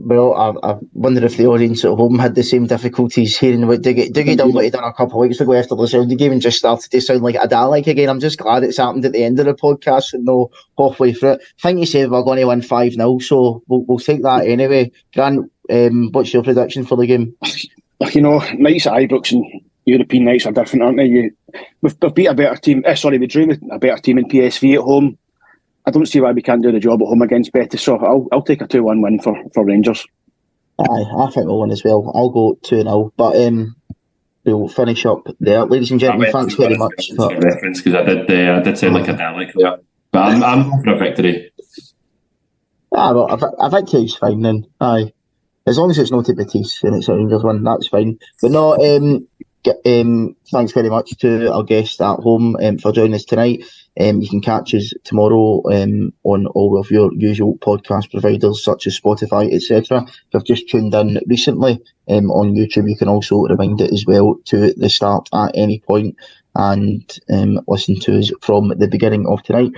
Well, 0.00 0.32
I, 0.34 0.70
I 0.70 0.76
wonder 0.92 1.24
if 1.24 1.36
the 1.36 1.48
audience 1.48 1.84
at 1.84 1.90
home 1.90 2.20
had 2.20 2.36
the 2.36 2.44
same 2.44 2.66
difficulties 2.66 3.36
hearing 3.36 3.66
what 3.66 3.82
Dougie, 3.82 4.12
Dougie 4.12 4.36
done 4.36 4.52
what 4.52 4.62
he 4.62 4.70
done 4.70 4.84
a 4.84 4.92
couple 4.92 5.20
of 5.20 5.28
weeks 5.28 5.40
ago 5.40 5.54
after 5.54 5.74
the 5.74 5.88
sound 5.88 6.16
game 6.16 6.30
and 6.30 6.40
just 6.40 6.58
started 6.58 6.88
to 6.88 7.00
sound 7.00 7.22
like 7.22 7.34
a 7.34 7.48
Dalek 7.48 7.88
again. 7.88 8.08
I'm 8.08 8.20
just 8.20 8.38
glad 8.38 8.62
it's 8.62 8.76
happened 8.76 9.04
at 9.04 9.12
the 9.12 9.24
end 9.24 9.40
of 9.40 9.46
the 9.46 9.54
podcast 9.54 10.12
and 10.12 10.24
no 10.24 10.52
halfway 10.78 11.12
through 11.12 11.32
it. 11.32 11.40
I 11.42 11.62
think 11.62 11.80
you 11.80 11.86
said 11.86 12.12
we're 12.12 12.22
going 12.22 12.38
to 12.38 12.44
win 12.44 12.62
5 12.62 12.92
0, 12.92 13.18
so 13.18 13.64
we'll, 13.66 13.82
we'll 13.88 13.98
take 13.98 14.22
that 14.22 14.46
anyway. 14.46 14.92
Grant, 15.14 15.50
um, 15.68 16.10
what's 16.12 16.32
your 16.32 16.44
prediction 16.44 16.86
for 16.86 16.96
the 16.96 17.06
game? 17.06 17.36
you 18.12 18.20
know, 18.20 18.38
nice 18.54 18.86
at 18.86 18.92
Ibrox 18.92 19.32
and 19.32 19.44
European 19.88 20.24
nights 20.24 20.46
are 20.46 20.52
different, 20.52 20.82
aren't 20.82 20.98
they? 20.98 21.06
You, 21.06 21.30
we've, 21.80 21.96
we've 22.00 22.14
beat 22.14 22.26
a 22.26 22.34
better 22.34 22.56
team. 22.56 22.82
Eh, 22.86 22.94
sorry, 22.94 23.18
we 23.18 23.26
drew 23.26 23.46
with 23.46 23.60
a 23.72 23.78
better 23.78 24.00
team 24.00 24.18
in 24.18 24.28
PSV 24.28 24.74
at 24.74 24.80
home. 24.80 25.18
I 25.86 25.90
don't 25.90 26.06
see 26.06 26.20
why 26.20 26.32
we 26.32 26.42
can't 26.42 26.62
do 26.62 26.70
the 26.70 26.80
job 26.80 27.00
at 27.00 27.06
home 27.06 27.22
against 27.22 27.52
Betis. 27.52 27.82
So 27.82 27.96
I'll 27.96 28.28
I'll 28.30 28.42
take 28.42 28.60
a 28.60 28.66
two 28.66 28.82
one 28.82 29.00
win 29.00 29.20
for, 29.20 29.34
for 29.54 29.64
Rangers. 29.64 30.04
Aye, 30.78 30.84
I 30.84 31.30
think 31.30 31.46
we'll 31.46 31.60
win 31.60 31.70
as 31.70 31.82
well. 31.82 32.12
I'll 32.14 32.30
go 32.30 32.58
two 32.62 32.82
0 32.82 33.12
But 33.16 33.36
um, 33.36 33.74
we'll 34.44 34.68
finish 34.68 35.06
up 35.06 35.26
there, 35.40 35.64
ladies 35.64 35.90
and 35.90 35.98
gentlemen. 35.98 36.30
Thanks 36.30 36.54
very 36.54 36.76
much. 36.76 37.10
For... 37.16 37.28
Reference 37.38 37.80
because 37.80 37.94
I 37.94 38.04
did 38.04 38.30
uh, 38.30 38.58
I 38.58 38.62
did 38.62 38.76
sound 38.76 38.94
like 38.94 39.08
a 39.08 39.14
Dalek 39.14 39.52
there, 39.54 39.78
but 40.12 40.18
I'm 40.20 40.44
I'm 40.44 40.82
for 40.82 40.94
a 40.94 40.98
victory. 40.98 41.50
Ah, 42.92 43.12
well, 43.12 43.30
a, 43.30 43.66
a 43.66 43.70
victory's 43.70 44.14
fine 44.14 44.42
then. 44.42 44.66
Aye 44.80 45.12
as 45.68 45.78
long 45.78 45.90
as 45.90 45.98
it's 45.98 46.10
not 46.10 46.24
to 46.24 46.34
Betis 46.34 46.82
and 46.82 46.96
it's 46.96 47.08
a 47.08 47.14
Rangers 47.14 47.44
one, 47.44 47.62
that's 47.62 47.88
fine. 47.88 48.18
But 48.40 48.50
no, 48.50 48.74
um, 48.74 49.27
um, 49.86 50.36
thanks 50.50 50.72
very 50.72 50.88
much 50.88 51.16
to 51.18 51.52
our 51.52 51.62
guest 51.62 52.00
at 52.00 52.20
home 52.20 52.56
um, 52.62 52.78
for 52.78 52.92
joining 52.92 53.14
us 53.14 53.24
tonight. 53.24 53.64
Um, 54.00 54.20
you 54.20 54.28
can 54.28 54.40
catch 54.40 54.74
us 54.74 54.92
tomorrow 55.04 55.62
um, 55.72 56.12
on 56.22 56.46
all 56.46 56.78
of 56.78 56.90
your 56.90 57.12
usual 57.14 57.58
podcast 57.58 58.10
providers 58.10 58.62
such 58.62 58.86
as 58.86 58.98
Spotify, 58.98 59.52
etc. 59.52 60.04
If 60.06 60.12
you've 60.32 60.44
just 60.44 60.68
tuned 60.68 60.94
in 60.94 61.18
recently 61.26 61.80
um, 62.08 62.30
on 62.30 62.54
YouTube, 62.54 62.88
you 62.88 62.96
can 62.96 63.08
also 63.08 63.38
rewind 63.38 63.80
it 63.80 63.92
as 63.92 64.06
well 64.06 64.36
to 64.46 64.72
the 64.74 64.88
start 64.88 65.28
at 65.32 65.50
any 65.54 65.80
point 65.80 66.16
and 66.54 67.18
um, 67.30 67.60
listen 67.66 67.98
to 68.00 68.18
us 68.18 68.30
from 68.40 68.68
the 68.68 68.88
beginning 68.88 69.26
of 69.26 69.42
tonight. 69.42 69.72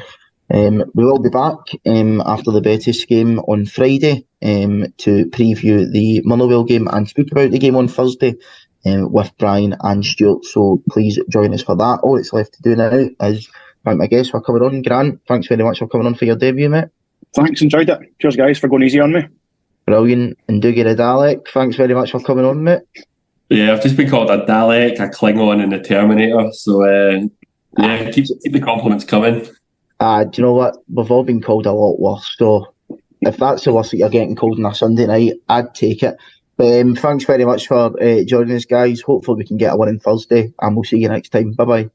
Um, 0.52 0.84
we 0.94 1.04
will 1.04 1.20
be 1.20 1.28
back 1.28 1.58
um, 1.86 2.20
after 2.26 2.50
the 2.50 2.60
Betis 2.60 3.04
game 3.04 3.38
on 3.40 3.66
Friday 3.66 4.26
um, 4.42 4.92
to 4.98 5.26
preview 5.26 5.90
the 5.90 6.22
Motherwell 6.24 6.64
game 6.64 6.88
and 6.88 7.08
speak 7.08 7.30
about 7.30 7.52
the 7.52 7.58
game 7.58 7.76
on 7.76 7.86
Thursday 7.86 8.34
um, 8.86 9.12
with 9.12 9.30
Brian 9.38 9.76
and 9.80 10.04
Stuart. 10.04 10.44
So 10.44 10.82
please 10.90 11.18
join 11.28 11.54
us 11.54 11.62
for 11.62 11.76
that. 11.76 12.00
All 12.02 12.18
it's 12.18 12.32
left 12.32 12.54
to 12.54 12.62
do 12.62 12.76
now 12.76 12.90
is 13.28 13.48
thank 13.84 13.98
my 13.98 14.06
guests 14.06 14.30
for 14.30 14.40
coming 14.40 14.62
on. 14.62 14.82
Grant, 14.82 15.20
thanks 15.26 15.48
very 15.48 15.62
much 15.62 15.78
for 15.78 15.88
coming 15.88 16.06
on 16.06 16.14
for 16.14 16.24
your 16.24 16.36
debut, 16.36 16.68
mate. 16.68 16.88
Thanks, 17.34 17.62
enjoyed 17.62 17.88
it. 17.88 17.98
Cheers, 18.20 18.36
guys, 18.36 18.58
for 18.58 18.68
going 18.68 18.82
easy 18.82 19.00
on 19.00 19.12
me. 19.12 19.26
Brilliant. 19.86 20.38
And 20.48 20.62
Dougie 20.62 20.84
the 20.84 21.00
Dalek, 21.00 21.46
thanks 21.48 21.76
very 21.76 21.94
much 21.94 22.10
for 22.10 22.20
coming 22.20 22.44
on, 22.44 22.62
mate. 22.64 22.82
Yeah, 23.48 23.72
I've 23.72 23.82
just 23.82 23.96
been 23.96 24.08
called 24.08 24.30
a 24.30 24.44
Dalek, 24.46 25.00
a 25.00 25.08
Klingon, 25.08 25.62
and 25.62 25.72
a 25.72 25.82
Terminator. 25.82 26.52
So, 26.52 26.84
uh, 26.84 27.22
yeah, 27.78 28.10
keep, 28.10 28.26
keep 28.42 28.52
the 28.52 28.60
compliments 28.60 29.04
coming. 29.04 29.48
Uh, 29.98 30.24
do 30.24 30.40
you 30.40 30.46
know 30.46 30.54
what? 30.54 30.76
We've 30.92 31.10
all 31.10 31.24
been 31.24 31.42
called 31.42 31.66
a 31.66 31.72
lot 31.72 32.00
worse. 32.00 32.34
So, 32.38 32.72
if 33.22 33.36
that's 33.36 33.64
the 33.64 33.72
worst 33.72 33.90
that 33.90 33.98
you're 33.98 34.08
getting 34.08 34.36
called 34.36 34.58
on 34.58 34.70
a 34.70 34.74
Sunday 34.74 35.06
night, 35.06 35.32
I'd 35.48 35.74
take 35.74 36.02
it. 36.02 36.16
Um, 36.60 36.94
thanks 36.94 37.24
very 37.24 37.44
much 37.44 37.66
for 37.68 38.00
uh, 38.00 38.22
joining 38.24 38.54
us, 38.54 38.66
guys. 38.66 39.00
Hopefully, 39.00 39.38
we 39.38 39.46
can 39.46 39.56
get 39.56 39.72
a 39.72 39.76
win 39.76 39.88
on 39.88 39.98
Thursday, 39.98 40.52
and 40.60 40.76
we'll 40.76 40.84
see 40.84 40.98
you 40.98 41.08
next 41.08 41.30
time. 41.30 41.52
Bye 41.52 41.64
bye. 41.64 41.90